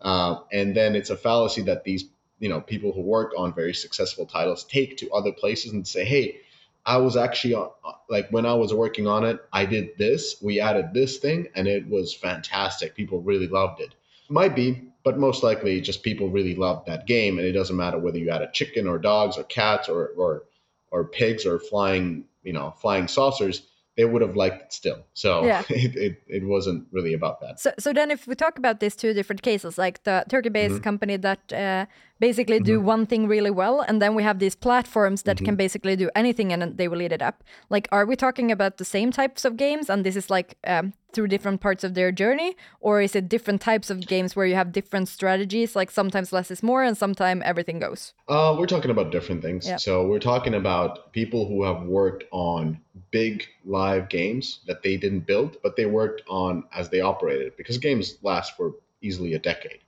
Uh, 0.00 0.40
and 0.52 0.76
then 0.76 0.94
it's 0.94 1.10
a 1.10 1.16
fallacy 1.16 1.62
that 1.62 1.84
these 1.84 2.04
you 2.38 2.48
know 2.48 2.60
people 2.60 2.92
who 2.92 3.00
work 3.00 3.32
on 3.36 3.54
very 3.54 3.74
successful 3.74 4.26
titles 4.26 4.64
take 4.64 4.96
to 4.96 5.10
other 5.10 5.32
places 5.32 5.72
and 5.72 5.86
say 5.86 6.04
hey 6.04 6.38
i 6.86 6.96
was 6.96 7.16
actually 7.16 7.54
on 7.54 7.70
like 8.08 8.28
when 8.30 8.46
i 8.46 8.54
was 8.54 8.72
working 8.72 9.06
on 9.06 9.24
it 9.24 9.40
i 9.52 9.64
did 9.64 9.90
this 9.98 10.36
we 10.42 10.60
added 10.60 10.92
this 10.92 11.18
thing 11.18 11.46
and 11.54 11.66
it 11.66 11.88
was 11.88 12.14
fantastic 12.14 12.94
people 12.94 13.20
really 13.20 13.48
loved 13.48 13.80
it 13.80 13.94
might 14.28 14.54
be 14.54 14.82
but 15.04 15.18
most 15.18 15.42
likely 15.42 15.80
just 15.80 16.02
people 16.02 16.28
really 16.28 16.54
loved 16.54 16.86
that 16.86 17.06
game 17.06 17.38
and 17.38 17.46
it 17.46 17.52
doesn't 17.52 17.76
matter 17.76 17.98
whether 17.98 18.18
you 18.18 18.30
added 18.30 18.52
chicken 18.52 18.86
or 18.86 18.98
dogs 18.98 19.36
or 19.36 19.44
cats 19.44 19.88
or 19.88 20.08
or 20.16 20.44
or 20.90 21.04
pigs 21.04 21.46
or 21.46 21.58
flying 21.58 22.24
you 22.42 22.52
know 22.52 22.74
flying 22.78 23.08
saucers 23.08 23.62
they 23.98 24.04
would 24.04 24.22
have 24.22 24.36
liked 24.36 24.62
it 24.62 24.72
still. 24.72 25.04
So 25.12 25.44
yeah. 25.44 25.64
it, 25.68 25.96
it, 25.96 26.22
it, 26.28 26.44
wasn't 26.44 26.86
really 26.92 27.14
about 27.14 27.40
that. 27.40 27.58
So, 27.58 27.72
so 27.80 27.92
then 27.92 28.12
if 28.12 28.28
we 28.28 28.36
talk 28.36 28.56
about 28.56 28.78
these 28.78 28.94
two 28.94 29.12
different 29.12 29.42
cases, 29.42 29.76
like 29.76 30.04
the 30.04 30.24
Turkey-based 30.28 30.74
mm-hmm. 30.74 30.84
company 30.84 31.16
that 31.16 31.52
uh, 31.52 31.86
basically 32.20 32.56
mm-hmm. 32.56 32.64
do 32.64 32.80
one 32.80 33.06
thing 33.06 33.26
really 33.26 33.50
well, 33.50 33.80
and 33.80 34.00
then 34.02 34.14
we 34.14 34.22
have 34.22 34.38
these 34.38 34.54
platforms 34.54 35.22
that 35.22 35.36
mm-hmm. 35.36 35.44
can 35.44 35.56
basically 35.56 35.96
do 35.96 36.10
anything 36.14 36.52
and 36.52 36.76
they 36.76 36.88
will 36.88 37.02
eat 37.02 37.12
it 37.12 37.22
up. 37.22 37.44
Like, 37.70 37.88
are 37.92 38.06
we 38.06 38.16
talking 38.16 38.50
about 38.50 38.78
the 38.78 38.84
same 38.84 39.10
types 39.12 39.44
of 39.44 39.56
games, 39.56 39.88
and 39.88 40.04
this 40.04 40.16
is 40.16 40.30
like 40.30 40.56
um, 40.66 40.92
through 41.12 41.28
different 41.28 41.60
parts 41.60 41.84
of 41.84 41.94
their 41.94 42.12
journey, 42.12 42.56
or 42.80 43.00
is 43.00 43.14
it 43.14 43.28
different 43.28 43.60
types 43.60 43.90
of 43.90 44.06
games 44.06 44.34
where 44.36 44.46
you 44.46 44.54
have 44.54 44.72
different 44.72 45.08
strategies? 45.08 45.74
Like 45.74 45.90
sometimes 45.90 46.32
less 46.32 46.50
is 46.50 46.62
more, 46.62 46.82
and 46.82 46.96
sometimes 46.96 47.42
everything 47.44 47.78
goes. 47.78 48.14
Uh, 48.28 48.56
we're 48.58 48.66
talking 48.66 48.90
about 48.90 49.10
different 49.12 49.42
things. 49.42 49.66
Yeah. 49.66 49.76
So 49.76 50.06
we're 50.06 50.18
talking 50.18 50.54
about 50.54 51.12
people 51.12 51.48
who 51.48 51.62
have 51.64 51.82
worked 51.82 52.24
on 52.30 52.80
big 53.10 53.46
live 53.64 54.08
games 54.08 54.60
that 54.66 54.82
they 54.82 54.96
didn't 54.96 55.26
build, 55.26 55.56
but 55.62 55.76
they 55.76 55.86
worked 55.86 56.22
on 56.28 56.64
as 56.74 56.88
they 56.88 57.00
operated 57.00 57.56
because 57.56 57.78
games 57.78 58.18
last 58.22 58.56
for 58.56 58.74
easily 59.00 59.34
a 59.34 59.38
decade 59.38 59.78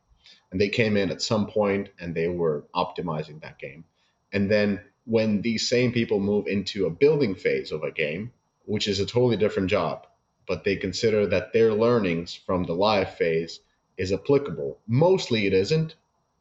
and 0.51 0.61
they 0.61 0.69
came 0.69 0.97
in 0.97 1.11
at 1.11 1.23
some 1.23 1.47
point 1.47 1.91
and 1.99 2.15
they 2.15 2.29
were 2.29 2.65
optimizing 2.75 3.41
that 3.41 3.59
game. 3.59 3.85
And 4.33 4.51
then 4.51 4.81
when 5.05 5.43
these 5.43 5.69
same 5.69 5.93
people 5.93 6.21
move 6.21 6.47
into 6.47 6.87
a 6.87 6.91
building 6.91 7.35
phase 7.35 7.73
of 7.73 7.83
a 7.83 7.91
game, 7.91 8.33
which 8.65 8.87
is 8.89 9.01
a 9.01 9.07
totally 9.07 9.37
different 9.37 9.71
job, 9.71 10.07
but 10.47 10.65
they 10.65 10.77
consider 10.77 11.27
that 11.27 11.53
their 11.53 11.73
learnings 11.73 12.35
from 12.35 12.65
the 12.65 12.75
live 12.75 13.15
phase 13.17 13.61
is 13.97 14.13
applicable. 14.13 14.79
Mostly 14.87 15.47
it 15.47 15.53
isn't, 15.53 15.95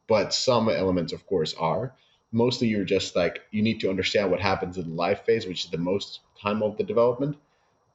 but 0.07 0.33
some 0.33 0.69
elements, 0.69 1.13
of 1.13 1.25
course, 1.25 1.53
are. 1.55 1.93
Mostly 2.31 2.67
you're 2.67 2.85
just 2.85 3.15
like, 3.15 3.41
you 3.51 3.61
need 3.61 3.79
to 3.81 3.89
understand 3.89 4.31
what 4.31 4.39
happens 4.39 4.77
in 4.77 4.89
the 4.89 4.95
live 4.95 5.23
phase, 5.25 5.45
which 5.45 5.65
is 5.65 5.71
the 5.71 5.77
most 5.77 6.21
time 6.41 6.63
of 6.63 6.77
the 6.77 6.83
development, 6.83 7.37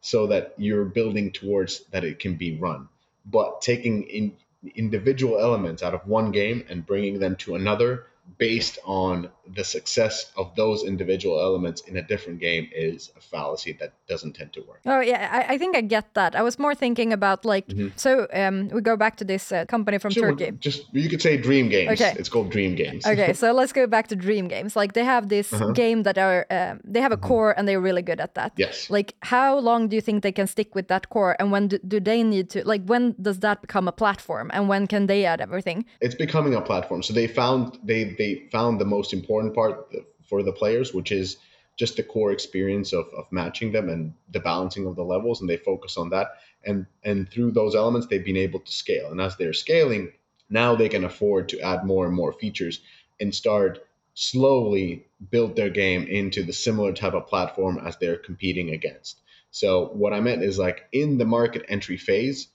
so 0.01 0.27
that 0.27 0.55
you're 0.59 0.85
building 0.85 1.33
towards 1.33 1.85
that 1.93 2.05
it 2.05 2.19
can 2.19 2.37
be 2.37 2.59
run. 2.59 2.89
But 3.25 3.63
taking 3.63 4.03
in 4.05 4.37
individual 4.75 5.39
elements 5.39 5.83
out 5.83 5.95
of 5.95 6.07
one 6.07 6.31
game 6.31 6.65
and 6.69 6.87
bringing 6.87 7.19
them 7.19 7.37
to 7.37 7.55
another 7.55 8.07
based 8.39 8.79
on 8.85 9.31
the 9.55 9.65
success 9.65 10.33
of 10.37 10.55
those 10.57 10.85
individual 10.85 11.41
elements 11.41 11.83
in 11.83 11.97
a 11.97 12.03
different 12.03 12.41
game 12.41 12.69
is 12.75 13.13
a 13.17 13.21
fallacy 13.21 13.73
that 13.79 13.93
doesn't 14.09 14.33
tend 14.33 14.53
to 14.53 14.61
work. 14.63 14.81
Oh 14.87 15.01
yeah, 15.01 15.29
I, 15.31 15.55
I 15.55 15.59
think 15.59 15.77
I 15.77 15.83
get 15.83 16.15
that. 16.15 16.35
I 16.35 16.43
was 16.43 16.59
more 16.59 16.75
thinking 16.75 17.13
about 17.13 17.45
like 17.45 17.69
mm-hmm. 17.69 17.89
so. 17.97 18.27
Um, 18.33 18.69
we 18.69 18.81
go 18.81 18.97
back 18.97 19.17
to 19.19 19.25
this 19.25 19.53
uh, 19.53 19.65
company 19.67 19.99
from 19.99 20.13
sure, 20.13 20.31
Turkey. 20.31 20.53
Just 20.59 20.87
you 20.93 21.09
could 21.09 21.23
say 21.23 21.37
Dream 21.37 21.69
Games. 21.69 22.01
Okay, 22.01 22.15
it's 22.19 22.29
called 22.29 22.51
Dream 22.51 22.75
Games. 22.75 23.07
okay, 23.13 23.33
so 23.33 23.53
let's 23.53 23.73
go 23.73 23.87
back 23.87 24.09
to 24.09 24.17
Dream 24.17 24.49
Games. 24.49 24.75
Like 24.77 24.95
they 24.95 25.05
have 25.05 25.29
this 25.29 25.53
uh-huh. 25.53 25.73
game 25.73 26.03
that 26.05 26.19
are 26.19 26.47
uh, 26.51 26.77
they 26.85 27.01
have 27.01 27.13
a 27.13 27.17
mm-hmm. 27.17 27.27
core 27.27 27.55
and 27.57 27.69
they're 27.69 27.81
really 27.81 28.03
good 28.03 28.21
at 28.21 28.35
that. 28.35 28.53
Yes. 28.57 28.91
Like 28.91 29.15
how 29.21 29.59
long 29.59 29.89
do 29.89 29.97
you 29.97 30.03
think 30.03 30.23
they 30.23 30.33
can 30.33 30.47
stick 30.47 30.75
with 30.75 30.89
that 30.89 31.11
core, 31.11 31.37
and 31.39 31.53
when 31.53 31.69
do, 31.69 31.79
do 31.87 32.01
they 32.01 32.23
need 32.23 32.51
to 32.51 32.67
like 32.67 32.83
when 32.87 33.15
does 33.21 33.41
that 33.41 33.61
become 33.61 33.87
a 33.89 33.93
platform, 33.93 34.51
and 34.55 34.69
when 34.69 34.87
can 34.87 35.07
they 35.07 35.25
add 35.27 35.41
everything? 35.41 35.85
It's 36.01 36.15
becoming 36.15 36.55
a 36.55 36.61
platform. 36.61 37.03
So 37.03 37.13
they 37.13 37.27
found 37.27 37.79
they 37.85 38.14
they 38.17 38.49
found 38.51 38.81
the 38.81 38.85
most 38.85 39.13
important 39.13 39.55
part 39.55 39.93
for 40.29 40.43
the 40.43 40.53
players, 40.53 40.95
which 40.95 41.13
is 41.13 41.37
just 41.77 41.97
the 41.97 42.03
core 42.03 42.33
experience 42.33 42.93
of, 42.93 43.07
of 43.17 43.27
matching 43.31 43.73
them 43.73 43.89
and 43.89 44.15
the 44.31 44.41
balancing 44.41 44.87
of 44.87 44.97
the 44.97 45.05
levels, 45.05 45.41
and 45.41 45.51
they 45.51 45.57
focus 45.57 45.97
on 45.97 46.11
that. 46.11 46.29
And 46.65 46.87
and 47.03 47.29
through 47.29 47.53
those 47.53 47.75
elements, 47.75 48.07
they've 48.07 48.25
been 48.25 48.37
able 48.37 48.61
to 48.61 48.73
scale. 48.73 49.11
And 49.11 49.21
as 49.21 49.37
they're 49.37 49.53
scaling, 49.53 50.13
now 50.49 50.75
they 50.75 50.89
can 50.89 51.05
afford 51.05 51.49
to 51.51 51.61
add 51.61 51.85
more 51.85 52.07
and 52.07 52.15
more 52.15 52.33
features 52.33 52.81
and 53.21 53.35
start 53.35 53.87
slowly 54.15 55.07
build 55.31 55.57
their 55.57 55.71
game 55.71 56.07
into 56.07 56.43
the 56.45 56.53
similar 56.53 56.93
type 56.93 57.15
of 57.15 57.27
platform 57.27 57.81
as 57.85 57.97
they're 57.97 58.17
competing 58.17 58.71
against. 58.71 59.21
So 59.51 59.87
what 59.89 60.13
I 60.13 60.21
meant 60.21 60.43
is 60.43 60.59
like 60.59 60.85
in 60.93 61.19
the 61.19 61.25
market 61.25 61.65
entry 61.69 61.97
phase, 61.97 62.49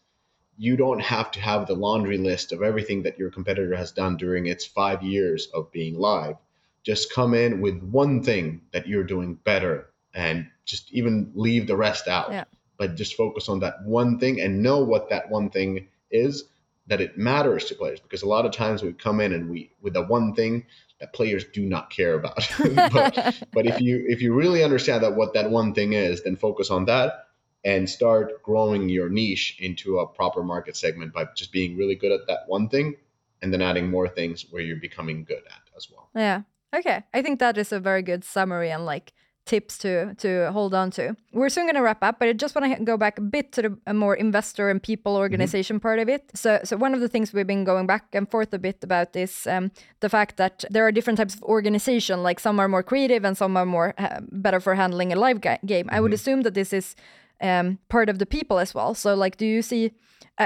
you 0.59 0.75
don't 0.75 0.99
have 0.99 1.31
to 1.31 1.39
have 1.39 1.65
the 1.65 1.73
laundry 1.73 2.17
list 2.17 2.51
of 2.51 2.61
everything 2.61 3.03
that 3.03 3.17
your 3.17 3.31
competitor 3.31 3.77
has 3.77 3.93
done 3.93 4.17
during 4.17 4.45
its 4.45 4.65
five 4.65 5.01
years 5.01 5.47
of 5.53 5.71
being 5.71 5.97
live. 5.97 6.35
Just 6.83 7.13
come 7.13 7.33
in 7.33 7.61
with 7.61 7.81
one 7.81 8.21
thing 8.21 8.61
that 8.73 8.85
you're 8.85 9.05
doing 9.05 9.35
better 9.35 9.89
and 10.13 10.47
just 10.65 10.91
even 10.91 11.31
leave 11.33 11.65
the 11.65 11.77
rest 11.77 12.09
out. 12.09 12.31
Yeah. 12.31 12.43
but 12.77 12.95
just 12.95 13.15
focus 13.15 13.47
on 13.47 13.59
that 13.61 13.83
one 13.85 14.19
thing 14.19 14.41
and 14.41 14.61
know 14.61 14.83
what 14.83 15.09
that 15.09 15.29
one 15.29 15.49
thing 15.49 15.87
is 16.11 16.43
that 16.87 16.99
it 16.99 17.17
matters 17.17 17.65
to 17.65 17.75
players 17.75 18.01
because 18.01 18.23
a 18.23 18.27
lot 18.27 18.45
of 18.45 18.51
times 18.51 18.83
we 18.83 18.91
come 18.91 19.21
in 19.21 19.31
and 19.31 19.49
we 19.49 19.71
with 19.81 19.93
the 19.93 20.03
one 20.03 20.33
thing 20.33 20.65
that 20.99 21.13
players 21.13 21.45
do 21.53 21.65
not 21.65 21.89
care 21.89 22.15
about 22.15 22.49
but, 22.91 23.43
but 23.53 23.65
if 23.65 23.79
you 23.79 24.03
if 24.07 24.21
you 24.21 24.33
really 24.33 24.63
understand 24.63 25.03
that 25.03 25.15
what 25.15 25.33
that 25.33 25.51
one 25.51 25.73
thing 25.73 25.93
is 25.93 26.23
then 26.23 26.35
focus 26.35 26.71
on 26.71 26.85
that 26.85 27.27
and 27.63 27.89
start 27.89 28.41
growing 28.43 28.89
your 28.89 29.09
niche 29.09 29.57
into 29.59 29.99
a 29.99 30.07
proper 30.07 30.43
market 30.43 30.77
segment 30.77 31.13
by 31.13 31.25
just 31.35 31.51
being 31.51 31.77
really 31.77 31.95
good 31.95 32.11
at 32.11 32.27
that 32.27 32.41
one 32.47 32.69
thing 32.69 32.95
and 33.41 33.53
then 33.53 33.61
adding 33.61 33.89
more 33.89 34.07
things 34.07 34.45
where 34.49 34.61
you're 34.61 34.77
becoming 34.77 35.23
good 35.23 35.43
at 35.45 35.61
as 35.75 35.87
well. 35.91 36.09
Yeah. 36.15 36.41
Okay. 36.75 37.03
I 37.13 37.21
think 37.21 37.39
that 37.39 37.57
is 37.57 37.71
a 37.71 37.79
very 37.79 38.01
good 38.01 38.23
summary 38.23 38.71
and 38.71 38.85
like 38.85 39.13
tips 39.49 39.79
to 39.79 40.13
to 40.15 40.51
hold 40.51 40.73
on 40.73 40.91
to. 40.91 41.15
We're 41.33 41.49
soon 41.49 41.65
going 41.65 41.75
to 41.75 41.81
wrap 41.81 42.03
up, 42.03 42.19
but 42.19 42.27
I 42.27 42.33
just 42.33 42.53
want 42.55 42.77
to 42.77 42.83
go 42.83 42.97
back 42.97 43.17
a 43.17 43.21
bit 43.21 43.51
to 43.53 43.61
the 43.61 43.77
a 43.87 43.93
more 43.93 44.15
investor 44.15 44.69
and 44.69 44.81
people 44.81 45.15
organization 45.15 45.75
mm 45.75 45.79
-hmm. 45.79 45.87
part 45.87 45.99
of 45.99 46.07
it. 46.15 46.23
So, 46.35 46.59
so 46.63 46.77
one 46.77 46.93
of 46.95 47.01
the 47.01 47.09
things 47.09 47.33
we've 47.33 47.51
been 47.53 47.65
going 47.65 47.87
back 47.87 48.15
and 48.15 48.29
forth 48.29 48.53
a 48.53 48.57
bit 48.57 48.83
about 48.83 49.15
is 49.15 49.47
um, 49.47 49.71
the 49.99 50.09
fact 50.09 50.35
that 50.35 50.65
there 50.73 50.83
are 50.83 50.91
different 50.91 51.19
types 51.19 51.35
of 51.35 51.41
organization. 51.41 52.23
Like 52.27 52.39
some 52.41 52.61
are 52.61 52.67
more 52.67 52.83
creative 52.83 53.27
and 53.27 53.37
some 53.37 53.59
are 53.59 53.65
more 53.65 53.93
uh, 53.97 54.19
better 54.45 54.59
for 54.61 54.75
handling 54.75 55.13
a 55.13 55.27
live 55.27 55.39
ga 55.39 55.57
game. 55.61 55.83
Mm 55.83 55.89
-hmm. 55.89 55.97
I 55.97 55.99
would 56.01 56.13
mm-hmm. 56.13 56.29
assume 56.29 56.43
that 56.43 56.53
this 56.53 56.73
is 56.73 56.95
um, 57.41 57.79
part 57.89 58.09
of 58.09 58.19
the 58.19 58.25
people 58.25 58.59
as 58.59 58.73
well. 58.73 58.93
So, 58.93 59.15
like, 59.15 59.37
do 59.37 59.45
you 59.45 59.61
see? 59.61 59.91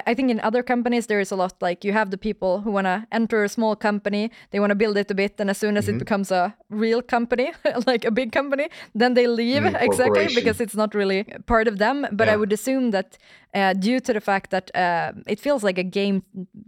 I 0.08 0.16
think 0.16 0.32
in 0.32 0.40
other 0.40 0.64
companies 0.64 1.06
there 1.06 1.20
is 1.20 1.30
a 1.30 1.36
lot 1.36 1.54
like 1.62 1.86
you 1.86 1.94
have 1.94 2.10
the 2.10 2.18
people 2.18 2.62
who 2.62 2.72
want 2.72 2.86
to 2.86 3.06
enter 3.12 3.44
a 3.44 3.50
small 3.50 3.76
company, 3.76 4.32
they 4.50 4.60
want 4.60 4.72
to 4.72 4.76
build 4.76 4.98
it 4.98 5.12
a 5.12 5.14
bit, 5.14 5.40
and 5.40 5.52
as 5.52 5.58
soon 5.60 5.78
as 5.78 5.86
mm 5.86 5.88
-hmm. 5.88 5.90
it 5.90 5.92
mm-hmm. 5.92 6.00
becomes 6.00 6.32
a 6.32 6.56
real 6.70 7.02
company, 7.04 7.54
like 7.92 8.08
a 8.08 8.12
big 8.12 8.32
company, 8.32 8.68
then 8.96 9.14
they 9.14 9.28
leave 9.28 9.70
mm, 9.70 9.82
exactly 9.82 10.28
because 10.36 10.64
it's 10.64 10.76
not 10.76 10.96
really 10.96 11.24
part 11.46 11.68
of 11.68 11.78
them. 11.78 12.02
But 12.12 12.26
yeah. 12.26 12.34
I 12.34 12.38
would 12.38 12.54
assume 12.54 12.92
that 12.92 13.18
uh, 13.56 13.74
due 13.80 14.00
to 14.00 14.14
the 14.14 14.22
fact 14.22 14.50
that 14.50 14.72
uh, 14.76 15.22
it 15.28 15.40
feels 15.40 15.64
like 15.64 15.80
a 15.80 15.90
game 16.00 16.22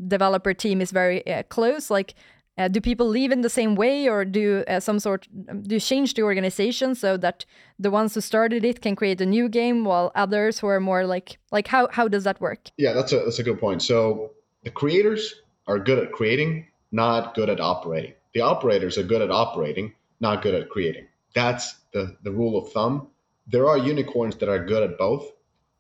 developer 0.08 0.54
team 0.54 0.82
is 0.82 0.92
very 0.92 1.20
uh, 1.26 1.44
close, 1.48 1.94
like 1.98 2.14
uh, 2.58 2.68
do 2.68 2.80
people 2.80 3.08
leave 3.08 3.32
in 3.32 3.42
the 3.42 3.50
same 3.50 3.76
way, 3.76 4.08
or 4.08 4.24
do 4.24 4.64
uh, 4.68 4.80
some 4.80 5.00
sort 5.00 5.28
do 5.64 5.76
you 5.76 5.80
change 5.80 6.14
the 6.14 6.24
organization 6.24 6.96
so 6.96 7.18
that 7.18 7.46
the 7.78 7.92
ones 7.92 8.14
who 8.16 8.22
started 8.22 8.64
it 8.64 8.82
can 8.82 8.96
create 8.96 9.20
a 9.20 9.26
new 9.26 9.50
game, 9.50 9.84
while 9.84 10.12
others 10.16 10.60
who 10.60 10.68
are 10.68 10.80
more 10.80 11.06
like 11.06 11.38
like 11.52 11.68
how 11.68 11.88
how 11.92 12.08
does 12.08 12.24
that 12.24 12.40
work? 12.40 12.70
Yeah, 12.78 12.94
that's 12.94 13.12
a 13.12 13.20
that's 13.20 13.40
a 13.40 13.44
good 13.44 13.60
point. 13.60 13.82
So 13.82 14.32
the 14.64 14.72
creators 14.72 15.36
are 15.68 15.80
good 15.80 16.00
at 16.00 16.12
creating, 16.14 16.68
not 16.92 17.36
good 17.36 17.50
at 17.50 17.60
operating. 17.60 18.14
The 18.34 18.42
operators 18.42 18.98
are 18.98 19.04
good 19.04 19.22
at 19.22 19.32
operating, 19.32 19.94
not 20.20 20.42
good 20.42 20.56
at 20.56 20.70
creating. 20.70 21.08
That's 21.34 21.76
the 21.92 22.16
the 22.24 22.32
rule 22.32 22.58
of 22.58 22.72
thumb. 22.72 23.10
There 23.48 23.68
are 23.68 23.78
unicorns 23.78 24.38
that 24.38 24.50
are 24.50 24.64
good 24.64 24.82
at 24.82 24.98
both. 24.98 25.30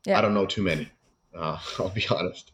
Yeah. 0.05 0.17
I 0.17 0.21
don't 0.21 0.34
know 0.34 0.45
too 0.45 0.61
many. 0.61 0.89
Uh, 1.34 1.57
I'll 1.80 1.89
be 1.89 2.05
honest. 2.09 2.51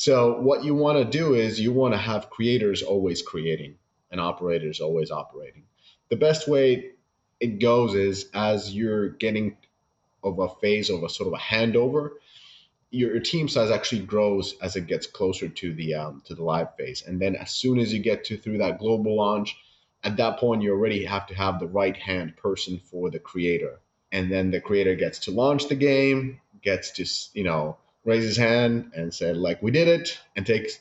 So 0.00 0.40
what 0.40 0.64
you 0.64 0.74
want 0.74 0.96
to 0.96 1.04
do 1.04 1.34
is 1.34 1.60
you 1.60 1.72
want 1.72 1.92
to 1.92 1.98
have 1.98 2.30
creators 2.30 2.82
always 2.82 3.20
creating 3.20 3.74
and 4.10 4.18
operators 4.18 4.80
always 4.80 5.10
operating. 5.10 5.64
The 6.08 6.16
best 6.16 6.48
way 6.48 6.92
it 7.38 7.58
goes 7.60 7.94
is 7.94 8.30
as 8.32 8.74
you're 8.74 9.10
getting 9.10 9.58
of 10.24 10.38
a 10.38 10.48
phase 10.48 10.88
of 10.88 11.02
a 11.02 11.10
sort 11.10 11.26
of 11.26 11.34
a 11.34 11.36
handover, 11.36 12.12
your, 12.90 13.12
your 13.12 13.20
team 13.20 13.46
size 13.46 13.70
actually 13.70 14.00
grows 14.00 14.54
as 14.62 14.74
it 14.74 14.86
gets 14.86 15.06
closer 15.06 15.50
to 15.50 15.74
the 15.74 15.92
um, 15.92 16.22
to 16.24 16.34
the 16.34 16.44
live 16.44 16.74
phase, 16.76 17.02
and 17.06 17.20
then 17.20 17.36
as 17.36 17.50
soon 17.50 17.78
as 17.78 17.92
you 17.92 17.98
get 17.98 18.24
to 18.24 18.38
through 18.38 18.56
that 18.56 18.78
global 18.78 19.14
launch, 19.14 19.54
at 20.02 20.16
that 20.16 20.38
point 20.38 20.62
you 20.62 20.72
already 20.72 21.04
have 21.04 21.26
to 21.26 21.34
have 21.34 21.60
the 21.60 21.68
right 21.68 21.98
hand 21.98 22.38
person 22.38 22.80
for 22.90 23.10
the 23.10 23.18
creator, 23.18 23.80
and 24.10 24.32
then 24.32 24.50
the 24.50 24.62
creator 24.62 24.94
gets 24.94 25.18
to 25.18 25.30
launch 25.30 25.68
the 25.68 25.74
game, 25.74 26.40
gets 26.62 26.90
to 26.92 27.04
you 27.38 27.44
know 27.44 27.76
raise 28.04 28.24
his 28.24 28.36
hand 28.36 28.92
and 28.94 29.12
said 29.12 29.36
like 29.36 29.62
we 29.62 29.70
did 29.70 29.88
it 29.88 30.18
and 30.36 30.46
takes 30.46 30.80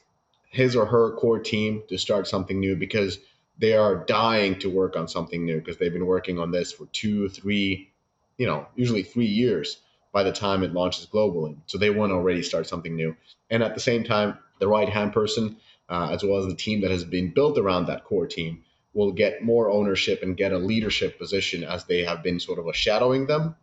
his 0.49 0.75
or 0.75 0.85
her 0.85 1.15
core 1.15 1.39
team 1.39 1.83
to 1.89 1.97
start 1.97 2.27
something 2.27 2.59
new 2.59 2.75
because 2.75 3.19
they 3.57 3.73
are 3.73 4.05
dying 4.05 4.57
to 4.59 4.69
work 4.69 4.95
on 4.95 5.07
something 5.07 5.45
new 5.45 5.59
because 5.59 5.77
they've 5.77 5.93
been 5.93 6.05
working 6.05 6.39
on 6.39 6.51
this 6.51 6.71
for 6.71 6.85
two 6.87 7.29
three 7.29 7.91
you 8.37 8.47
know 8.47 8.65
usually 8.75 9.03
three 9.03 9.25
years 9.25 9.77
by 10.11 10.23
the 10.23 10.31
time 10.31 10.63
it 10.63 10.73
launches 10.73 11.05
globally. 11.05 11.55
So 11.67 11.77
they 11.77 11.91
want 11.91 12.09
to 12.09 12.15
already 12.15 12.41
start 12.41 12.65
something 12.67 12.95
new. 12.95 13.15
And 13.51 13.61
at 13.61 13.75
the 13.75 13.79
same 13.79 14.03
time 14.03 14.37
the 14.59 14.67
right 14.67 14.89
hand 14.89 15.13
person 15.13 15.57
uh, 15.87 16.09
as 16.11 16.23
well 16.23 16.39
as 16.39 16.47
the 16.47 16.55
team 16.55 16.81
that 16.81 16.91
has 16.91 17.03
been 17.03 17.31
built 17.33 17.57
around 17.57 17.87
that 17.87 18.05
core 18.05 18.27
team 18.27 18.63
will 18.93 19.11
get 19.11 19.43
more 19.43 19.69
ownership 19.69 20.23
and 20.23 20.37
get 20.37 20.51
a 20.51 20.57
leadership 20.57 21.19
position 21.19 21.63
as 21.63 21.85
they 21.85 22.03
have 22.03 22.23
been 22.23 22.39
sort 22.39 22.59
of 22.59 22.75
shadowing 22.75 23.27
them 23.27 23.55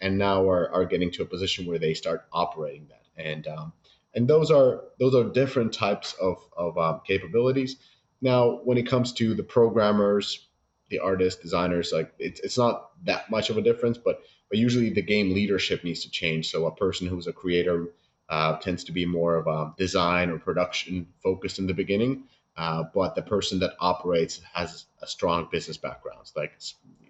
and 0.00 0.18
now 0.18 0.48
are, 0.48 0.70
are 0.72 0.84
getting 0.84 1.10
to 1.12 1.22
a 1.22 1.26
position 1.26 1.66
where 1.66 1.78
they 1.78 1.94
start 1.94 2.24
operating 2.32 2.86
that 2.88 3.01
and 3.16 3.46
um, 3.46 3.72
and 4.14 4.28
those 4.28 4.50
are 4.50 4.84
those 4.98 5.14
are 5.14 5.24
different 5.24 5.72
types 5.72 6.14
of 6.20 6.38
of 6.56 6.78
um, 6.78 7.00
capabilities. 7.06 7.76
Now, 8.20 8.60
when 8.64 8.78
it 8.78 8.86
comes 8.86 9.12
to 9.14 9.34
the 9.34 9.42
programmers, 9.42 10.46
the 10.88 11.00
artists, 11.00 11.42
designers, 11.42 11.92
like 11.92 12.12
it's 12.18 12.40
it's 12.40 12.58
not 12.58 12.90
that 13.04 13.30
much 13.30 13.50
of 13.50 13.56
a 13.56 13.62
difference, 13.62 13.98
but 13.98 14.22
but 14.48 14.58
usually 14.58 14.90
the 14.90 15.02
game 15.02 15.32
leadership 15.32 15.82
needs 15.82 16.02
to 16.02 16.10
change. 16.10 16.50
So 16.50 16.66
a 16.66 16.74
person 16.74 17.06
who's 17.06 17.26
a 17.26 17.32
creator 17.32 17.88
uh, 18.28 18.56
tends 18.58 18.84
to 18.84 18.92
be 18.92 19.06
more 19.06 19.36
of 19.36 19.46
a 19.46 19.74
design 19.76 20.30
or 20.30 20.38
production 20.38 21.06
focused 21.22 21.58
in 21.58 21.66
the 21.66 21.74
beginning, 21.74 22.24
uh, 22.56 22.84
but 22.94 23.14
the 23.14 23.22
person 23.22 23.58
that 23.60 23.74
operates 23.80 24.40
has 24.52 24.84
a 25.00 25.06
strong 25.06 25.48
business 25.50 25.76
background. 25.76 26.30
Like 26.36 26.52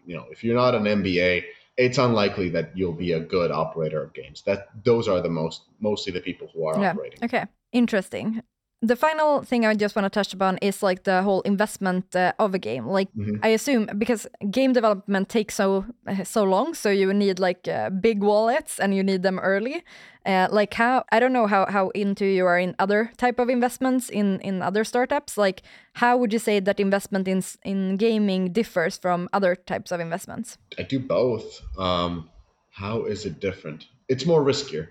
you 0.07 0.17
know, 0.17 0.27
if 0.31 0.45
you're 0.45 0.57
not 0.57 0.75
an 0.75 0.85
MBA 0.85 1.45
it's 1.77 1.99
unlikely 1.99 2.49
that 2.51 2.77
you'll 2.77 2.93
be 2.93 3.13
a 3.13 3.21
good 3.21 3.51
operator 3.51 4.03
of 4.03 4.13
games. 4.13 4.43
That 4.43 4.69
those 4.85 5.09
are 5.09 5.21
the 5.21 5.31
most 5.31 5.63
mostly 5.81 6.13
the 6.13 6.21
people 6.21 6.49
who 6.53 6.67
are 6.67 6.81
yeah. 6.81 6.91
operating. 6.91 7.25
Okay, 7.25 7.45
interesting 7.73 8.43
the 8.83 8.97
final 8.97 9.43
thing 9.43 9.65
I 9.65 9.75
just 9.75 9.95
want 9.95 10.07
to 10.07 10.11
touch 10.11 10.35
upon 10.35 10.59
is 10.59 10.83
like 10.83 11.05
the 11.05 11.23
whole 11.23 11.41
investment 11.43 12.15
uh, 12.17 12.33
of 12.41 12.53
a 12.53 12.59
game. 12.59 12.87
Like 12.87 13.09
mm-hmm. 13.15 13.37
I 13.43 13.49
assume 13.49 13.89
because 13.97 14.27
game 14.51 14.73
development 14.73 15.29
takes 15.29 15.55
so 15.55 15.87
uh, 16.09 16.25
so 16.25 16.43
long, 16.43 16.75
so 16.75 16.91
you 16.91 17.15
need 17.15 17.39
like 17.39 17.69
uh, 17.69 17.91
big 17.91 18.23
wallets 18.23 18.81
and 18.81 18.95
you 18.95 19.05
need 19.05 19.23
them 19.23 19.39
early. 19.39 19.85
Uh, 20.27 20.49
like 20.51 20.75
how 20.75 21.05
I 21.13 21.21
don't 21.21 21.33
know 21.33 21.47
how 21.47 21.67
how 21.67 21.91
into 21.91 22.25
you 22.25 22.45
are 22.45 22.59
in 22.59 22.75
other 22.81 23.13
type 23.19 23.39
of 23.39 23.49
investments 23.49 24.11
in 24.11 24.41
in 24.41 24.63
other 24.63 24.83
startups. 24.83 25.39
Like 25.39 25.63
how 25.95 26.17
would 26.17 26.33
you 26.33 26.41
say 26.41 26.59
that 26.59 26.81
investment 26.81 27.29
in 27.29 27.43
in 27.65 27.97
gaming 27.97 28.53
differs 28.53 28.99
from 28.99 29.29
other 29.33 29.55
types 29.55 29.93
of 29.93 30.01
investments? 30.01 30.59
I 30.77 30.83
do 30.83 30.99
both. 30.99 31.61
Um, 31.79 32.29
how 32.71 33.05
is 33.05 33.27
it 33.27 33.39
different? 33.39 33.87
It's 34.09 34.27
more 34.27 34.43
riskier. 34.45 34.89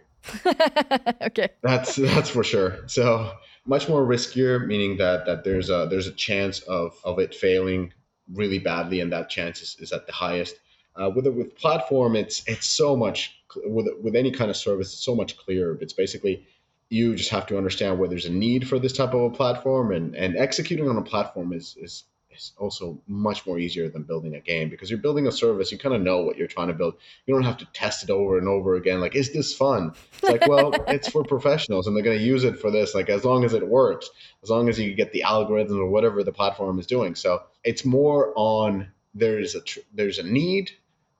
okay. 1.22 1.50
That's 1.62 1.96
that's 1.96 2.30
for 2.30 2.44
sure. 2.44 2.88
So 2.88 3.34
much 3.66 3.88
more 3.88 4.06
riskier, 4.06 4.66
meaning 4.66 4.98
that 4.98 5.26
that 5.26 5.44
there's 5.44 5.70
a 5.70 5.88
there's 5.90 6.08
a 6.08 6.14
chance 6.14 6.60
of 6.62 7.00
of 7.04 7.20
it 7.20 7.34
failing 7.34 7.94
really 8.34 8.60
badly, 8.60 9.00
and 9.02 9.12
that 9.12 9.30
chance 9.30 9.62
is, 9.62 9.78
is 9.80 9.92
at 9.92 10.08
the 10.08 10.14
highest. 10.14 10.56
Uh, 10.96 11.10
with 11.10 11.28
with 11.28 11.56
platform, 11.56 12.16
it's 12.16 12.44
it's 12.48 12.68
so 12.68 12.96
much 12.96 13.42
with 13.66 13.88
with 14.02 14.16
any 14.16 14.32
kind 14.32 14.50
of 14.50 14.58
service, 14.58 14.94
it's 14.94 15.04
so 15.04 15.16
much 15.16 15.38
clearer. 15.38 15.78
It's 15.82 15.94
basically 15.94 16.46
you 16.90 17.16
just 17.16 17.30
have 17.30 17.48
to 17.48 17.58
understand 17.58 17.98
where 17.98 18.10
there's 18.10 18.26
a 18.26 18.32
need 18.32 18.68
for 18.68 18.78
this 18.78 18.94
type 18.94 19.14
of 19.14 19.22
a 19.22 19.30
platform, 19.30 19.92
and 19.92 20.16
and 20.16 20.36
executing 20.38 20.90
on 20.90 20.98
a 20.98 21.02
platform 21.02 21.54
is 21.54 21.78
is 21.80 22.04
is 22.36 22.54
also 22.58 23.02
much 23.08 23.46
more 23.46 23.60
easier 23.60 23.90
than 23.90 24.04
building 24.04 24.36
a 24.36 24.40
game 24.40 24.70
because 24.70 24.90
you're 24.90 25.00
building 25.00 25.28
a 25.28 25.32
service 25.32 25.72
you 25.72 25.78
kind 25.78 25.96
of 25.96 26.02
know 26.02 26.22
what 26.22 26.38
you're 26.38 26.48
trying 26.48 26.68
to 26.68 26.74
build. 26.74 26.96
You 27.26 27.34
don't 27.34 27.44
have 27.44 27.58
to 27.58 27.68
test 27.74 28.04
it 28.04 28.10
over 28.10 28.38
and 28.38 28.48
over 28.48 28.76
again 28.76 29.00
like 29.00 29.16
is 29.16 29.34
this 29.34 29.54
fun? 29.54 29.94
It's 30.14 30.24
like 30.24 30.48
well 30.48 30.74
it's 30.88 31.10
for 31.10 31.24
professionals 31.24 31.88
and 31.88 31.96
they're 31.96 32.04
going 32.04 32.18
to 32.18 32.24
use 32.24 32.44
it 32.44 32.60
for 32.60 32.72
this 32.72 32.96
like 32.96 33.10
as 33.10 33.26
long 33.26 33.44
as 33.44 33.54
it 33.54 33.68
works 33.68 34.10
as 34.44 34.50
long 34.50 34.70
as 34.70 34.80
you 34.80 34.94
get 34.94 35.12
the 35.12 35.24
algorithm 35.24 35.80
or 35.80 35.88
whatever 35.88 36.24
the 36.24 36.32
platform 36.32 36.80
is 36.80 36.88
doing. 36.88 37.16
So 37.16 37.44
it's 37.64 37.86
more 37.86 38.34
on 38.36 38.92
there's 39.14 39.56
a 39.56 39.62
tr- 39.62 39.80
there's 39.94 40.20
a 40.20 40.24
need 40.24 40.72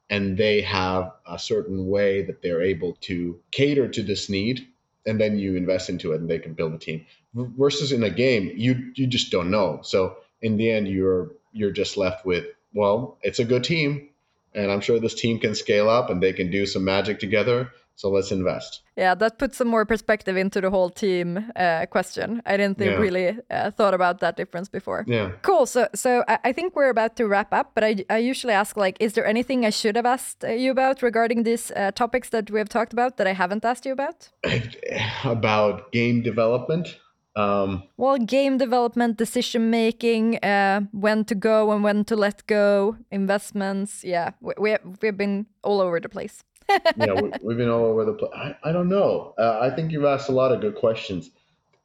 and 0.10 0.38
they 0.38 0.62
have 0.62 1.12
a 1.26 1.40
certain 1.40 1.88
way 1.88 2.24
that 2.24 2.42
they're 2.42 2.62
able 2.62 2.98
to 3.02 3.40
cater 3.52 3.88
to 3.88 4.04
this 4.04 4.30
need 4.30 4.68
and 5.06 5.20
then 5.20 5.40
you 5.40 5.56
invest 5.56 5.90
into 5.90 6.12
it 6.12 6.22
and 6.22 6.30
they 6.30 6.40
can 6.40 6.54
build 6.54 6.74
a 6.74 6.78
team 6.78 7.06
versus 7.34 7.92
in 7.92 8.04
a 8.04 8.10
game 8.10 8.52
you 8.56 8.92
you 8.96 9.08
just 9.08 9.32
don't 9.32 9.52
know. 9.52 9.80
So 9.84 10.18
in 10.42 10.58
the 10.58 10.70
end 10.70 10.88
you're 10.88 11.32
you're 11.52 11.72
just 11.72 11.98
left 11.98 12.26
with 12.26 12.46
well 12.74 13.18
it's 13.22 13.40
a 13.40 13.46
good 13.46 13.64
team 13.64 14.10
and 14.54 14.72
i'm 14.72 14.82
sure 14.82 15.00
this 15.00 15.16
team 15.16 15.40
can 15.40 15.56
scale 15.56 15.90
up 15.90 16.10
and 16.10 16.22
they 16.22 16.34
can 16.34 16.50
do 16.50 16.66
some 16.66 16.84
magic 16.84 17.20
together 17.20 17.72
so 18.02 18.10
let's 18.10 18.32
invest. 18.32 18.82
Yeah 18.98 19.14
that 19.16 19.38
puts 19.38 19.58
some 19.58 19.68
more 19.68 19.86
perspective 19.86 20.36
into 20.36 20.60
the 20.60 20.72
whole 20.72 20.90
team 20.90 21.52
uh, 21.56 21.86
question. 21.86 22.42
I 22.48 22.58
didn't 22.58 22.78
think, 22.80 22.92
yeah. 22.92 22.98
really 22.98 23.38
uh, 23.52 23.70
thought 23.72 23.94
about 23.94 24.20
that 24.20 24.38
difference 24.38 24.70
before. 24.70 25.06
Yeah. 25.08 25.32
Cool 25.44 25.66
so 25.66 25.88
so 25.94 26.24
i 26.28 26.52
think 26.52 26.76
we're 26.76 26.90
about 26.90 27.16
to 27.18 27.28
wrap 27.28 27.54
up 27.54 27.72
but 27.76 27.84
i, 27.84 27.94
I 28.10 28.18
usually 28.18 28.54
ask 28.54 28.76
like 28.78 28.98
is 29.00 29.14
there 29.14 29.26
anything 29.26 29.66
i 29.66 29.70
should 29.70 29.96
have 29.96 30.06
asked 30.06 30.44
you 30.44 30.72
about 30.72 31.02
regarding 31.02 31.44
these 31.44 31.72
uh, 31.72 31.92
topics 31.92 32.30
that 32.30 32.50
we 32.50 32.60
have 32.60 32.70
talked 32.70 32.94
about 32.94 33.18
that 33.18 33.28
i 33.28 33.34
haven't 33.34 33.64
asked 33.66 33.86
you 33.86 33.94
about? 33.94 34.30
About 35.24 35.92
game 35.92 36.22
development 36.24 36.98
um, 37.36 37.84
well, 37.98 38.18
game 38.18 38.58
development, 38.58 39.18
decision 39.18 39.70
making, 39.70 40.38
uh, 40.44 40.82
when 40.92 41.24
to 41.26 41.36
go 41.36 41.72
and 41.72 41.84
when 41.84 42.04
to 42.06 42.16
let 42.16 42.46
go, 42.48 42.98
investments. 43.10 44.04
Yeah, 44.04 44.32
we, 44.42 44.54
we 44.58 44.78
we've 45.02 45.18
been 45.18 45.46
all 45.64 45.80
over 45.80 46.00
the 46.00 46.10
place. 46.10 46.44
yeah, 46.70 47.14
we, 47.14 47.32
we've 47.42 47.58
been 47.58 47.70
all 47.70 47.86
over 47.86 48.06
the 48.06 48.14
place. 48.14 48.32
I, 48.36 48.56
I 48.64 48.72
don't 48.72 48.90
know. 48.90 49.34
Uh, 49.38 49.60
I 49.62 49.76
think 49.76 49.92
you've 49.92 50.06
asked 50.06 50.30
a 50.30 50.34
lot 50.34 50.52
of 50.52 50.62
good 50.62 50.76
questions. 50.76 51.30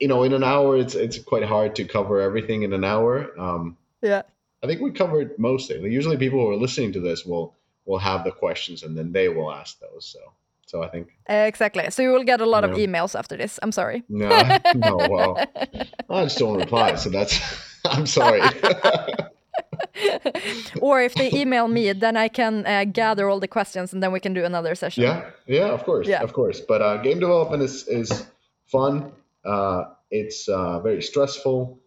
You 0.00 0.08
know, 0.08 0.24
in 0.24 0.32
an 0.32 0.44
hour, 0.44 0.76
it's 0.76 0.94
it's 0.94 1.18
quite 1.18 1.44
hard 1.44 1.76
to 1.76 1.84
cover 1.84 2.20
everything 2.20 2.62
in 2.62 2.72
an 2.72 2.84
hour. 2.84 3.38
Um, 3.38 3.76
Yeah. 4.02 4.22
I 4.62 4.66
think 4.66 4.80
we 4.80 4.90
covered 4.90 5.38
most 5.38 5.70
of 5.70 5.84
it. 5.84 5.92
Usually, 5.92 6.16
people 6.16 6.40
who 6.40 6.50
are 6.50 6.56
listening 6.56 6.92
to 6.94 7.00
this 7.00 7.24
will 7.24 7.54
will 7.84 7.98
have 7.98 8.24
the 8.24 8.32
questions, 8.32 8.82
and 8.82 8.96
then 8.96 9.12
they 9.12 9.28
will 9.28 9.52
ask 9.52 9.78
those. 9.78 10.06
So, 10.06 10.18
so 10.66 10.82
I 10.82 10.88
think 10.88 11.08
Uh, 11.30 11.46
exactly. 11.48 11.90
So 11.90 12.02
you 12.02 12.10
will 12.12 12.24
get 12.24 12.40
a 12.40 12.46
lot 12.46 12.64
of 12.64 12.70
emails 12.76 13.14
after 13.18 13.36
this. 13.36 13.58
I'm 13.62 13.72
sorry. 13.72 14.02
no, 14.08 14.28
no. 14.74 14.96
Well, 14.96 15.36
I 16.10 16.24
just 16.24 16.38
don't 16.38 16.56
reply, 16.58 16.96
so 16.96 17.10
that's. 17.10 17.38
I'm 17.84 18.06
sorry. 18.06 18.40
or 20.80 21.00
if 21.02 21.14
they 21.14 21.30
email 21.32 21.68
me, 21.68 21.92
then 21.92 22.16
I 22.16 22.28
can 22.28 22.66
uh, 22.66 22.84
gather 22.84 23.28
all 23.28 23.40
the 23.40 23.48
questions 23.48 23.92
and 23.92 24.02
then 24.02 24.12
we 24.12 24.20
can 24.20 24.34
do 24.34 24.44
another 24.44 24.74
session. 24.74 25.02
Yeah, 25.04 25.30
yeah, 25.46 25.68
of 25.72 25.84
course, 25.84 26.06
Yeah. 26.08 26.22
of 26.22 26.32
course. 26.32 26.60
But 26.60 26.82
uh, 26.82 26.98
game 27.02 27.20
development 27.20 27.62
is 27.62 27.86
is 27.88 28.26
fun. 28.66 29.12
Uh, 29.44 29.84
it's 30.10 30.48
uh, 30.48 30.80
very 30.80 31.02
stressful. 31.02 31.78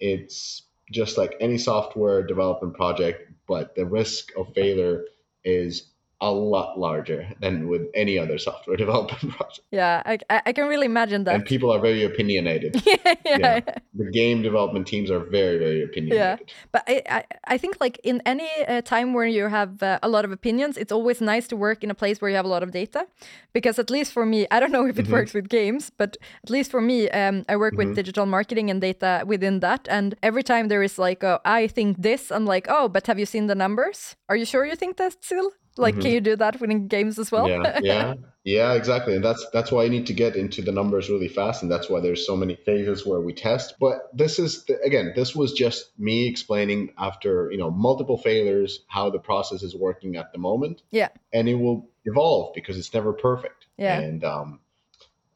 It's 0.00 0.62
just 0.92 1.18
like 1.18 1.36
any 1.40 1.58
software 1.58 2.22
development 2.26 2.74
project, 2.74 3.30
but 3.48 3.74
the 3.74 3.86
risk 3.86 4.30
of 4.36 4.52
failure 4.54 5.04
is 5.44 5.90
a 6.20 6.30
lot 6.30 6.78
larger 6.78 7.28
than 7.40 7.68
with 7.68 7.82
any 7.94 8.18
other 8.18 8.38
software 8.38 8.76
development 8.84 9.34
project. 9.36 9.60
Yeah, 9.70 10.02
I, 10.06 10.18
I 10.46 10.52
can 10.52 10.66
really 10.66 10.86
imagine 10.86 11.24
that. 11.24 11.34
And 11.34 11.44
people 11.44 11.70
are 11.70 11.78
very 11.80 12.04
opinionated. 12.04 12.82
yeah, 12.86 13.14
yeah. 13.24 13.60
The 13.94 14.10
game 14.12 14.42
development 14.42 14.86
teams 14.86 15.10
are 15.10 15.20
very, 15.20 15.58
very 15.58 15.82
opinionated. 15.82 16.40
Yeah. 16.48 16.54
But 16.72 16.84
I, 16.88 17.02
I, 17.10 17.24
I 17.44 17.58
think 17.58 17.76
like 17.80 18.00
in 18.02 18.22
any 18.24 18.48
uh, 18.66 18.80
time 18.82 19.12
where 19.12 19.26
you 19.26 19.48
have 19.48 19.82
uh, 19.82 19.98
a 20.02 20.08
lot 20.08 20.24
of 20.24 20.32
opinions, 20.32 20.76
it's 20.76 20.92
always 20.92 21.20
nice 21.20 21.46
to 21.48 21.56
work 21.56 21.84
in 21.84 21.90
a 21.90 21.94
place 21.94 22.20
where 22.20 22.30
you 22.30 22.36
have 22.36 22.46
a 22.46 22.48
lot 22.48 22.62
of 22.62 22.70
data, 22.70 23.06
because 23.52 23.78
at 23.78 23.90
least 23.90 24.12
for 24.12 24.24
me, 24.24 24.46
I 24.50 24.60
don't 24.60 24.72
know 24.72 24.86
if 24.86 24.98
it 24.98 25.06
Mm-hmm. 25.06 25.12
works 25.12 25.34
with 25.34 25.48
games, 25.48 25.92
but 25.96 26.16
at 26.42 26.50
least 26.50 26.70
for 26.70 26.80
me, 26.80 27.08
um, 27.10 27.44
I 27.48 27.56
work 27.56 27.74
with 27.76 27.94
digital 27.94 28.26
marketing 28.26 28.70
and 28.70 28.80
data 28.80 29.22
within 29.24 29.60
that, 29.60 29.86
and 29.88 30.16
every 30.22 30.42
time 30.42 30.66
there 30.68 30.82
is 30.82 30.98
like, 30.98 31.22
oh, 31.22 31.38
I 31.44 31.68
think 31.68 32.02
this, 32.02 32.32
I'm 32.32 32.44
like, 32.44 32.66
oh, 32.68 32.88
but 32.88 33.06
have 33.06 33.18
you 33.20 33.26
seen 33.26 33.46
the 33.46 33.54
numbers? 33.54 34.16
Are 34.28 34.34
you 34.36 34.44
sure 34.44 34.66
you 34.66 34.74
think 34.74 34.96
that 34.96 35.22
still? 35.22 35.52
Like, 35.78 36.00
can 36.00 36.10
you 36.10 36.20
do 36.20 36.36
that 36.36 36.60
within 36.60 36.88
games 36.88 37.18
as 37.18 37.30
well? 37.32 37.46
Mm-hmm. 37.46 37.84
yeah 37.84 37.94
yeah 37.94 38.14
yeah 38.44 38.72
exactly 38.74 39.14
and 39.16 39.24
that's 39.24 39.44
that's 39.52 39.70
why 39.72 39.82
you 39.84 39.90
need 39.90 40.06
to 40.06 40.12
get 40.14 40.36
into 40.36 40.62
the 40.62 40.72
numbers 40.72 41.10
really 41.10 41.28
fast 41.28 41.62
and 41.62 41.70
that's 41.70 41.88
why 41.90 42.00
there's 42.00 42.24
so 42.26 42.36
many 42.36 42.54
phases 42.54 43.04
where 43.04 43.20
we 43.20 43.32
test 43.34 43.74
but 43.80 44.08
this 44.16 44.38
is 44.38 44.64
the, 44.66 44.80
again 44.82 45.12
this 45.16 45.34
was 45.34 45.52
just 45.52 45.90
me 45.98 46.28
explaining 46.28 46.92
after 46.96 47.50
you 47.50 47.58
know 47.58 47.70
multiple 47.70 48.16
failures 48.18 48.80
how 48.86 49.10
the 49.10 49.18
process 49.18 49.62
is 49.62 49.74
working 49.74 50.16
at 50.16 50.32
the 50.32 50.38
moment 50.38 50.82
yeah, 50.90 51.08
and 51.32 51.48
it 51.48 51.54
will 51.54 51.88
evolve 52.04 52.54
because 52.54 52.78
it's 52.78 52.94
never 52.94 53.12
perfect 53.12 53.66
Yeah. 53.76 53.98
and 54.00 54.24
um 54.24 54.60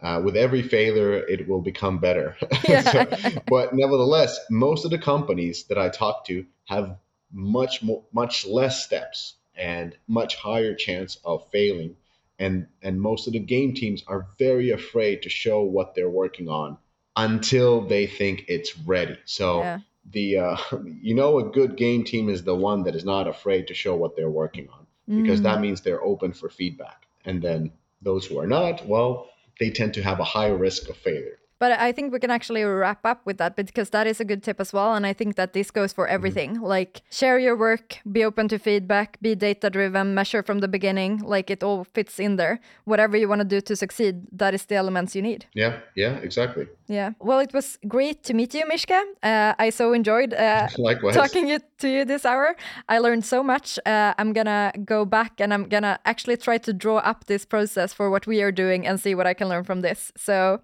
uh, 0.03 0.19
with 0.25 0.35
every 0.35 0.63
failure, 0.63 1.13
it 1.13 1.47
will 1.47 1.61
become 1.61 1.99
better. 1.99 2.35
Yeah. 2.69 2.81
So- 2.81 3.43
but 3.49 3.75
nevertheless, 3.75 4.39
most 4.49 4.87
of 4.87 4.91
the 4.91 4.99
companies 4.99 5.65
that 5.65 5.77
I 5.77 5.91
talk 5.91 6.25
to 6.29 6.47
have 6.65 6.97
much 7.31 7.83
more, 7.83 8.03
much 8.11 8.47
less 8.47 8.83
steps 8.83 9.35
and 9.57 9.97
much 10.07 10.37
higher 10.37 10.75
chance 10.75 11.19
of 11.25 11.49
failing. 11.51 11.97
And 12.39 12.67
and 12.83 13.01
most 13.01 13.27
of 13.27 13.33
the 13.35 13.39
game 13.39 13.75
teams 13.75 14.03
are 14.07 14.27
very 14.39 14.71
afraid 14.71 15.23
to 15.23 15.29
show 15.29 15.63
what 15.63 15.95
they're 15.95 16.09
working 16.11 16.49
on 16.49 16.79
until 17.17 17.83
they 17.87 18.07
think 18.07 18.45
it's 18.49 18.79
ready. 18.79 19.19
So 19.25 19.61
Yeah. 19.61 19.79
the 20.11 20.37
uh, 20.39 20.57
you 21.03 21.15
know 21.15 21.39
a 21.39 21.45
good 21.51 21.77
game 21.77 22.05
team 22.05 22.29
is 22.31 22.43
the 22.45 22.55
one 22.55 22.85
that 22.85 22.95
is 22.95 23.05
not 23.05 23.29
afraid 23.29 23.67
to 23.69 23.75
show 23.75 23.95
what 23.97 24.17
they're 24.17 24.31
working 24.31 24.69
on 24.71 24.87
because 25.17 25.41
Mm. 25.41 25.45
that 25.45 25.61
means 25.61 25.81
they're 25.81 26.03
open 26.05 26.33
for 26.33 26.49
feedback. 26.49 27.07
And 27.25 27.43
then 27.43 27.73
those 28.01 28.25
who 28.27 28.39
are 28.39 28.47
not, 28.47 28.87
well, 28.87 29.29
they 29.59 29.71
tend 29.71 29.93
to 29.95 30.03
have 30.03 30.21
a 30.21 30.25
high 30.25 30.49
risk 30.49 30.89
of 30.89 30.97
failure. 30.97 31.39
But 31.61 31.79
I 31.79 31.93
think 31.93 32.11
we 32.11 32.19
can 32.19 32.31
actually 32.31 32.65
wrap 32.65 33.05
up 33.05 33.21
with 33.27 33.37
that 33.37 33.55
because 33.55 33.91
that 33.91 34.07
is 34.07 34.19
a 34.19 34.25
good 34.25 34.43
tip 34.43 34.61
as 34.61 34.73
well. 34.73 34.95
And 34.95 35.05
I 35.07 35.13
think 35.13 35.37
that 35.37 35.53
this 35.53 35.71
goes 35.71 35.93
for 35.93 36.09
everything. 36.09 36.59
Like, 36.59 37.03
share 37.11 37.39
your 37.39 37.55
work, 37.55 37.99
be 38.11 38.25
open 38.25 38.49
to 38.49 38.59
feedback, 38.59 39.21
be 39.21 39.35
data 39.35 39.69
driven, 39.69 40.15
measure 40.15 40.43
from 40.43 40.61
the 40.61 40.69
beginning. 40.69 41.19
Like, 41.19 41.51
it 41.51 41.63
all 41.63 41.85
fits 41.85 42.19
in 42.19 42.37
there. 42.37 42.61
Whatever 42.87 43.19
you 43.19 43.29
want 43.29 43.41
to 43.41 43.45
do 43.45 43.61
to 43.61 43.77
succeed, 43.77 44.23
that 44.33 44.55
is 44.55 44.65
the 44.65 44.77
elements 44.77 45.15
you 45.15 45.21
need. 45.21 45.45
Yeah, 45.53 45.81
yeah, 45.95 46.17
exactly. 46.23 46.67
Yeah. 46.89 47.13
Well, 47.21 47.41
it 47.41 47.53
was 47.53 47.79
great 47.87 48.25
to 48.25 48.33
meet 48.33 48.55
you, 48.55 48.67
Mishka. 48.67 49.05
Uh, 49.23 49.53
I 49.59 49.69
so 49.69 49.93
enjoyed 49.93 50.33
uh, 50.33 50.67
talking 51.13 51.49
it 51.49 51.63
to 51.81 51.89
you 51.89 52.07
this 52.07 52.25
hour. 52.25 52.57
I 52.89 52.99
learned 52.99 53.27
so 53.27 53.43
much. 53.43 53.79
Uh, 53.85 54.15
I'm 54.17 54.33
gonna 54.33 54.73
go 54.85 55.05
back 55.05 55.41
and 55.41 55.53
I'm 55.53 55.69
gonna 55.69 55.99
actually 56.07 56.39
try 56.39 56.57
to 56.57 56.73
draw 56.73 56.99
up 56.99 57.27
this 57.27 57.45
process 57.45 57.93
for 57.93 58.09
what 58.09 58.27
we 58.27 58.41
are 58.41 58.51
doing 58.51 58.87
and 58.87 58.99
see 58.99 59.15
what 59.15 59.27
I 59.27 59.35
can 59.35 59.49
learn 59.49 59.65
from 59.65 59.83
this. 59.83 60.11
So 60.17 60.63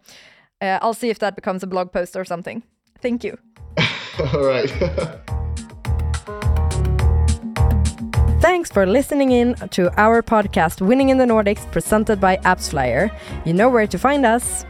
uh, 0.60 0.78
I'll 0.82 0.94
see 0.94 1.10
if 1.10 1.18
that 1.20 1.36
becomes 1.36 1.62
a 1.62 1.66
blog 1.66 1.92
post 1.92 2.16
or 2.16 2.24
something. 2.24 2.62
Thank 3.00 3.24
you. 3.24 3.38
All 4.18 4.44
right. 4.44 4.70
Thanks 8.40 8.70
for 8.70 8.86
listening 8.86 9.32
in 9.32 9.54
to 9.70 9.90
our 10.00 10.22
podcast, 10.22 10.80
Winning 10.80 11.08
in 11.08 11.18
the 11.18 11.24
Nordics, 11.24 11.70
presented 11.72 12.20
by 12.20 12.36
AppsFlyer. 12.38 13.10
You 13.44 13.52
know 13.52 13.68
where 13.68 13.86
to 13.86 13.98
find 13.98 14.24
us. 14.24 14.64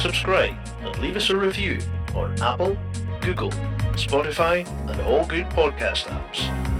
Subscribe 0.00 0.54
and 0.80 0.98
leave 0.98 1.16
us 1.16 1.30
a 1.30 1.36
review 1.36 1.78
on 2.14 2.38
Apple, 2.42 2.76
Google, 3.22 3.50
Spotify, 3.92 4.66
and 4.90 5.00
all 5.02 5.24
good 5.26 5.46
podcast 5.50 6.06
apps. 6.06 6.71